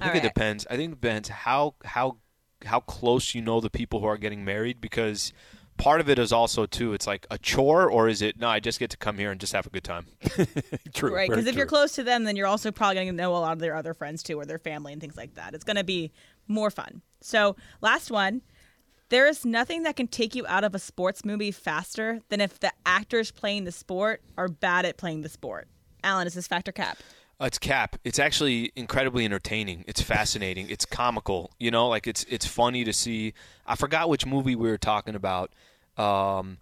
I 0.00 0.04
think 0.10 0.14
All 0.22 0.28
it 0.30 0.34
depends. 0.34 0.66
I 0.70 0.76
think 0.76 0.92
it 0.92 1.00
depends 1.00 1.28
how 1.28 1.74
how 1.84 2.16
how 2.64 2.80
close 2.80 3.34
you 3.34 3.40
know 3.40 3.60
the 3.60 3.70
people 3.70 4.00
who 4.00 4.06
are 4.06 4.16
getting 4.16 4.44
married 4.44 4.80
because 4.80 5.32
part 5.78 6.00
of 6.00 6.08
it 6.08 6.18
is 6.18 6.32
also 6.32 6.66
too 6.66 6.92
it's 6.92 7.06
like 7.06 7.26
a 7.30 7.38
chore 7.38 7.88
or 7.88 8.08
is 8.08 8.20
it 8.20 8.38
no 8.38 8.48
I 8.48 8.60
just 8.60 8.78
get 8.78 8.90
to 8.90 8.96
come 8.96 9.16
here 9.16 9.30
and 9.30 9.40
just 9.40 9.52
have 9.52 9.66
a 9.66 9.70
good 9.70 9.84
time. 9.84 10.06
True, 10.94 11.14
Right, 11.14 11.28
because 11.30 11.46
if 11.46 11.54
you're 11.54 11.66
close 11.66 11.92
to 11.92 12.02
them, 12.02 12.24
then 12.24 12.36
you're 12.36 12.46
also 12.46 12.70
probably 12.70 12.96
going 12.96 13.08
to 13.08 13.12
know 13.12 13.34
a 13.34 13.38
lot 13.38 13.52
of 13.52 13.58
their 13.60 13.74
other 13.74 13.94
friends 13.94 14.22
too, 14.22 14.38
or 14.38 14.44
their 14.44 14.58
family 14.58 14.92
and 14.92 15.00
things 15.00 15.16
like 15.16 15.34
that. 15.34 15.54
It's 15.54 15.64
going 15.64 15.76
to 15.76 15.84
be 15.84 16.12
more 16.46 16.70
fun. 16.70 17.02
So, 17.20 17.56
last 17.80 18.10
one. 18.10 18.42
There 19.10 19.26
is 19.26 19.46
nothing 19.46 19.84
that 19.84 19.96
can 19.96 20.06
take 20.06 20.34
you 20.34 20.46
out 20.46 20.64
of 20.64 20.74
a 20.74 20.78
sports 20.78 21.24
movie 21.24 21.50
faster 21.50 22.20
than 22.28 22.42
if 22.42 22.60
the 22.60 22.70
actors 22.84 23.30
playing 23.30 23.64
the 23.64 23.72
sport 23.72 24.20
are 24.36 24.48
bad 24.48 24.84
at 24.84 24.98
playing 24.98 25.22
the 25.22 25.30
sport. 25.30 25.66
Alan, 26.04 26.26
is 26.26 26.34
this 26.34 26.46
fact 26.46 26.68
or 26.68 26.72
cap? 26.72 26.98
Uh, 27.40 27.44
it's 27.44 27.58
Cap. 27.58 27.96
It's 28.04 28.18
actually 28.18 28.72
incredibly 28.74 29.24
entertaining. 29.24 29.84
It's 29.86 30.02
fascinating. 30.02 30.68
It's 30.68 30.84
comical. 30.84 31.52
You 31.58 31.70
know, 31.70 31.88
like 31.88 32.06
it's 32.06 32.24
it's 32.24 32.46
funny 32.46 32.82
to 32.84 32.92
see. 32.92 33.32
I 33.64 33.76
forgot 33.76 34.08
which 34.08 34.26
movie 34.26 34.56
we 34.56 34.68
were 34.68 34.78
talking 34.78 35.14
about. 35.14 35.52
Um, 35.98 36.58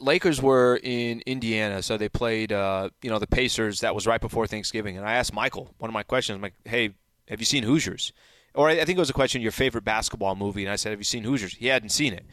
Lakers 0.00 0.42
were 0.42 0.80
in 0.82 1.22
Indiana, 1.26 1.82
so 1.82 1.96
they 1.96 2.08
played. 2.08 2.52
Uh, 2.52 2.90
you 3.02 3.10
know, 3.10 3.18
the 3.18 3.26
Pacers. 3.26 3.80
That 3.80 3.94
was 3.94 4.06
right 4.06 4.20
before 4.20 4.46
Thanksgiving, 4.46 4.96
and 4.96 5.06
I 5.06 5.14
asked 5.14 5.32
Michael 5.32 5.72
one 5.78 5.88
of 5.88 5.94
my 5.94 6.02
questions. 6.02 6.36
I'm 6.36 6.42
like, 6.42 6.54
"Hey, 6.64 6.90
have 7.28 7.38
you 7.40 7.46
seen 7.46 7.62
Hoosiers?" 7.62 8.12
Or 8.54 8.68
I 8.68 8.72
I 8.80 8.84
think 8.84 8.96
it 8.96 8.98
was 8.98 9.10
a 9.10 9.14
question, 9.14 9.40
your 9.40 9.52
favorite 9.52 9.84
basketball 9.84 10.34
movie, 10.34 10.64
and 10.64 10.72
I 10.72 10.76
said, 10.76 10.90
"Have 10.90 10.98
you 11.00 11.04
seen 11.04 11.22
Hoosiers?" 11.22 11.54
He 11.54 11.66
hadn't 11.68 11.90
seen 11.90 12.12
it, 12.12 12.24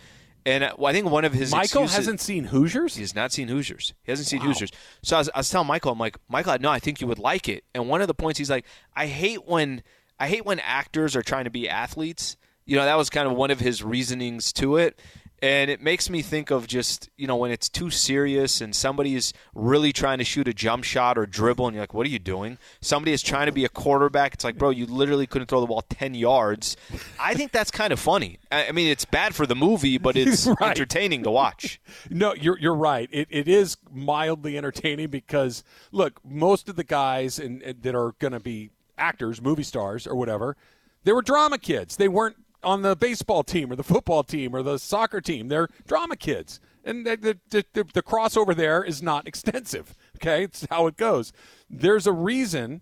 and 0.44 0.64
uh, 0.64 0.74
well, 0.78 0.90
I 0.90 0.94
think 0.94 1.08
one 1.10 1.24
of 1.24 1.34
his 1.34 1.52
Michael 1.52 1.84
excuses- 1.84 1.96
hasn't 1.96 2.22
seen 2.22 2.46
Hoosiers. 2.46 2.96
he 2.96 3.02
has 3.02 3.14
not 3.14 3.32
seen 3.32 3.48
Hoosiers. 3.48 3.94
He 4.04 4.12
hasn't 4.12 4.28
seen 4.28 4.42
Hoosiers. 4.42 4.72
So 5.04 5.18
I 5.18 5.20
was, 5.20 5.30
I 5.36 5.40
was 5.40 5.50
telling 5.50 5.68
Michael, 5.68 5.92
I'm 5.92 6.00
like, 6.00 6.18
Michael, 6.28 6.58
no, 6.60 6.72
I 6.72 6.80
think 6.80 7.00
you 7.00 7.06
would 7.06 7.20
like 7.20 7.48
it. 7.48 7.64
And 7.76 7.88
one 7.88 8.02
of 8.02 8.08
the 8.08 8.16
points 8.16 8.40
he's 8.40 8.50
like, 8.50 8.66
I 8.96 9.06
hate 9.06 9.46
when 9.46 9.84
I 10.20 10.28
hate 10.28 10.46
when 10.46 10.60
actors 10.62 11.16
are 11.16 11.22
trying 11.22 11.44
to 11.44 11.52
be 11.52 11.70
athletes. 11.70 12.38
You 12.66 12.76
know, 12.76 12.86
that 12.86 12.98
was 12.98 13.12
kind 13.12 13.28
of 13.28 13.36
one 13.36 13.52
of 13.52 13.60
his 13.60 13.84
reasonings 13.84 14.52
to 14.54 14.78
it. 14.78 15.00
And 15.46 15.70
it 15.70 15.80
makes 15.80 16.10
me 16.10 16.24
think 16.24 16.50
of 16.50 16.66
just, 16.66 17.10
you 17.18 17.28
know, 17.28 17.36
when 17.36 17.52
it's 17.52 17.70
too 17.70 17.92
serious 17.92 18.62
and 18.62 18.76
somebody 18.76 19.14
is 19.14 19.32
really 19.54 19.94
trying 19.94 20.18
to 20.18 20.24
shoot 20.24 20.48
a 20.48 20.54
jump 20.54 20.84
shot 20.84 21.20
or 21.20 21.28
dribble, 21.28 21.68
and 21.68 21.76
you're 21.76 21.84
like, 21.84 21.94
what 21.94 22.08
are 22.08 22.10
you 22.10 22.18
doing? 22.18 22.58
Somebody 22.82 23.14
is 23.14 23.22
trying 23.22 23.46
to 23.46 23.52
be 23.52 23.64
a 23.64 23.70
quarterback. 23.70 24.34
It's 24.34 24.44
like, 24.44 24.58
bro, 24.58 24.72
you 24.72 24.88
literally 24.88 25.28
couldn't 25.28 25.48
throw 25.48 25.62
the 25.62 25.68
ball 25.68 25.84
10 25.88 26.16
yards. 26.16 26.76
I 27.20 27.36
think 27.36 27.52
that's 27.52 27.70
kind 27.70 27.94
of 27.94 28.00
funny. 28.00 28.40
I 28.52 28.72
mean, 28.72 28.88
it's 28.88 29.06
bad 29.06 29.36
for 29.36 29.46
the 29.46 29.56
movie, 29.56 30.00
but 30.00 30.16
it's 30.18 30.48
Right. 30.48 30.62
entertaining 30.72 31.22
to 31.24 31.30
watch. 31.32 31.80
No, 32.10 32.34
you're 32.34 32.58
you're 32.60 32.76
right. 32.76 33.08
It 33.12 33.28
it 33.30 33.48
is 33.48 33.78
mildly 33.92 34.58
entertaining 34.58 35.10
because 35.10 35.64
look, 35.92 36.20
most 36.26 36.70
of 36.70 36.76
the 36.76 36.84
guys 36.84 37.38
in, 37.40 37.62
in- 37.62 37.82
that 37.82 37.94
are 37.96 38.14
going 38.20 38.34
to 38.34 38.40
be 38.40 38.70
actors, 38.98 39.42
movie 39.42 39.64
stars, 39.64 40.08
or 40.08 40.16
whatever, 40.16 40.56
they 41.04 41.12
were 41.14 41.22
drama 41.22 41.58
kids. 41.58 41.98
They 41.98 42.08
weren't 42.08 42.36
on 42.66 42.82
the 42.82 42.96
baseball 42.96 43.44
team 43.44 43.72
or 43.72 43.76
the 43.76 43.84
football 43.84 44.24
team 44.24 44.56
or 44.56 44.64
the 44.64 44.78
soccer 44.78 45.22
team. 45.22 45.48
They're 45.48 45.70
drama 45.88 46.16
kids, 46.16 46.60
and 46.84 47.06
the 47.06 47.16
the, 47.16 47.66
the, 47.74 47.84
the, 47.94 48.04
crossover 48.04 48.56
there 48.56 48.84
is 48.84 49.02
not 49.02 49.28
extensive. 49.28 49.96
Okay, 50.18 50.44
it's 50.44 50.68
how 50.70 50.88
it 50.88 50.98
goes. 50.98 51.32
There's 51.70 52.08
a 52.08 52.12
reason 52.12 52.82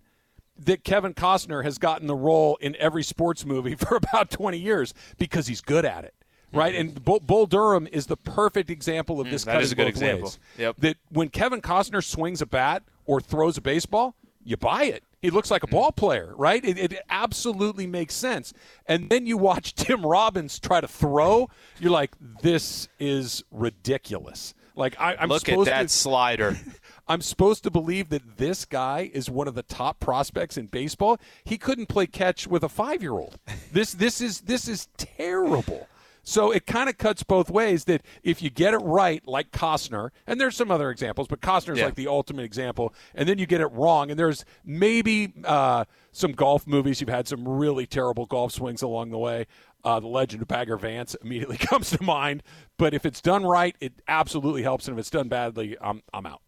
that 0.58 0.84
Kevin 0.84 1.14
Costner 1.14 1.64
has 1.64 1.78
gotten 1.78 2.06
the 2.06 2.14
role 2.14 2.56
in 2.56 2.76
every 2.76 3.02
sports 3.02 3.44
movie 3.44 3.74
for 3.76 3.96
about 3.96 4.30
20 4.30 4.56
years 4.58 4.94
because 5.18 5.46
he's 5.46 5.60
good 5.60 5.84
at 5.84 6.04
it. 6.04 6.14
Right, 6.52 6.76
and 6.76 7.04
Bull, 7.04 7.18
Bull 7.18 7.46
Durham 7.46 7.88
is 7.90 8.06
the 8.06 8.16
perfect 8.16 8.70
example 8.70 9.20
of 9.20 9.28
this. 9.28 9.42
Mm, 9.42 9.46
that 9.46 9.52
cutting 9.54 9.72
a 9.72 9.74
good 9.74 9.88
example. 9.88 10.26
ways. 10.26 10.38
Yep. 10.56 10.76
That 10.78 10.96
when 11.10 11.28
Kevin 11.28 11.60
Costner 11.60 12.02
swings 12.02 12.40
a 12.40 12.46
bat 12.46 12.84
or 13.06 13.20
throws 13.20 13.56
a 13.56 13.60
baseball, 13.60 14.14
you 14.44 14.56
buy 14.56 14.84
it. 14.84 15.02
He 15.24 15.30
looks 15.30 15.50
like 15.50 15.62
a 15.62 15.66
ball 15.66 15.90
player, 15.90 16.34
right? 16.36 16.62
It, 16.62 16.76
it, 16.76 17.00
absolutely 17.08 17.86
makes 17.86 18.12
sense. 18.14 18.52
And 18.84 19.08
then 19.08 19.24
you 19.24 19.38
watch 19.38 19.74
Tim 19.74 20.04
Robbins 20.04 20.58
try 20.58 20.82
to 20.82 20.86
throw. 20.86 21.48
You're 21.80 21.92
like, 21.92 22.10
this 22.42 22.88
is 22.98 23.42
ridiculous. 23.50 24.52
Like 24.76 25.00
I, 25.00 25.14
am 25.14 25.30
look 25.30 25.48
at 25.48 25.64
that 25.64 25.82
to, 25.84 25.88
slider. 25.88 26.58
I'm 27.08 27.22
supposed 27.22 27.62
to 27.62 27.70
believe 27.70 28.10
that 28.10 28.36
this 28.36 28.66
guy 28.66 29.10
is 29.14 29.30
one 29.30 29.48
of 29.48 29.54
the 29.54 29.62
top 29.62 29.98
prospects 29.98 30.58
in 30.58 30.66
baseball. 30.66 31.18
He 31.42 31.56
couldn't 31.56 31.86
play 31.86 32.06
catch 32.06 32.46
with 32.46 32.62
a 32.62 32.68
five 32.68 33.00
year 33.00 33.12
old. 33.12 33.38
This 33.72 33.92
this 33.92 34.20
is 34.20 34.42
this 34.42 34.68
is 34.68 34.88
terrible. 34.98 35.88
So 36.24 36.50
it 36.50 36.66
kind 36.66 36.88
of 36.88 36.98
cuts 36.98 37.22
both 37.22 37.50
ways 37.50 37.84
that 37.84 38.02
if 38.22 38.42
you 38.42 38.50
get 38.50 38.74
it 38.74 38.78
right, 38.78 39.22
like 39.28 39.52
Costner, 39.52 40.10
and 40.26 40.40
there's 40.40 40.56
some 40.56 40.70
other 40.70 40.90
examples, 40.90 41.28
but 41.28 41.40
Costner's 41.40 41.78
yeah. 41.78 41.84
like 41.86 41.94
the 41.94 42.08
ultimate 42.08 42.44
example, 42.44 42.94
and 43.14 43.28
then 43.28 43.38
you 43.38 43.46
get 43.46 43.60
it 43.60 43.66
wrong, 43.68 44.10
and 44.10 44.18
there's 44.18 44.44
maybe 44.64 45.34
uh, 45.44 45.84
some 46.12 46.32
golf 46.32 46.66
movies 46.66 47.00
you've 47.00 47.10
had 47.10 47.28
some 47.28 47.46
really 47.46 47.86
terrible 47.86 48.26
golf 48.26 48.52
swings 48.52 48.82
along 48.82 49.10
the 49.10 49.18
way. 49.18 49.46
Uh, 49.84 50.00
the 50.00 50.06
Legend 50.06 50.40
of 50.40 50.48
Bagger 50.48 50.78
Vance 50.78 51.14
immediately 51.22 51.56
comes 51.58 51.90
to 51.90 52.02
mind, 52.02 52.42
but 52.78 52.94
if 52.94 53.04
it's 53.04 53.20
done 53.20 53.44
right, 53.44 53.76
it 53.80 53.92
absolutely 54.08 54.62
helps, 54.62 54.88
and 54.88 54.96
if 54.96 55.00
it's 55.00 55.10
done 55.10 55.28
badly, 55.28 55.76
I'm 55.80 56.02
I'm 56.12 56.26
out. 56.26 56.40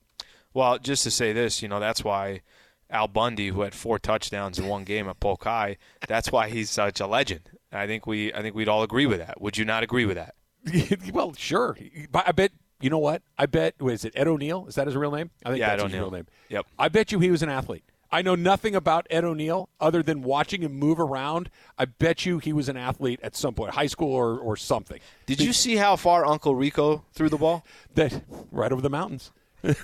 Well, 0.54 0.78
just 0.78 1.02
to 1.02 1.10
say 1.10 1.34
this, 1.34 1.60
you 1.60 1.68
know, 1.68 1.80
that's 1.80 2.02
why 2.02 2.40
Al 2.88 3.08
Bundy, 3.08 3.48
who 3.48 3.60
had 3.60 3.74
four 3.74 3.98
touchdowns 3.98 4.58
in 4.58 4.68
one 4.68 4.84
game 4.84 5.06
at 5.06 5.20
Polk 5.20 5.44
High, 5.44 5.76
that's 6.08 6.32
why 6.32 6.48
he's 6.48 6.70
such 6.70 6.98
a 6.98 7.06
legend. 7.06 7.50
I 7.76 7.86
think 7.86 8.06
we 8.06 8.32
I 8.32 8.42
think 8.42 8.54
we'd 8.54 8.68
all 8.68 8.82
agree 8.82 9.06
with 9.06 9.18
that. 9.18 9.40
Would 9.40 9.56
you 9.56 9.64
not 9.64 9.82
agree 9.82 10.06
with 10.06 10.16
that? 10.16 10.34
well, 11.12 11.32
sure. 11.34 11.76
I 12.14 12.32
bet 12.32 12.52
you 12.80 12.90
know 12.90 12.98
what? 12.98 13.22
I 13.38 13.46
bet 13.46 13.80
was 13.80 14.04
it 14.04 14.12
Ed 14.16 14.28
O'Neill? 14.28 14.66
Is 14.66 14.74
that 14.74 14.86
his 14.86 14.96
real 14.96 15.10
name? 15.10 15.30
I 15.44 15.50
think 15.50 15.60
yeah, 15.60 15.70
that's 15.70 15.84
Ed 15.84 15.90
his 15.90 16.00
real 16.00 16.10
name. 16.10 16.26
Yep. 16.48 16.66
I 16.78 16.88
bet 16.88 17.12
you 17.12 17.20
he 17.20 17.30
was 17.30 17.42
an 17.42 17.48
athlete. 17.48 17.84
I 18.10 18.22
know 18.22 18.34
nothing 18.34 18.74
about 18.74 19.06
Ed 19.10 19.24
O'Neill 19.24 19.68
other 19.80 20.02
than 20.02 20.22
watching 20.22 20.62
him 20.62 20.72
move 20.72 21.00
around. 21.00 21.50
I 21.76 21.86
bet 21.86 22.24
you 22.24 22.38
he 22.38 22.52
was 22.52 22.68
an 22.68 22.76
athlete 22.76 23.20
at 23.22 23.34
some 23.34 23.54
point, 23.54 23.74
high 23.74 23.88
school 23.88 24.12
or, 24.12 24.38
or 24.38 24.56
something. 24.56 25.00
Did 25.26 25.40
you 25.40 25.52
see 25.52 25.76
how 25.76 25.96
far 25.96 26.24
Uncle 26.24 26.54
Rico 26.54 27.04
threw 27.12 27.28
the 27.28 27.36
ball? 27.38 27.64
That 27.94 28.22
right 28.52 28.72
over 28.72 28.82
the 28.82 28.90
mountains. 28.90 29.32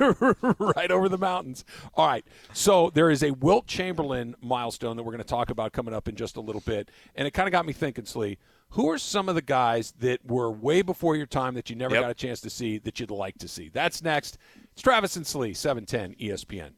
right 0.58 0.90
over 0.90 1.08
the 1.08 1.18
mountains. 1.18 1.64
All 1.94 2.06
right. 2.06 2.24
So 2.52 2.90
there 2.94 3.10
is 3.10 3.22
a 3.22 3.32
Wilt 3.32 3.66
Chamberlain 3.66 4.34
milestone 4.40 4.96
that 4.96 5.02
we're 5.02 5.12
going 5.12 5.22
to 5.22 5.28
talk 5.28 5.50
about 5.50 5.72
coming 5.72 5.94
up 5.94 6.08
in 6.08 6.16
just 6.16 6.36
a 6.36 6.40
little 6.40 6.62
bit. 6.62 6.90
And 7.14 7.26
it 7.26 7.32
kind 7.32 7.48
of 7.48 7.52
got 7.52 7.66
me 7.66 7.72
thinking, 7.72 8.04
Slee, 8.04 8.38
who 8.70 8.88
are 8.90 8.98
some 8.98 9.28
of 9.28 9.34
the 9.34 9.42
guys 9.42 9.92
that 9.98 10.24
were 10.24 10.50
way 10.50 10.82
before 10.82 11.16
your 11.16 11.26
time 11.26 11.54
that 11.54 11.68
you 11.68 11.76
never 11.76 11.94
yep. 11.94 12.04
got 12.04 12.10
a 12.10 12.14
chance 12.14 12.40
to 12.40 12.50
see 12.50 12.78
that 12.78 13.00
you'd 13.00 13.10
like 13.10 13.38
to 13.38 13.48
see? 13.48 13.68
That's 13.68 14.02
next. 14.02 14.38
It's 14.72 14.82
Travis 14.82 15.16
and 15.16 15.26
Slee, 15.26 15.52
710 15.52 16.14
ESPN. 16.14 16.72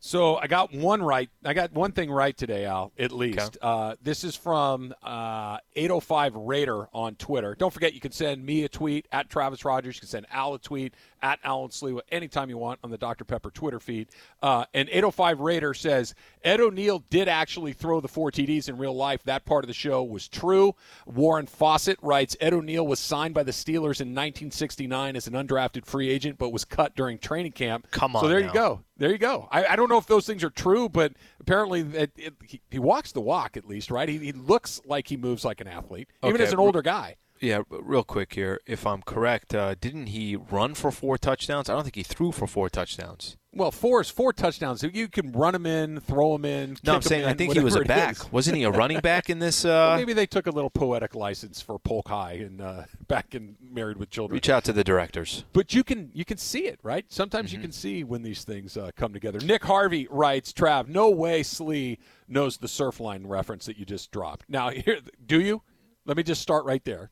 So 0.00 0.36
I 0.36 0.46
got 0.46 0.72
one 0.72 1.02
right. 1.02 1.28
I 1.44 1.54
got 1.54 1.72
one 1.72 1.90
thing 1.90 2.10
right 2.10 2.36
today, 2.36 2.66
Al. 2.66 2.92
At 2.98 3.10
least 3.10 3.38
okay. 3.38 3.58
uh, 3.60 3.96
this 4.00 4.22
is 4.22 4.36
from 4.36 4.94
uh, 5.02 5.58
805 5.74 6.36
Raider 6.36 6.88
on 6.92 7.16
Twitter. 7.16 7.56
Don't 7.58 7.72
forget, 7.72 7.94
you 7.94 8.00
can 8.00 8.12
send 8.12 8.44
me 8.44 8.62
a 8.62 8.68
tweet 8.68 9.08
at 9.10 9.28
Travis 9.28 9.64
Rogers. 9.64 9.96
You 9.96 10.00
can 10.00 10.08
send 10.08 10.26
Al 10.30 10.54
a 10.54 10.58
tweet 10.58 10.94
at 11.22 11.38
Alan 11.44 11.70
Slewa 11.70 12.00
anytime 12.10 12.50
you 12.50 12.58
want 12.58 12.80
on 12.82 12.90
the 12.90 12.98
Dr 12.98 13.24
Pepper 13.24 13.50
Twitter 13.50 13.80
feed. 13.80 14.08
Uh, 14.42 14.64
and 14.74 14.88
805 14.88 15.40
Raider 15.40 15.74
says 15.74 16.14
Ed 16.42 16.60
O'Neill 16.60 17.04
did 17.10 17.28
actually 17.28 17.72
throw 17.72 18.00
the 18.00 18.08
four 18.08 18.30
TDs 18.30 18.68
in 18.68 18.78
real 18.78 18.94
life. 18.94 19.22
That 19.24 19.44
part 19.44 19.64
of 19.64 19.68
the 19.68 19.74
show 19.74 20.02
was 20.02 20.28
true. 20.28 20.74
Warren 21.06 21.46
Fawcett 21.46 21.98
writes 22.02 22.36
Ed 22.40 22.52
O'Neill 22.52 22.86
was 22.86 23.00
signed 23.00 23.34
by 23.34 23.42
the 23.42 23.52
Steelers 23.52 24.00
in 24.00 24.14
1969 24.14 25.16
as 25.16 25.26
an 25.26 25.34
undrafted 25.34 25.84
free 25.84 26.10
agent, 26.10 26.38
but 26.38 26.50
was 26.50 26.64
cut 26.64 26.94
during 26.94 27.18
training 27.18 27.52
camp. 27.52 27.90
Come 27.90 28.16
on. 28.16 28.22
So 28.22 28.28
there 28.28 28.40
now. 28.40 28.46
you 28.46 28.52
go. 28.52 28.80
There 28.98 29.12
you 29.12 29.18
go. 29.18 29.48
I, 29.50 29.64
I, 29.64 29.76
don't 29.76 29.88
know 29.88 29.98
if 29.98 30.06
those 30.06 30.26
things 30.26 30.42
are 30.42 30.50
true, 30.50 30.88
but 30.88 31.12
apparently 31.40 31.80
it, 31.80 32.10
it, 32.16 32.34
he, 32.44 32.60
he, 32.68 32.78
walks 32.80 33.12
the 33.12 33.20
walk 33.20 33.56
at 33.56 33.64
least, 33.64 33.92
right? 33.92 34.08
He, 34.08 34.18
he, 34.18 34.32
looks 34.32 34.80
like 34.84 35.06
he 35.06 35.16
moves 35.16 35.44
like 35.44 35.60
an 35.60 35.68
athlete, 35.68 36.08
even 36.24 36.34
okay. 36.34 36.42
as 36.42 36.52
an 36.52 36.58
older 36.58 36.82
guy. 36.82 37.14
Yeah, 37.40 37.62
real 37.68 38.04
quick 38.04 38.34
here. 38.34 38.60
If 38.66 38.86
I'm 38.86 39.02
correct, 39.02 39.54
uh, 39.54 39.74
didn't 39.80 40.08
he 40.08 40.36
run 40.36 40.74
for 40.74 40.90
four 40.90 41.18
touchdowns? 41.18 41.68
I 41.68 41.74
don't 41.74 41.84
think 41.84 41.96
he 41.96 42.02
threw 42.02 42.32
for 42.32 42.46
four 42.46 42.68
touchdowns. 42.68 43.36
Well, 43.54 43.70
four 43.70 44.00
is 44.00 44.10
four 44.10 44.32
touchdowns. 44.32 44.82
You 44.82 45.08
can 45.08 45.32
run 45.32 45.54
him 45.54 45.66
in, 45.66 46.00
throw 46.00 46.34
him 46.34 46.44
in. 46.44 46.76
No, 46.84 46.94
I'm 46.94 47.02
saying 47.02 47.24
in, 47.24 47.28
I 47.28 47.34
think 47.34 47.54
he 47.54 47.60
was 47.60 47.74
a 47.74 47.80
back. 47.80 48.32
Wasn't 48.32 48.56
he 48.56 48.62
a 48.64 48.70
running 48.70 49.00
back 49.00 49.30
in 49.30 49.38
this? 49.38 49.64
Uh... 49.68 49.68
Well, 49.68 49.96
maybe 49.96 50.12
they 50.12 50.26
took 50.26 50.46
a 50.46 50.50
little 50.50 50.70
poetic 50.70 51.14
license 51.14 51.60
for 51.60 51.78
Polk 51.78 52.08
High 52.08 52.34
and 52.34 52.60
uh, 52.60 52.84
back 53.08 53.34
in 53.34 53.56
Married 53.60 53.96
with 53.96 54.10
Children. 54.10 54.36
Reach 54.36 54.48
out 54.48 54.64
to 54.64 54.72
the 54.72 54.84
directors. 54.84 55.44
But 55.52 55.74
you 55.74 55.82
can 55.82 56.10
you 56.14 56.24
can 56.24 56.38
see 56.38 56.66
it, 56.66 56.78
right? 56.82 57.04
Sometimes 57.08 57.50
mm-hmm. 57.50 57.56
you 57.56 57.62
can 57.62 57.72
see 57.72 58.04
when 58.04 58.22
these 58.22 58.44
things 58.44 58.76
uh, 58.76 58.92
come 58.96 59.12
together. 59.12 59.40
Nick 59.40 59.64
Harvey 59.64 60.06
writes, 60.10 60.52
"Trav, 60.52 60.88
no 60.88 61.10
way 61.10 61.42
Slee 61.42 61.98
knows 62.28 62.58
the 62.58 62.68
surf 62.68 63.00
line 63.00 63.26
reference 63.26 63.66
that 63.66 63.78
you 63.78 63.84
just 63.84 64.10
dropped. 64.10 64.44
Now, 64.48 64.70
here, 64.70 65.00
do 65.24 65.40
you? 65.40 65.62
Let 66.04 66.16
me 66.16 66.22
just 66.22 66.40
start 66.40 66.64
right 66.64 66.84
there. 66.84 67.10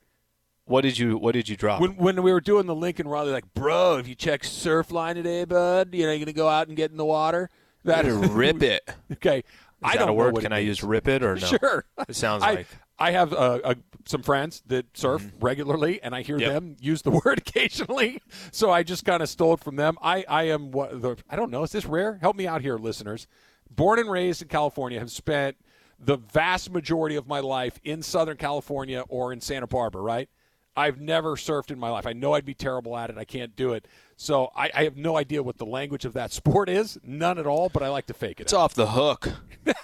What 0.67 0.83
did 0.83 0.99
you 0.99 1.17
What 1.17 1.33
did 1.33 1.49
you 1.49 1.57
drop? 1.57 1.81
When, 1.81 1.97
when 1.97 2.23
we 2.23 2.33
were 2.33 2.41
doing 2.41 2.67
the 2.67 2.75
Lincoln 2.75 3.07
Riley, 3.09 3.31
like, 3.33 3.53
bro, 3.55 3.97
if 3.99 4.09
you 4.09 4.15
check 4.15 4.43
Surfline 4.43 5.15
today, 5.15 5.45
bud, 5.45 5.95
you 5.95 6.05
know, 6.07 6.11
you're 6.13 6.19
gonna 6.19 6.33
go 6.33 6.49
out 6.49 6.69
and 6.69 6.77
get 6.77 6.91
in 6.91 6.97
the 6.97 7.05
water. 7.05 7.51
That 7.85 8.05
rip 8.07 8.63
it. 8.63 8.89
okay, 9.13 9.39
Is 9.39 9.45
I 9.83 9.93
that 9.93 9.99
don't 10.01 10.09
a 10.09 10.13
word. 10.13 10.37
Can 10.41 10.53
I 10.53 10.59
use 10.59 10.83
rip 10.83 11.07
it 11.07 11.23
or 11.23 11.37
no? 11.37 11.47
Sure. 11.47 11.85
It 12.09 12.17
sounds 12.17 12.43
I, 12.43 12.55
like. 12.55 12.67
I 12.99 13.11
have 13.13 13.33
uh, 13.33 13.61
uh, 13.63 13.75
some 14.07 14.23
friends 14.23 14.63
that 14.67 14.87
surf 14.97 15.23
Mm-hmm. 15.23 15.45
regularly, 15.45 16.03
and 16.03 16.15
I 16.17 16.23
hear 16.23 16.39
Yep. 16.39 16.53
them 16.53 16.77
use 16.81 17.03
the 17.03 17.11
word 17.25 17.39
occasionally. 17.39 18.21
So 18.51 18.71
I 18.73 18.83
just 18.83 19.05
kind 19.05 19.23
of 19.23 19.29
stole 19.29 19.55
it 19.55 19.61
from 19.61 19.77
them. 19.77 19.99
I, 20.03 20.25
I 20.29 20.45
am 20.45 20.73
what 20.73 21.01
the 21.01 21.17
I 21.31 21.37
don't 21.37 21.51
know. 21.53 21.63
Is 21.63 21.71
this 21.73 21.87
rare? 21.87 22.19
Help 22.21 22.35
me 22.37 22.47
out 22.49 22.63
here, 22.63 22.77
listeners. 22.77 23.29
Born 23.71 23.99
and 24.01 24.11
raised 24.11 24.43
in 24.43 24.49
California, 24.49 24.99
have 24.99 25.11
spent 25.13 25.57
the 26.01 26.17
vast 26.17 26.73
majority 26.73 27.17
of 27.17 27.29
my 27.29 27.39
life 27.41 27.79
in 27.85 28.03
Southern 28.03 28.37
California 28.37 29.05
or 29.09 29.33
in 29.33 29.41
Santa 29.41 29.67
Barbara. 29.69 30.03
Right. 30.03 30.29
I've 30.77 31.01
never 31.01 31.37
surfed 31.37 31.71
in 31.71 31.79
my 31.79 31.89
life. 31.91 32.07
I 32.07 32.13
know 32.13 32.35
I'd 32.35 32.45
be 32.45 32.55
terrible 32.55 32.97
at 32.97 33.09
it. 33.11 33.17
I 33.19 33.25
can't 33.25 33.57
do 33.57 33.73
it. 33.73 33.87
So 34.17 34.51
I, 34.55 34.71
I 34.75 34.85
have 34.85 34.97
no 34.97 35.17
idea 35.17 35.43
what 35.43 35.59
the 35.59 35.67
language 35.67 36.05
of 36.05 36.13
that 36.15 36.33
sport 36.41 36.69
is. 36.69 36.99
None 37.03 37.39
at 37.39 37.47
all. 37.47 37.69
But 37.69 37.83
I 37.83 37.89
like 37.89 38.07
to 38.07 38.15
fake 38.15 38.41
it. 38.41 38.45
It's 38.45 38.53
out. 38.55 38.61
off 38.61 38.75
the 38.75 38.89
hook. 38.89 39.29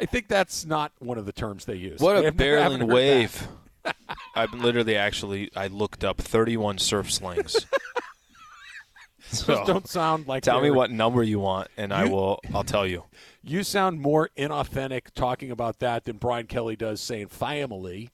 I 0.00 0.06
think 0.06 0.28
that's 0.28 0.64
not 0.64 0.92
one 1.00 1.18
of 1.18 1.26
the 1.26 1.32
terms 1.32 1.64
they 1.64 1.74
use. 1.74 2.00
What 2.00 2.16
a 2.16 2.26
I've 2.28 2.36
never- 2.36 2.58
I 2.58 2.62
haven't 2.62 2.80
barreling 2.82 2.92
wave. 2.92 3.48
I've 4.34 4.52
literally 4.54 4.96
actually 4.96 5.50
I 5.56 5.66
looked 5.66 6.04
up 6.04 6.18
31 6.18 6.78
surf 6.78 7.12
slangs. 7.12 7.54
that. 7.54 9.46
Those 9.46 9.66
don't 9.66 9.88
sound 9.88 10.26
like. 10.26 10.42
Tell 10.42 10.60
me 10.60 10.70
what 10.70 10.90
number 10.90 11.22
you 11.22 11.38
want, 11.38 11.68
and 11.76 11.92
I 11.92 12.04
will. 12.06 12.40
I'll 12.54 12.64
tell 12.64 12.86
you. 12.86 13.04
You 13.42 13.62
sound 13.62 14.00
more 14.00 14.30
inauthentic 14.38 15.12
talking 15.14 15.50
about 15.50 15.80
that 15.80 16.04
than 16.04 16.16
Brian 16.16 16.46
Kelly 16.46 16.76
does 16.76 17.00
saying 17.00 17.28
family. 17.28 18.10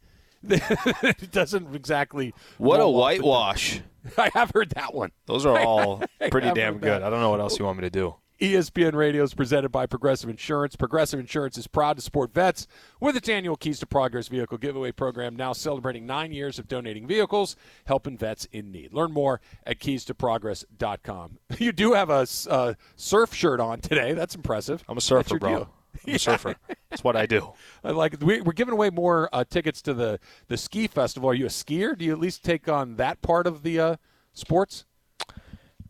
it 1.03 1.30
doesn't 1.30 1.74
exactly. 1.74 2.34
What 2.59 2.76
a 2.76 2.80
roll 2.80 3.03
off 3.03 3.11
the 3.12 3.16
tongue. 3.18 3.26
whitewash! 3.28 3.80
I 4.18 4.30
have 4.34 4.51
heard 4.55 4.70
that 4.70 4.95
one. 4.95 5.12
Those 5.26 5.47
are 5.47 5.59
all 5.66 6.03
pretty 6.30 6.53
damn 6.53 6.74
good. 6.74 7.03
that. 7.03 7.03
I 7.03 7.11
don't 7.11 7.20
know 7.20 7.30
what 7.30 7.40
else 7.40 7.59
you 7.59 7.64
want 7.64 7.78
me 7.78 7.82
to 7.82 7.90
do. 7.90 8.16
ESPN 8.40 8.95
Radio 8.95 9.22
is 9.22 9.32
presented 9.32 9.68
by 9.70 9.86
Progressive 9.86 10.28
Insurance. 10.28 10.74
Progressive 10.74 11.20
Insurance 11.20 11.57
is 11.57 11.68
proud 11.68 11.97
to 11.97 12.03
support 12.03 12.34
vets 12.34 12.66
with 13.01 13.16
its 13.16 13.28
annual 13.28 13.57
Keys 13.57 13.78
to 13.78 13.86
Progress 13.86 14.26
vehicle 14.26 14.59
giveaway 14.59 14.90
program, 14.90 15.36
now 15.36 15.53
celebrating 15.53 16.05
nine 16.05 16.32
years 16.32 16.59
of 16.59 16.66
donating 16.66 17.07
vehicles, 17.07 17.55
helping 17.86 18.18
vets 18.18 18.47
in 18.47 18.72
need. 18.72 18.92
Learn 18.92 19.12
more 19.12 19.40
at 19.64 19.78
keystoprogress.com. 19.78 21.38
You 21.59 21.70
do 21.72 21.92
have 21.92 22.11
a 22.11 22.26
uh, 22.51 22.74
surf 22.97 23.32
shirt 23.32 23.61
on 23.61 23.80
today. 23.80 24.12
That's 24.14 24.34
impressive. 24.34 24.82
I'm 24.88 24.99
a 24.99 25.01
surfer, 25.01 25.38
bro. 25.38 25.49
deal. 25.49 25.70
I'm 26.07 26.14
a 26.14 26.18
surfer. 26.18 26.55
That's 26.90 27.05
what 27.05 27.16
I 27.16 27.26
do. 27.26 27.53
I 27.82 27.90
like. 27.90 28.16
We, 28.20 28.40
we're 28.40 28.53
giving 28.53 28.72
away 28.72 28.90
more 28.90 29.28
uh, 29.32 29.45
tickets 29.49 29.82
to 29.82 29.95
the, 29.95 30.18
the 30.49 30.57
ski 30.57 30.86
festival. 30.86 31.30
Are 31.30 31.34
you 31.34 31.47
a 31.47 31.51
skier? 31.51 31.97
Do 31.97 32.05
you 32.05 32.12
at 32.12 32.18
least 32.18 32.45
take 32.45 32.68
on 32.68 32.97
that 32.97 33.22
part 33.22 33.47
of 33.47 33.62
the 33.62 33.80
uh, 33.80 33.97
sports? 34.32 34.84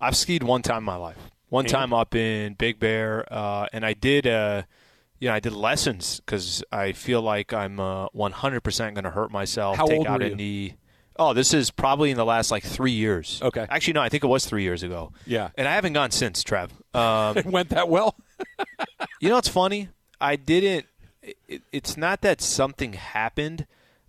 I've 0.01 0.17
skied 0.17 0.43
one 0.43 0.63
time 0.63 0.79
in 0.79 0.85
my 0.85 0.97
life. 0.97 1.19
One 1.49 1.67
And? 1.67 1.71
time 1.71 1.93
up 1.93 2.15
in 2.15 2.55
Big 2.55 2.79
Bear, 2.81 3.27
uh, 3.33 3.67
and 3.73 3.87
I 3.87 3.93
did, 3.93 4.27
uh, 4.27 4.63
you 5.21 5.29
know, 5.29 5.35
I 5.35 5.41
did 5.41 5.53
lessons 5.53 6.21
because 6.21 6.65
I 6.73 6.93
feel 6.93 7.23
like 7.23 7.53
I'm 7.53 7.79
uh, 7.79 8.09
100% 8.09 8.95
going 8.95 9.05
to 9.05 9.11
hurt 9.11 9.31
myself. 9.31 9.77
How 9.77 9.87
take 9.87 9.99
old 9.99 10.07
out 10.09 10.21
were 10.21 10.27
a 10.27 10.31
you? 10.31 10.37
knee. 10.37 10.75
Oh, 11.17 11.33
this 11.33 11.55
is 11.55 11.71
probably 11.71 12.11
in 12.11 12.17
the 12.17 12.25
last 12.25 12.51
like 12.51 12.65
three 12.65 12.93
years. 12.93 13.41
Okay. 13.43 13.67
Actually, 13.69 13.95
no, 13.95 14.03
I 14.03 14.09
think 14.09 14.25
it 14.25 14.29
was 14.29 14.47
three 14.47 14.63
years 14.65 14.83
ago. 14.83 15.13
Yeah. 15.27 15.51
And 15.57 15.69
I 15.69 15.75
haven't 15.75 15.93
gone 15.93 16.11
since, 16.11 16.43
Trev. 16.43 16.73
Um, 16.93 17.37
It 17.39 17.47
went 17.47 17.69
that 17.71 17.89
well? 17.89 18.17
you 19.21 19.29
know 19.29 19.37
what's 19.37 19.49
funny? 19.49 19.91
I 20.21 20.37
didn't. 20.37 20.87
It, 21.23 21.63
it's 21.73 21.97
not 21.97 22.21
that 22.23 22.41
something 22.41 22.95
happened, 22.95 23.67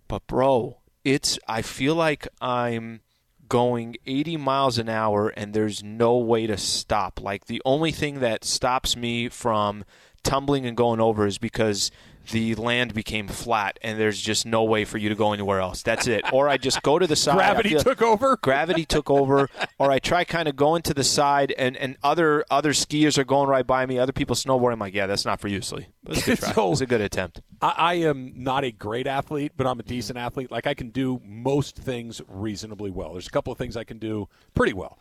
but 0.08 0.26
bro, 0.26 0.78
it's. 1.04 1.38
I 1.46 1.62
feel 1.62 1.94
like 1.94 2.26
I'm 2.40 3.00
going 3.48 3.96
80 4.06 4.36
miles 4.38 4.76
an 4.78 4.88
hour 4.88 5.28
and 5.28 5.54
there's 5.54 5.82
no 5.82 6.16
way 6.16 6.46
to 6.46 6.56
stop. 6.56 7.20
Like 7.20 7.46
the 7.46 7.62
only 7.64 7.92
thing 7.92 8.20
that 8.20 8.44
stops 8.44 8.96
me 8.96 9.28
from 9.28 9.84
tumbling 10.24 10.66
and 10.66 10.76
going 10.76 11.00
over 11.00 11.26
is 11.26 11.38
because 11.38 11.90
the 12.30 12.54
land 12.54 12.94
became 12.94 13.28
flat 13.28 13.78
and 13.82 13.98
there's 13.98 14.20
just 14.20 14.46
no 14.46 14.64
way 14.64 14.84
for 14.84 14.98
you 14.98 15.08
to 15.08 15.14
go 15.14 15.32
anywhere 15.32 15.60
else. 15.60 15.82
That's 15.82 16.06
it. 16.06 16.24
Or 16.32 16.48
I 16.48 16.56
just 16.56 16.82
go 16.82 16.98
to 16.98 17.06
the 17.06 17.16
side. 17.16 17.36
Gravity 17.36 17.76
took 17.76 18.02
over. 18.02 18.36
Gravity 18.36 18.84
took 18.84 19.10
over. 19.10 19.48
Or 19.78 19.90
I 19.90 19.98
try 19.98 20.24
kind 20.24 20.48
of 20.48 20.56
going 20.56 20.82
to 20.82 20.94
the 20.94 21.04
side 21.04 21.52
and, 21.58 21.76
and 21.76 21.96
other 22.02 22.44
other 22.50 22.72
skiers 22.72 23.18
are 23.18 23.24
going 23.24 23.48
right 23.48 23.66
by 23.66 23.86
me. 23.86 23.98
Other 23.98 24.12
people 24.12 24.36
snowboarding. 24.36 24.74
I'm 24.74 24.78
like, 24.78 24.94
yeah, 24.94 25.06
that's 25.06 25.24
not 25.24 25.40
for 25.40 25.48
you, 25.48 25.60
Slee. 25.62 25.86
It's 26.08 26.22
a 26.22 26.24
good 26.26 26.38
try. 26.40 26.52
So- 26.52 26.72
it's 26.72 26.80
a 26.80 26.86
good 26.86 27.00
attempt. 27.00 27.40
I, 27.62 27.74
I 27.76 27.94
am 27.94 28.32
not 28.36 28.64
a 28.64 28.70
great 28.70 29.06
athlete, 29.06 29.52
but 29.56 29.66
I'm 29.66 29.80
a 29.80 29.82
decent 29.82 30.18
athlete. 30.18 30.50
Like 30.50 30.66
I 30.66 30.74
can 30.74 30.90
do 30.90 31.20
most 31.24 31.76
things 31.76 32.20
reasonably 32.28 32.90
well. 32.90 33.12
There's 33.12 33.28
a 33.28 33.30
couple 33.30 33.52
of 33.52 33.58
things 33.58 33.76
I 33.76 33.84
can 33.84 33.98
do 33.98 34.28
pretty 34.54 34.72
well, 34.74 34.98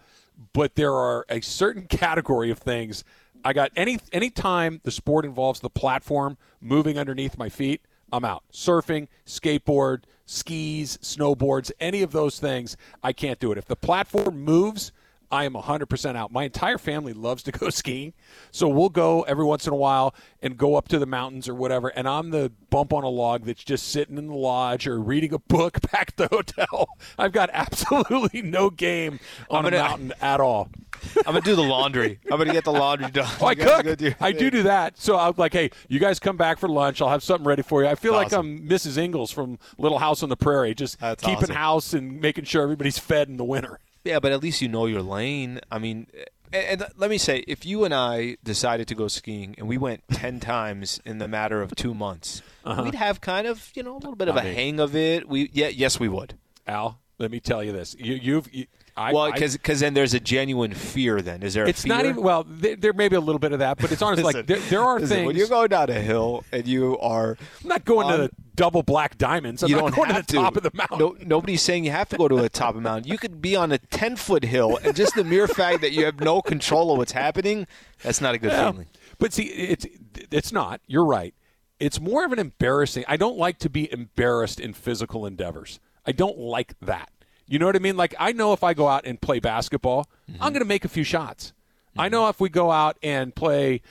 but 0.53 0.75
there 0.75 0.93
are 0.93 1.25
a 1.29 1.41
certain 1.41 1.87
category 1.87 2.49
of 2.51 2.59
things. 2.59 3.03
I 3.45 3.53
got 3.53 3.71
any 3.75 3.99
any 4.11 4.29
time 4.31 4.81
the 4.83 4.91
sport 4.91 5.23
involves 5.23 5.59
the 5.59 5.69
platform 5.69 6.37
moving 6.59 6.97
underneath 6.97 7.37
my 7.37 7.47
feet, 7.47 7.81
I'm 8.11 8.25
out. 8.25 8.43
Surfing, 8.51 9.07
skateboard, 9.25 10.03
skis, 10.25 10.97
snowboards, 10.97 11.71
any 11.79 12.01
of 12.01 12.11
those 12.11 12.39
things, 12.39 12.75
I 13.03 13.13
can't 13.13 13.39
do 13.39 13.51
it. 13.51 13.57
If 13.57 13.65
the 13.65 13.75
platform 13.75 14.43
moves, 14.43 14.91
I 15.31 15.43
am 15.43 15.53
100% 15.53 16.15
out. 16.15 16.31
My 16.31 16.43
entire 16.43 16.77
family 16.77 17.13
loves 17.13 17.43
to 17.43 17.51
go 17.59 17.69
skiing. 17.69 18.13
So 18.51 18.67
we'll 18.67 18.89
go 18.89 19.23
every 19.23 19.43
once 19.43 19.67
in 19.67 19.73
a 19.73 19.75
while 19.75 20.15
and 20.41 20.55
go 20.55 20.75
up 20.75 20.87
to 20.89 20.99
the 20.99 21.05
mountains 21.05 21.49
or 21.49 21.55
whatever. 21.55 21.89
And 21.89 22.07
I'm 22.07 22.29
the 22.29 22.51
bump 22.69 22.93
on 22.93 23.03
a 23.03 23.09
log 23.09 23.43
that's 23.43 23.63
just 23.63 23.89
sitting 23.89 24.17
in 24.17 24.27
the 24.27 24.35
lodge 24.35 24.87
or 24.87 24.99
reading 24.99 25.33
a 25.33 25.39
book 25.39 25.79
back 25.91 26.09
at 26.09 26.17
the 26.17 26.27
hotel. 26.27 26.87
I've 27.17 27.31
got 27.31 27.49
absolutely 27.53 28.41
no 28.41 28.69
game 28.69 29.19
on 29.49 29.63
gonna- 29.63 29.77
a 29.77 29.79
mountain 29.81 30.13
at 30.21 30.39
all. 30.39 30.69
I'm 31.17 31.23
gonna 31.33 31.41
do 31.41 31.55
the 31.55 31.63
laundry. 31.63 32.19
I'm 32.31 32.37
gonna 32.37 32.53
get 32.53 32.63
the 32.63 32.71
laundry 32.71 33.09
done. 33.11 33.29
Oh, 33.41 33.45
I 33.47 33.51
You 33.51 33.55
guys 33.57 33.81
go 33.83 33.89
cook. 33.89 33.97
do 33.97 34.13
I 34.19 34.31
do 34.31 34.49
do 34.51 34.63
that. 34.63 34.97
So 34.99 35.17
I'm 35.17 35.33
like, 35.37 35.53
hey, 35.53 35.71
you 35.87 35.99
guys 35.99 36.19
come 36.19 36.37
back 36.37 36.57
for 36.59 36.67
lunch. 36.69 37.01
I'll 37.01 37.09
have 37.09 37.23
something 37.23 37.45
ready 37.47 37.61
for 37.61 37.81
you. 37.83 37.87
I 37.89 37.95
feel 37.95 38.13
like 38.13 38.31
I'm 38.33 38.67
Mrs. 38.67 38.97
Ingalls 38.97 39.31
from 39.31 39.59
Little 39.77 39.99
House 39.99 40.23
on 40.23 40.29
the 40.29 40.37
Prairie, 40.37 40.73
just 40.75 40.99
That's 40.99 41.23
keeping 41.23 41.43
awesome. 41.45 41.55
house 41.55 41.93
and 41.93 42.19
making 42.21 42.45
sure 42.45 42.61
everybody's 42.63 42.97
fed 42.97 43.27
in 43.29 43.37
the 43.37 43.43
winter. 43.45 43.79
Yeah, 44.03 44.19
but 44.19 44.31
at 44.31 44.41
least 44.43 44.61
you 44.61 44.67
know 44.67 44.85
your 44.85 45.01
lane. 45.01 45.59
I 45.71 45.79
mean, 45.79 46.05
and, 46.53 46.81
and 46.81 46.91
let 46.95 47.09
me 47.09 47.17
say, 47.17 47.43
if 47.47 47.65
you 47.65 47.83
and 47.85 47.93
I 47.93 48.37
decided 48.43 48.87
to 48.89 48.95
go 48.95 49.07
skiing 49.07 49.55
and 49.57 49.67
we 49.67 49.77
went 49.79 50.03
ten 50.11 50.39
times 50.39 50.99
in 51.05 51.17
the 51.17 51.27
matter 51.27 51.61
of 51.61 51.75
two 51.75 51.93
months, 51.95 52.41
we'd 52.83 52.93
have 52.95 53.19
kind 53.21 53.47
of 53.47 53.71
you 53.73 53.81
know 53.83 53.93
a 53.93 53.97
little 53.99 54.15
bit 54.15 54.27
of 54.27 54.37
Uh-huh. 54.37 54.45
I 54.45 54.49
a 54.49 54.53
mean- 54.53 54.55
hang 54.55 54.79
of 54.79 54.95
it. 54.95 55.27
We 55.27 55.49
yeah, 55.53 55.69
yes, 55.69 55.99
we 55.99 56.07
would. 56.07 56.35
Al, 56.67 56.99
let 57.17 57.31
me 57.31 57.39
tell 57.39 57.63
you 57.63 57.71
this. 57.71 57.95
You, 57.99 58.13
you've, 58.15 58.53
you, 58.53 58.65
I, 58.97 59.11
well, 59.11 59.31
because 59.33 59.81
then 59.81 59.93
there's 59.93 60.13
a 60.13 60.21
genuine 60.21 60.73
fear. 60.73 61.21
Then 61.21 61.43
is 61.43 61.53
there? 61.53 61.65
A 61.65 61.69
it's 61.69 61.81
fear? 61.81 61.93
not 61.93 62.05
even 62.05 62.23
well. 62.23 62.45
There, 62.47 62.77
there 62.77 62.93
may 62.93 63.09
be 63.09 63.17
a 63.17 63.19
little 63.19 63.39
bit 63.39 63.51
of 63.51 63.59
that, 63.59 63.77
but 63.77 63.91
it's 63.91 64.01
honestly 64.01 64.23
like 64.23 64.47
there, 64.47 64.59
there 64.59 64.81
are 64.81 64.99
listen, 64.99 65.17
things. 65.17 65.27
when 65.27 65.35
you're 65.35 65.49
going 65.49 65.67
down 65.67 65.89
a 65.89 65.99
hill 65.99 66.45
and 66.53 66.65
you 66.65 66.97
are. 66.99 67.37
I'm 67.61 67.67
not 67.67 67.83
going 67.83 68.07
to 68.09 68.17
the 68.23 68.29
double 68.55 68.83
black 68.83 69.17
diamonds. 69.17 69.63
I'm 69.63 69.69
you 69.69 69.75
not 69.75 69.81
don't 69.81 69.95
going 69.95 70.09
have 70.11 70.25
to 70.27 70.33
the 70.33 70.41
top 70.41 70.55
of 70.55 70.63
the 70.63 70.71
mountain. 70.73 70.99
No, 70.99 71.15
nobody's 71.25 71.61
saying 71.61 71.83
you 71.83 71.91
have 71.91 72.07
to 72.09 72.17
go 72.17 72.29
to 72.29 72.37
the 72.37 72.47
top 72.47 72.69
of 72.69 72.75
the 72.75 72.81
mountain. 72.89 73.11
You 73.11 73.17
could 73.17 73.41
be 73.41 73.55
on 73.55 73.73
a 73.73 73.77
ten 73.79 74.15
foot 74.15 74.43
hill, 74.45 74.79
and 74.81 74.95
just 74.95 75.13
the 75.15 75.25
mere 75.25 75.49
fact 75.49 75.81
that 75.81 75.91
you 75.91 76.05
have 76.05 76.21
no 76.21 76.41
control 76.41 76.93
of 76.93 76.97
what's 76.97 77.11
happening, 77.11 77.67
that's 78.01 78.21
not 78.21 78.33
a 78.33 78.37
good 78.37 78.51
Yeah. 78.51 78.71
feeling. 78.71 78.87
But 79.17 79.33
see, 79.33 79.43
it's 79.43 79.85
it's 80.31 80.53
not. 80.53 80.79
You're 80.87 81.05
right. 81.05 81.33
It's 81.81 81.99
more 81.99 82.23
of 82.23 82.31
an 82.31 82.39
embarrassing. 82.39 83.03
I 83.09 83.17
don't 83.17 83.37
like 83.37 83.59
to 83.59 83.69
be 83.69 83.91
embarrassed 83.91 84.61
in 84.61 84.71
physical 84.71 85.25
endeavors. 85.25 85.81
I 86.05 86.13
don't 86.13 86.37
like 86.37 86.79
that. 86.79 87.09
You 87.47 87.59
know 87.59 87.65
what 87.67 87.75
I 87.75 87.79
mean? 87.79 87.95
Like 87.97 88.15
I 88.19 88.31
know 88.31 88.53
if 88.53 88.63
I 88.63 88.73
go 88.73 88.87
out 88.87 89.05
and 89.05 89.19
play 89.21 89.39
basketball, 89.39 90.07
Mm-hmm. 90.29 90.41
I'm 90.41 90.53
going 90.53 90.63
to 90.63 90.67
make 90.67 90.83
a 90.85 90.89
few 90.89 91.03
shots. 91.03 91.53
I 91.97 92.09
know 92.09 92.27
if 92.29 92.39
we 92.39 92.49
go 92.49 92.71
out 92.71 92.97
and 93.03 93.33
play 93.35 93.81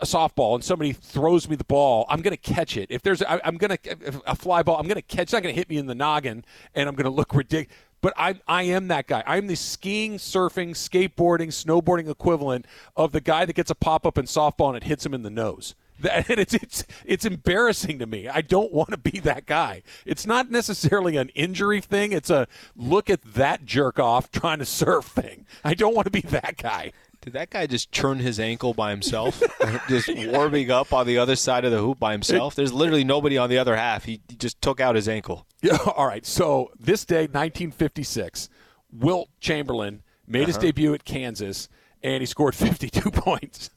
a 0.00 0.06
softball 0.06 0.54
and 0.54 0.64
somebody 0.64 0.92
throws 0.92 1.48
me 1.48 1.54
the 1.56 1.64
ball, 1.64 2.06
I'm 2.08 2.22
going 2.22 2.34
to 2.34 2.54
catch 2.54 2.76
it. 2.78 2.90
If 2.90 3.02
there's, 3.02 3.22
I, 3.22 3.40
I'm 3.44 3.58
going 3.58 3.76
to 3.76 4.22
a 4.26 4.34
fly 4.34 4.62
ball, 4.62 4.78
I'm 4.78 4.86
going 4.86 4.96
to 4.96 5.02
catch. 5.02 5.24
It's 5.24 5.32
not 5.34 5.42
going 5.42 5.54
to 5.54 5.58
hit 5.58 5.68
me 5.68 5.76
in 5.76 5.86
the 5.86 5.94
noggin, 5.94 6.44
and 6.74 6.88
I'm 6.88 6.94
going 6.94 7.04
to 7.04 7.10
look 7.10 7.34
ridiculous. 7.34 7.76
But 8.00 8.14
I, 8.16 8.40
I 8.48 8.62
am 8.62 8.88
that 8.88 9.06
guy. 9.06 9.22
I'm 9.26 9.46
the 9.48 9.54
skiing, 9.54 10.14
surfing, 10.16 10.70
skateboarding, 10.70 11.48
snowboarding 11.48 12.10
equivalent 12.10 12.66
of 12.96 13.12
the 13.12 13.20
guy 13.20 13.44
that 13.44 13.52
gets 13.54 13.70
a 13.70 13.74
pop 13.74 14.06
up 14.06 14.16
in 14.16 14.24
softball 14.24 14.68
and 14.68 14.76
it 14.78 14.84
hits 14.84 15.04
him 15.04 15.12
in 15.12 15.22
the 15.22 15.30
nose. 15.30 15.74
That, 16.00 16.28
and 16.30 16.38
it's 16.38 16.54
it's 16.54 16.84
it's 17.04 17.24
embarrassing 17.24 17.98
to 18.00 18.06
me. 18.06 18.28
I 18.28 18.40
don't 18.42 18.72
want 18.72 18.90
to 18.90 18.96
be 18.98 19.18
that 19.20 19.46
guy. 19.46 19.82
It's 20.04 20.26
not 20.26 20.50
necessarily 20.50 21.16
an 21.16 21.30
injury 21.30 21.80
thing. 21.80 22.12
It's 22.12 22.30
a 22.30 22.46
look 22.76 23.08
at 23.08 23.22
that 23.22 23.64
jerk 23.64 23.98
off 23.98 24.30
trying 24.30 24.58
to 24.58 24.66
surf 24.66 25.06
thing. 25.06 25.46
I 25.64 25.74
don't 25.74 25.94
want 25.94 26.04
to 26.06 26.10
be 26.10 26.20
that 26.22 26.56
guy. 26.58 26.92
Did 27.22 27.32
that 27.32 27.50
guy 27.50 27.66
just 27.66 27.90
churn 27.90 28.18
his 28.20 28.38
ankle 28.38 28.72
by 28.74 28.90
himself? 28.90 29.42
just 29.88 30.08
warming 30.28 30.70
up 30.70 30.92
on 30.92 31.06
the 31.06 31.18
other 31.18 31.34
side 31.34 31.64
of 31.64 31.72
the 31.72 31.78
hoop 31.78 31.98
by 31.98 32.12
himself? 32.12 32.54
There's 32.54 32.72
literally 32.72 33.02
nobody 33.02 33.36
on 33.36 33.50
the 33.50 33.58
other 33.58 33.74
half. 33.74 34.04
He, 34.04 34.20
he 34.28 34.36
just 34.36 34.60
took 34.62 34.80
out 34.80 34.94
his 34.94 35.08
ankle. 35.08 35.44
Yeah, 35.62 35.76
all 35.96 36.06
right. 36.06 36.24
So 36.24 36.70
this 36.78 37.04
day, 37.04 37.22
1956, 37.22 38.48
Wilt 38.92 39.28
Chamberlain 39.40 40.02
made 40.26 40.46
his 40.46 40.56
Uh-huh. 40.56 40.66
debut 40.66 40.94
at 40.94 41.04
Kansas, 41.04 41.68
and 42.02 42.20
he 42.22 42.26
scored 42.26 42.54
52 42.54 43.10
points. 43.10 43.70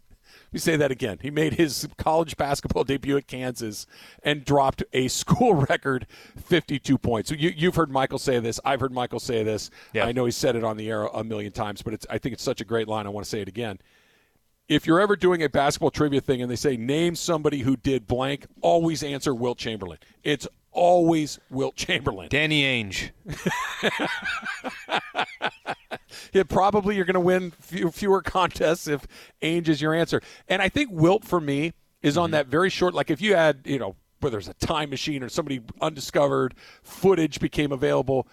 Let 0.49 0.53
me 0.53 0.59
say 0.59 0.75
that 0.77 0.89
again. 0.89 1.19
He 1.21 1.29
made 1.29 1.53
his 1.53 1.87
college 1.97 2.35
basketball 2.35 2.83
debut 2.83 3.17
at 3.17 3.27
Kansas 3.27 3.85
and 4.23 4.43
dropped 4.43 4.83
a 4.93 5.07
school 5.07 5.53
record 5.53 6.07
52 6.37 6.97
points. 6.97 7.29
So 7.29 7.35
you, 7.35 7.53
you've 7.55 7.75
heard 7.75 7.91
Michael 7.91 8.17
say 8.17 8.39
this. 8.39 8.59
I've 8.65 8.79
heard 8.79 8.91
Michael 8.91 9.19
say 9.19 9.43
this. 9.43 9.69
Yeah. 9.93 10.05
I 10.05 10.11
know 10.11 10.25
he 10.25 10.31
said 10.31 10.55
it 10.55 10.63
on 10.63 10.75
the 10.75 10.89
air 10.89 11.05
a 11.05 11.23
million 11.23 11.51
times, 11.51 11.83
but 11.83 11.93
it's, 11.93 12.07
I 12.09 12.17
think 12.17 12.33
it's 12.33 12.43
such 12.43 12.61
a 12.61 12.65
great 12.65 12.87
line. 12.87 13.05
I 13.05 13.09
want 13.09 13.25
to 13.25 13.29
say 13.29 13.41
it 13.41 13.47
again 13.47 13.77
if 14.69 14.85
you're 14.85 15.01
ever 15.01 15.15
doing 15.15 15.41
a 15.41 15.49
basketball 15.49 15.89
trivia 15.89 16.21
thing 16.21 16.41
and 16.41 16.49
they 16.49 16.55
say 16.55 16.77
name 16.77 17.15
somebody 17.15 17.59
who 17.59 17.75
did 17.75 18.05
blank, 18.05 18.45
always 18.61 19.01
answer 19.01 19.33
Wilt 19.33 19.57
Chamberlain. 19.57 19.97
It's 20.23 20.47
always 20.71 21.39
Wilt 21.49 21.75
Chamberlain. 21.75 22.29
Danny 22.29 22.63
Ainge. 22.63 23.09
Probably 26.47 26.95
you're 26.95 27.05
going 27.05 27.13
to 27.15 27.19
win 27.19 27.51
few, 27.51 27.91
fewer 27.91 28.21
contests 28.23 28.87
if 28.87 29.07
Ainge 29.41 29.67
is 29.67 29.81
your 29.81 29.93
answer. 29.93 30.21
And 30.47 30.61
I 30.61 30.69
think 30.69 30.89
Wilt 30.91 31.25
for 31.25 31.39
me 31.39 31.73
is 32.01 32.17
on 32.17 32.27
mm-hmm. 32.27 32.33
that 32.33 32.47
very 32.47 32.69
short. 32.69 32.93
Like 32.93 33.09
if 33.09 33.21
you 33.21 33.35
had, 33.35 33.61
you 33.65 33.79
know, 33.79 33.95
whether 34.19 34.37
it's 34.37 34.47
a 34.47 34.53
time 34.53 34.89
machine 34.89 35.23
or 35.23 35.29
somebody 35.29 35.61
undiscovered 35.81 36.53
footage 36.83 37.39
became 37.39 37.71
available. 37.71 38.27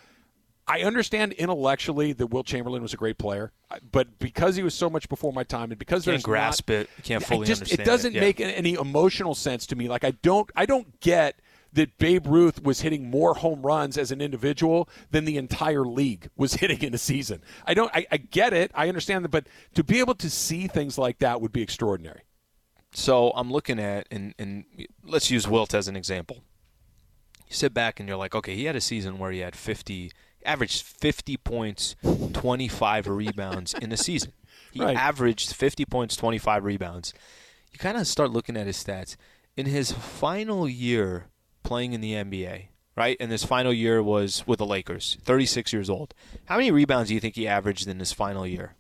I 0.69 0.81
understand 0.83 1.33
intellectually 1.35 2.13
that 2.15 2.27
Wilt 2.27 2.47
Chamberlain 2.47 2.83
was 2.83 2.93
a 2.93 2.97
great 2.97 3.19
player, 3.19 3.53
but 3.93 4.19
because 4.19 4.57
he 4.57 4.65
was 4.65 4.75
so 4.75 4.91
much 4.91 5.09
before 5.09 5.33
my 5.33 5.45
time, 5.45 5.71
and 5.71 5.79
because 5.79 6.05
Can't 6.05 6.15
there's 6.15 6.25
grasp 6.25 6.69
not- 6.69 6.79
it. 6.79 6.91
Can't 7.05 7.25
fully 7.25 7.47
just, 7.47 7.63
understand 7.63 7.81
It 7.81 7.85
doesn't 7.85 8.13
it, 8.13 8.15
yeah. 8.17 8.21
make 8.21 8.41
any 8.41 8.75
emotional 8.75 9.37
sense 9.37 9.67
to 9.69 9.77
me. 9.77 9.89
Like 9.89 10.03
I 10.03 10.11
don't, 10.11 10.51
I 10.57 10.67
don't 10.67 10.99
get 11.01 11.39
that 11.77 11.97
Babe 11.99 12.27
Ruth 12.27 12.63
was 12.63 12.81
hitting 12.81 13.09
more 13.11 13.35
home 13.35 13.63
runs 13.63 13.97
as 13.97 14.11
an 14.11 14.21
individual 14.21 14.89
than 15.11 15.25
the 15.27 15.37
entire 15.37 15.85
league 15.85 16.29
was 16.37 16.55
hitting 16.61 16.83
in 16.83 16.95
a 16.95 16.99
season. 16.99 17.43
I 17.65 17.75
don't, 17.75 17.91
I, 17.95 18.07
I 18.11 18.17
get 18.17 18.53
it, 18.53 18.71
I 18.75 18.89
understand 18.89 19.25
that, 19.25 19.31
but 19.31 19.47
to 19.75 19.85
be 19.85 20.01
able 20.01 20.15
to 20.17 20.29
see 20.31 20.67
things 20.67 20.99
like 20.99 21.19
that 21.19 21.41
would 21.41 21.53
be 21.53 21.63
extraordinary. 21.63 22.23
So 22.93 23.31
I'm 23.37 23.53
looking 23.53 23.79
at, 23.79 24.07
and, 24.11 24.35
and 24.39 24.65
let's 25.05 25.31
use 25.31 25.47
Wilt 25.47 25.75
as 25.75 25.87
an 25.87 25.97
example. 25.97 26.39
You 27.47 27.55
sit 27.55 27.75
back 27.75 28.01
and 28.01 28.09
you're 28.09 28.19
like, 28.19 28.35
okay, 28.35 28.57
he 28.57 28.65
had 28.65 28.75
a 28.75 28.81
season 28.81 29.19
where 29.19 29.31
he 29.31 29.41
had 29.41 29.55
50, 29.55 30.11
averaged 30.47 30.83
50 30.83 31.37
points, 31.37 31.95
25 32.33 33.07
rebounds 33.07 33.75
in 33.75 33.93
a 33.93 33.97
season. 33.97 34.33
He 34.73 34.81
Right. 34.83 34.97
averaged 34.97 35.55
50 35.55 35.85
points, 35.85 36.17
25 36.17 36.65
rebounds. 36.65 37.13
You 37.71 37.79
kind 37.79 37.99
of 37.99 38.07
start 38.07 38.31
looking 38.31 38.57
at 38.57 38.67
his 38.67 38.83
stats. 38.83 39.17
In 39.57 39.67
his 39.67 39.93
final 39.93 40.69
year 40.69 41.27
playing 41.67 41.93
in 41.93 42.01
the 42.01 42.15
NBA, 42.15 42.69
right? 42.97 43.17
And 43.21 43.31
his 43.31 43.45
final 43.45 43.73
year 43.73 44.03
was 44.03 44.47
with 44.47 44.59
the 44.59 44.67
Lakers, 44.67 45.19
36 45.23 45.73
years 45.73 45.91
old. 45.91 46.15
How 46.47 46.57
many 46.57 46.71
rebounds 46.71 47.09
do 47.09 47.15
you 47.15 47.21
think 47.21 47.35
he 47.35 47.47
averaged 47.47 47.87
in 47.87 47.99
his 47.99 48.13
final 48.13 48.47
year? 48.47 48.75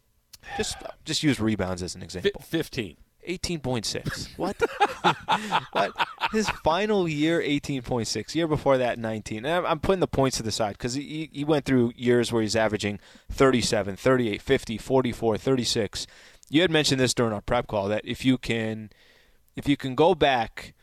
Just 0.57 0.77
just 1.05 1.23
use 1.23 1.41
rebounds 1.41 1.83
as 1.83 1.95
an 1.95 2.03
example. 2.03 2.41
15. 2.43 2.97
18.6. 3.29 4.29
What? 4.37 4.57
what? 5.73 6.09
His 6.31 6.49
final 6.63 7.09
year, 7.09 7.41
18.6. 7.41 8.35
Year 8.35 8.47
before 8.47 8.79
that, 8.79 8.99
19. 8.99 9.45
And 9.45 9.49
I'm, 9.49 9.67
I'm 9.67 9.81
putting 9.81 10.01
the 10.01 10.07
points 10.07 10.37
to 10.37 10.43
the 10.45 10.53
side 10.53 10.73
because 10.73 10.95
he, 10.95 11.29
he 11.33 11.45
went 11.45 11.65
through 11.65 11.93
years 11.97 12.33
where 12.33 12.43
he's 12.43 12.55
averaging 12.55 13.01
37, 13.33 13.97
38, 13.97 14.41
50, 14.41 14.79
44, 14.79 15.37
36. 15.37 16.07
You 16.49 16.61
had 16.63 16.71
mentioned 16.71 17.01
this 17.01 17.15
during 17.15 17.33
our 17.33 17.41
prep 17.41 17.67
call 17.67 17.89
that 17.89 18.05
if 18.05 18.25
you 18.25 18.39
can, 18.39 18.91
if 19.57 19.69
you 19.69 19.77
can 19.77 19.97
go 19.97 20.15
back 20.15 20.75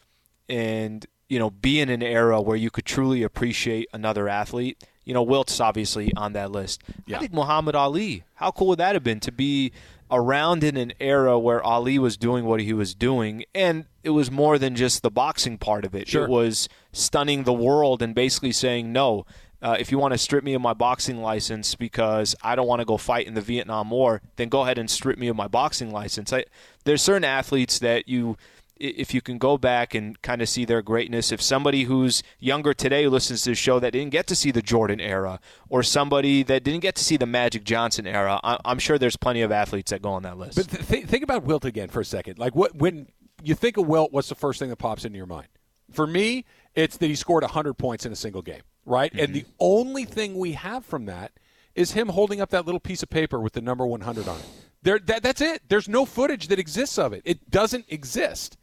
and 0.49 1.05
you 1.33 1.39
know 1.39 1.49
be 1.49 1.79
in 1.79 1.89
an 1.89 2.03
era 2.03 2.39
where 2.39 2.55
you 2.55 2.69
could 2.69 2.85
truly 2.85 3.23
appreciate 3.23 3.87
another 3.91 4.29
athlete. 4.29 4.83
You 5.03 5.15
know, 5.15 5.23
Wilt's 5.23 5.59
obviously 5.59 6.13
on 6.15 6.33
that 6.33 6.51
list. 6.51 6.83
Yeah. 7.07 7.17
I 7.17 7.19
think 7.19 7.33
Muhammad 7.33 7.75
Ali. 7.75 8.23
How 8.35 8.51
cool 8.51 8.67
would 8.67 8.79
that 8.79 8.93
have 8.93 9.03
been 9.03 9.19
to 9.21 9.31
be 9.31 9.73
around 10.11 10.63
in 10.63 10.77
an 10.77 10.93
era 10.99 11.39
where 11.39 11.61
Ali 11.63 11.97
was 11.97 12.17
doing 12.17 12.45
what 12.45 12.61
he 12.61 12.71
was 12.71 12.93
doing, 12.93 13.45
and 13.55 13.85
it 14.03 14.11
was 14.11 14.29
more 14.29 14.59
than 14.59 14.75
just 14.75 15.01
the 15.01 15.09
boxing 15.09 15.57
part 15.57 15.85
of 15.85 15.95
it. 15.95 16.07
Sure. 16.07 16.25
It 16.25 16.29
was 16.29 16.69
stunning 16.91 17.43
the 17.43 17.53
world 17.53 18.03
and 18.03 18.13
basically 18.13 18.51
saying 18.51 18.93
no. 18.93 19.25
Uh, 19.61 19.77
if 19.79 19.91
you 19.91 19.97
want 19.97 20.13
to 20.13 20.17
strip 20.17 20.43
me 20.43 20.53
of 20.53 20.61
my 20.61 20.73
boxing 20.73 21.21
license 21.21 21.73
because 21.73 22.35
I 22.43 22.55
don't 22.55 22.67
want 22.67 22.81
to 22.81 22.85
go 22.85 22.97
fight 22.97 23.27
in 23.27 23.33
the 23.33 23.41
Vietnam 23.41 23.89
War, 23.89 24.21
then 24.35 24.49
go 24.49 24.61
ahead 24.61 24.77
and 24.77 24.89
strip 24.89 25.17
me 25.17 25.29
of 25.29 25.37
my 25.37 25.47
boxing 25.47 25.91
license. 25.91 26.31
I, 26.33 26.45
there's 26.83 27.01
certain 27.01 27.23
athletes 27.23 27.79
that 27.79 28.07
you 28.07 28.37
if 28.77 29.13
you 29.13 29.21
can 29.21 29.37
go 29.37 29.57
back 29.57 29.93
and 29.93 30.21
kind 30.21 30.41
of 30.41 30.49
see 30.49 30.65
their 30.65 30.81
greatness, 30.81 31.31
if 31.31 31.41
somebody 31.41 31.83
who's 31.83 32.23
younger 32.39 32.73
today 32.73 33.07
listens 33.07 33.43
to 33.43 33.51
the 33.51 33.55
show 33.55 33.79
that 33.79 33.91
didn't 33.91 34.11
get 34.11 34.27
to 34.27 34.35
see 34.35 34.51
the 34.51 34.61
Jordan 34.61 34.99
era, 34.99 35.39
or 35.69 35.83
somebody 35.83 36.43
that 36.43 36.63
didn't 36.63 36.81
get 36.81 36.95
to 36.95 37.03
see 37.03 37.17
the 37.17 37.25
Magic 37.25 37.63
Johnson 37.63 38.07
era, 38.07 38.39
I'm 38.43 38.79
sure 38.79 38.97
there's 38.97 39.15
plenty 39.15 39.41
of 39.41 39.51
athletes 39.51 39.91
that 39.91 40.01
go 40.01 40.11
on 40.11 40.23
that 40.23 40.37
list. 40.37 40.55
But 40.57 40.87
th- 40.87 41.05
think 41.05 41.23
about 41.23 41.43
Wilt 41.43 41.65
again 41.65 41.89
for 41.89 42.01
a 42.01 42.05
second. 42.05 42.39
Like 42.39 42.55
what 42.55 42.75
when 42.75 43.07
you 43.43 43.55
think 43.55 43.77
of 43.77 43.87
Wilt, 43.87 44.11
what's 44.11 44.29
the 44.29 44.35
first 44.35 44.59
thing 44.59 44.69
that 44.69 44.77
pops 44.77 45.05
into 45.05 45.17
your 45.17 45.27
mind? 45.27 45.47
For 45.91 46.07
me, 46.07 46.45
it's 46.75 46.97
that 46.97 47.07
he 47.07 47.15
scored 47.15 47.43
100 47.43 47.75
points 47.75 48.05
in 48.05 48.11
a 48.11 48.15
single 48.15 48.41
game, 48.41 48.61
right? 48.85 49.11
Mm-hmm. 49.11 49.23
And 49.23 49.33
the 49.33 49.45
only 49.59 50.05
thing 50.05 50.35
we 50.35 50.53
have 50.53 50.85
from 50.85 51.05
that 51.05 51.33
is 51.75 51.91
him 51.91 52.09
holding 52.09 52.41
up 52.41 52.49
that 52.51 52.65
little 52.65 52.79
piece 52.79 53.03
of 53.03 53.09
paper 53.09 53.39
with 53.39 53.53
the 53.53 53.61
number 53.61 53.85
100 53.85 54.27
on 54.27 54.39
it. 54.39 54.45
There, 54.81 54.99
that, 54.99 55.23
that's 55.23 55.41
it. 55.41 55.63
There's 55.69 55.87
no 55.87 56.05
footage 56.05 56.47
that 56.49 56.59
exists 56.59 56.97
of 56.97 57.13
it. 57.13 57.21
It 57.25 57.49
doesn't 57.49 57.85
exist. 57.89 58.57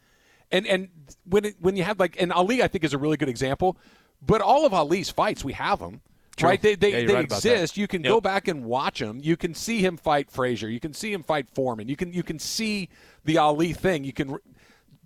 And 0.52 0.66
and 0.66 0.88
when 1.24 1.44
it, 1.44 1.56
when 1.60 1.76
you 1.76 1.84
have 1.84 1.98
like 2.00 2.20
and 2.20 2.32
Ali, 2.32 2.62
I 2.62 2.68
think 2.68 2.84
is 2.84 2.94
a 2.94 2.98
really 2.98 3.16
good 3.16 3.28
example. 3.28 3.76
But 4.22 4.40
all 4.40 4.66
of 4.66 4.74
Ali's 4.74 5.10
fights, 5.10 5.44
we 5.44 5.54
have 5.54 5.78
them. 5.78 6.00
True. 6.36 6.48
Right? 6.48 6.60
They 6.60 6.74
they, 6.74 7.02
yeah, 7.02 7.06
they 7.06 7.14
right 7.14 7.24
exist. 7.24 7.76
You 7.76 7.86
can 7.86 8.02
yep. 8.02 8.10
go 8.10 8.20
back 8.20 8.48
and 8.48 8.64
watch 8.64 9.00
them. 9.00 9.20
You 9.22 9.36
can 9.36 9.54
see 9.54 9.84
him 9.84 9.96
fight 9.96 10.30
Frazier. 10.30 10.68
You 10.68 10.80
can 10.80 10.92
see 10.92 11.12
him 11.12 11.22
fight 11.22 11.48
Foreman. 11.54 11.88
You 11.88 11.96
can 11.96 12.12
you 12.12 12.22
can 12.22 12.38
see 12.38 12.88
the 13.24 13.38
Ali 13.38 13.72
thing. 13.72 14.04
You 14.04 14.12
can 14.12 14.38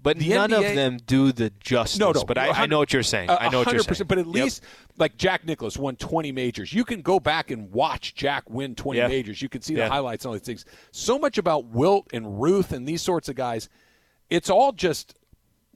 but 0.05 0.18
none 0.18 0.51
NBA, 0.51 0.57
of 0.59 0.74
them 0.76 0.99
do 1.07 1.32
the 1.32 1.49
justice. 1.61 1.99
No, 1.99 2.12
no. 2.12 2.24
But 2.24 2.36
I, 2.36 2.51
I 2.51 2.66
know 2.66 2.78
what 2.78 2.92
you're 2.92 3.03
saying. 3.03 3.30
I 3.30 3.49
know 3.49 3.61
what 3.61 3.72
you're 3.72 3.80
saying. 3.80 4.07
But 4.07 4.18
at 4.18 4.26
least, 4.26 4.62
yep. 4.62 4.99
like 4.99 5.16
Jack 5.16 5.47
Nicklaus 5.47 5.78
won 5.78 5.97
20 5.97 6.30
majors. 6.30 6.74
You 6.74 6.84
can 6.84 7.01
go 7.01 7.18
back 7.18 7.51
and 7.51 7.72
watch 7.72 8.14
Jack 8.14 8.51
win 8.51 8.74
20 8.74 8.99
yeah. 8.99 9.09
majors. 9.09 9.40
You 9.40 9.49
can 9.49 9.62
see 9.62 9.74
the 9.74 9.88
highlights 9.88 10.26
and 10.26 10.28
all 10.28 10.34
these 10.34 10.42
things. 10.42 10.66
So 10.90 11.18
much 11.18 11.38
about 11.38 11.64
Wilt 11.64 12.09
and 12.12 12.40
Ruth 12.42 12.72
and 12.72 12.86
these 12.86 13.01
sorts 13.01 13.30
of 13.30 13.34
guys. 13.34 13.70
It's 14.28 14.51
all 14.51 14.72
just 14.72 15.14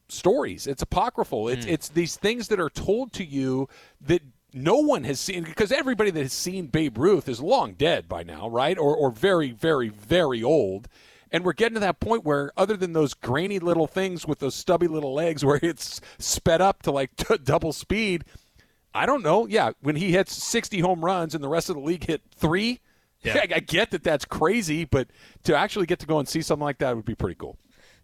stories. 0.09 0.67
It's 0.67 0.83
apocryphal. 0.83 1.49
It's 1.49 1.67
mm. 1.67 1.71
it's 1.71 1.89
these 1.89 2.17
things 2.17 2.49
that 2.49 2.61
are 2.61 2.71
told 2.71 3.13
to 3.15 3.25
you 3.25 3.69
that 4.01 4.23
no 4.53 4.77
one 4.77 5.05
has 5.05 5.21
seen 5.21 5.45
because 5.45 5.73
everybody 5.73 6.11
that 6.11 6.23
has 6.23 6.33
seen 6.33 6.67
Babe 6.67 6.99
Ruth 6.99 7.29
is 7.29 7.41
long 7.41 7.75
dead 7.75 8.09
by 8.09 8.23
now, 8.23 8.49
right? 8.49 8.79
Or 8.79 8.97
or 8.97 9.11
very 9.11 9.51
very 9.51 9.89
very 9.89 10.43
old. 10.43 10.89
And 11.31 11.45
we're 11.45 11.53
getting 11.53 11.75
to 11.75 11.81
that 11.81 12.01
point 12.01 12.25
where, 12.25 12.53
other 12.57 12.75
than 12.77 12.95
those 12.95 13.13
grainy 13.13 13.59
little 13.59 13.87
things 13.87 14.27
with 14.27 14.39
those 14.39 14.55
stubby 14.55 14.89
little 14.89 15.13
legs 15.13 15.45
where 15.45 15.61
it's 15.63 16.01
sped 16.19 16.61
up 16.61 16.83
to 16.83 16.91
like 16.91 17.15
t- 17.17 17.37
double 17.45 17.73
speed, 17.73 18.25
I 18.95 19.07
don't 19.07 19.23
know. 19.23 19.47
Yeah, 19.47 19.73
when 19.81 19.97
he 19.97 20.13
hits 20.13 20.33
60 20.43 20.81
home 20.81 21.05
runs 21.05 21.35
and 21.35 21.45
the 21.45 21.49
rest 21.49 21.69
of 21.69 21.77
the 21.77 21.83
league 21.83 22.05
hit 22.05 22.23
three, 22.35 22.81
yeah. 23.23 23.39
I, 23.39 23.49
I 23.57 23.61
get 23.61 23.91
that 23.91 24.03
that's 24.03 24.25
crazy, 24.25 24.85
but 24.85 25.09
to 25.45 25.57
actually 25.57 25.87
get 25.87 25.99
to 26.01 26.07
go 26.07 26.19
and 26.19 26.29
see 26.29 26.43
something 26.43 26.65
like 26.65 26.79
that 26.79 26.97
would 26.97 27.05
be 27.05 27.15
pretty 27.15 27.37
cool. 27.37 27.59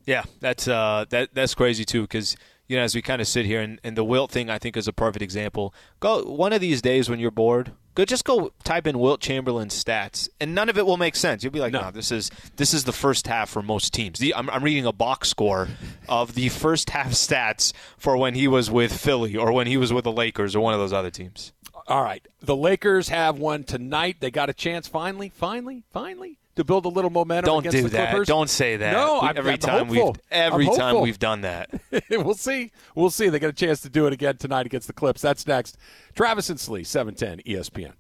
Yeah, 0.07 0.25
that's 0.41 0.69
uh, 0.69 1.07
that 1.11 1.35
that's 1.35 1.55
crazy 1.55 1.85
too 1.85 2.03
because 2.03 2.37
you 2.69 2.77
know 2.77 2.83
as 2.83 2.95
we 2.95 3.03
kind 3.03 3.21
of 3.21 3.29
sit 3.29 3.47
here 3.47 3.61
and, 3.61 3.81
and 3.83 3.97
the 3.97 4.05
Wilt 4.05 4.31
thing 4.31 4.51
I 4.51 4.59
think 4.59 4.77
is 4.77 4.87
a 4.87 4.93
perfect 4.93 5.23
example. 5.23 5.75
Go 6.01 6.23
one 6.25 6.53
of 6.53 6.61
these 6.61 6.83
days 6.83 7.09
when 7.09 7.19
you're 7.19 7.31
bored, 7.31 7.73
go 7.95 8.05
just 8.05 8.25
go 8.25 8.53
type 8.65 8.87
in 8.87 8.99
Wilt 8.99 9.21
Chamberlain 9.21 9.69
stats, 9.69 10.29
and 10.41 10.55
none 10.55 10.69
of 10.69 10.77
it 10.77 10.85
will 10.85 10.99
make 10.99 11.17
sense. 11.17 11.43
You'll 11.43 11.53
be 11.53 11.61
like, 11.61 11.73
no, 11.73 11.83
no 11.83 11.91
this 11.91 12.13
is 12.13 12.31
this 12.57 12.75
is 12.75 12.85
the 12.85 12.93
first 12.93 13.27
half 13.27 13.49
for 13.49 13.63
most 13.63 13.95
teams. 13.95 14.19
The, 14.19 14.35
I'm, 14.35 14.51
I'm 14.51 14.63
reading 14.63 14.85
a 14.85 14.93
box 14.93 15.29
score 15.29 15.69
of 16.09 16.35
the 16.35 16.51
first 16.51 16.91
half 16.91 17.13
stats 17.13 17.73
for 17.97 18.17
when 18.17 18.35
he 18.35 18.47
was 18.47 18.71
with 18.71 18.95
Philly 18.95 19.37
or 19.37 19.53
when 19.53 19.67
he 19.67 19.79
was 19.79 19.93
with 19.93 20.05
the 20.05 20.13
Lakers 20.13 20.55
or 20.55 20.61
one 20.61 20.75
of 20.75 20.81
those 20.81 20.93
other 20.93 21.11
teams. 21.11 21.53
All 21.87 22.03
right, 22.03 22.27
the 22.41 22.57
Lakers 22.57 23.09
have 23.09 23.39
one 23.39 23.65
tonight. 23.65 24.17
They 24.21 24.31
got 24.31 24.49
a 24.49 24.55
chance 24.55 24.87
finally, 24.89 25.29
finally, 25.29 25.83
finally 25.93 26.39
to 26.57 26.65
build 26.65 26.85
a 26.85 26.89
little 26.89 27.11
momentum. 27.11 27.63
Don't 27.63 27.71
do 27.71 27.89
that. 27.89 28.11
Clippers. 28.11 28.29
Don't 28.29 28.51
say 28.51 28.77
that. 28.77 28.93
No, 28.93 29.21
we, 29.23 29.29
I'm, 29.29 29.37
every 29.37 29.53
I'm 29.53 29.59
time 29.59 29.87
hopeful. 29.87 30.13
we've 30.13 30.21
every 30.31 30.67
time 30.67 31.01
we've 31.01 31.19
done 31.19 31.43
that. 31.43 31.71
we'll 32.11 32.35
see. 32.35 32.73
We'll 32.95 33.11
see. 33.11 33.29
They 33.29 33.39
got 33.39 33.51
a 33.51 33.53
chance 33.53 33.81
to 33.83 33.89
do 33.89 34.07
it 34.07 34.13
again 34.13 34.37
tonight 34.37 34.67
against 34.67 34.87
the 34.87 34.93
Clips. 34.93 35.23
That's 35.23 35.47
next. 35.47 35.77
Travis 36.15 36.51
and 36.51 36.61
Slee, 36.61 36.85
seven 36.85 37.15
ten 37.15 37.41
ESPN. 37.41 37.93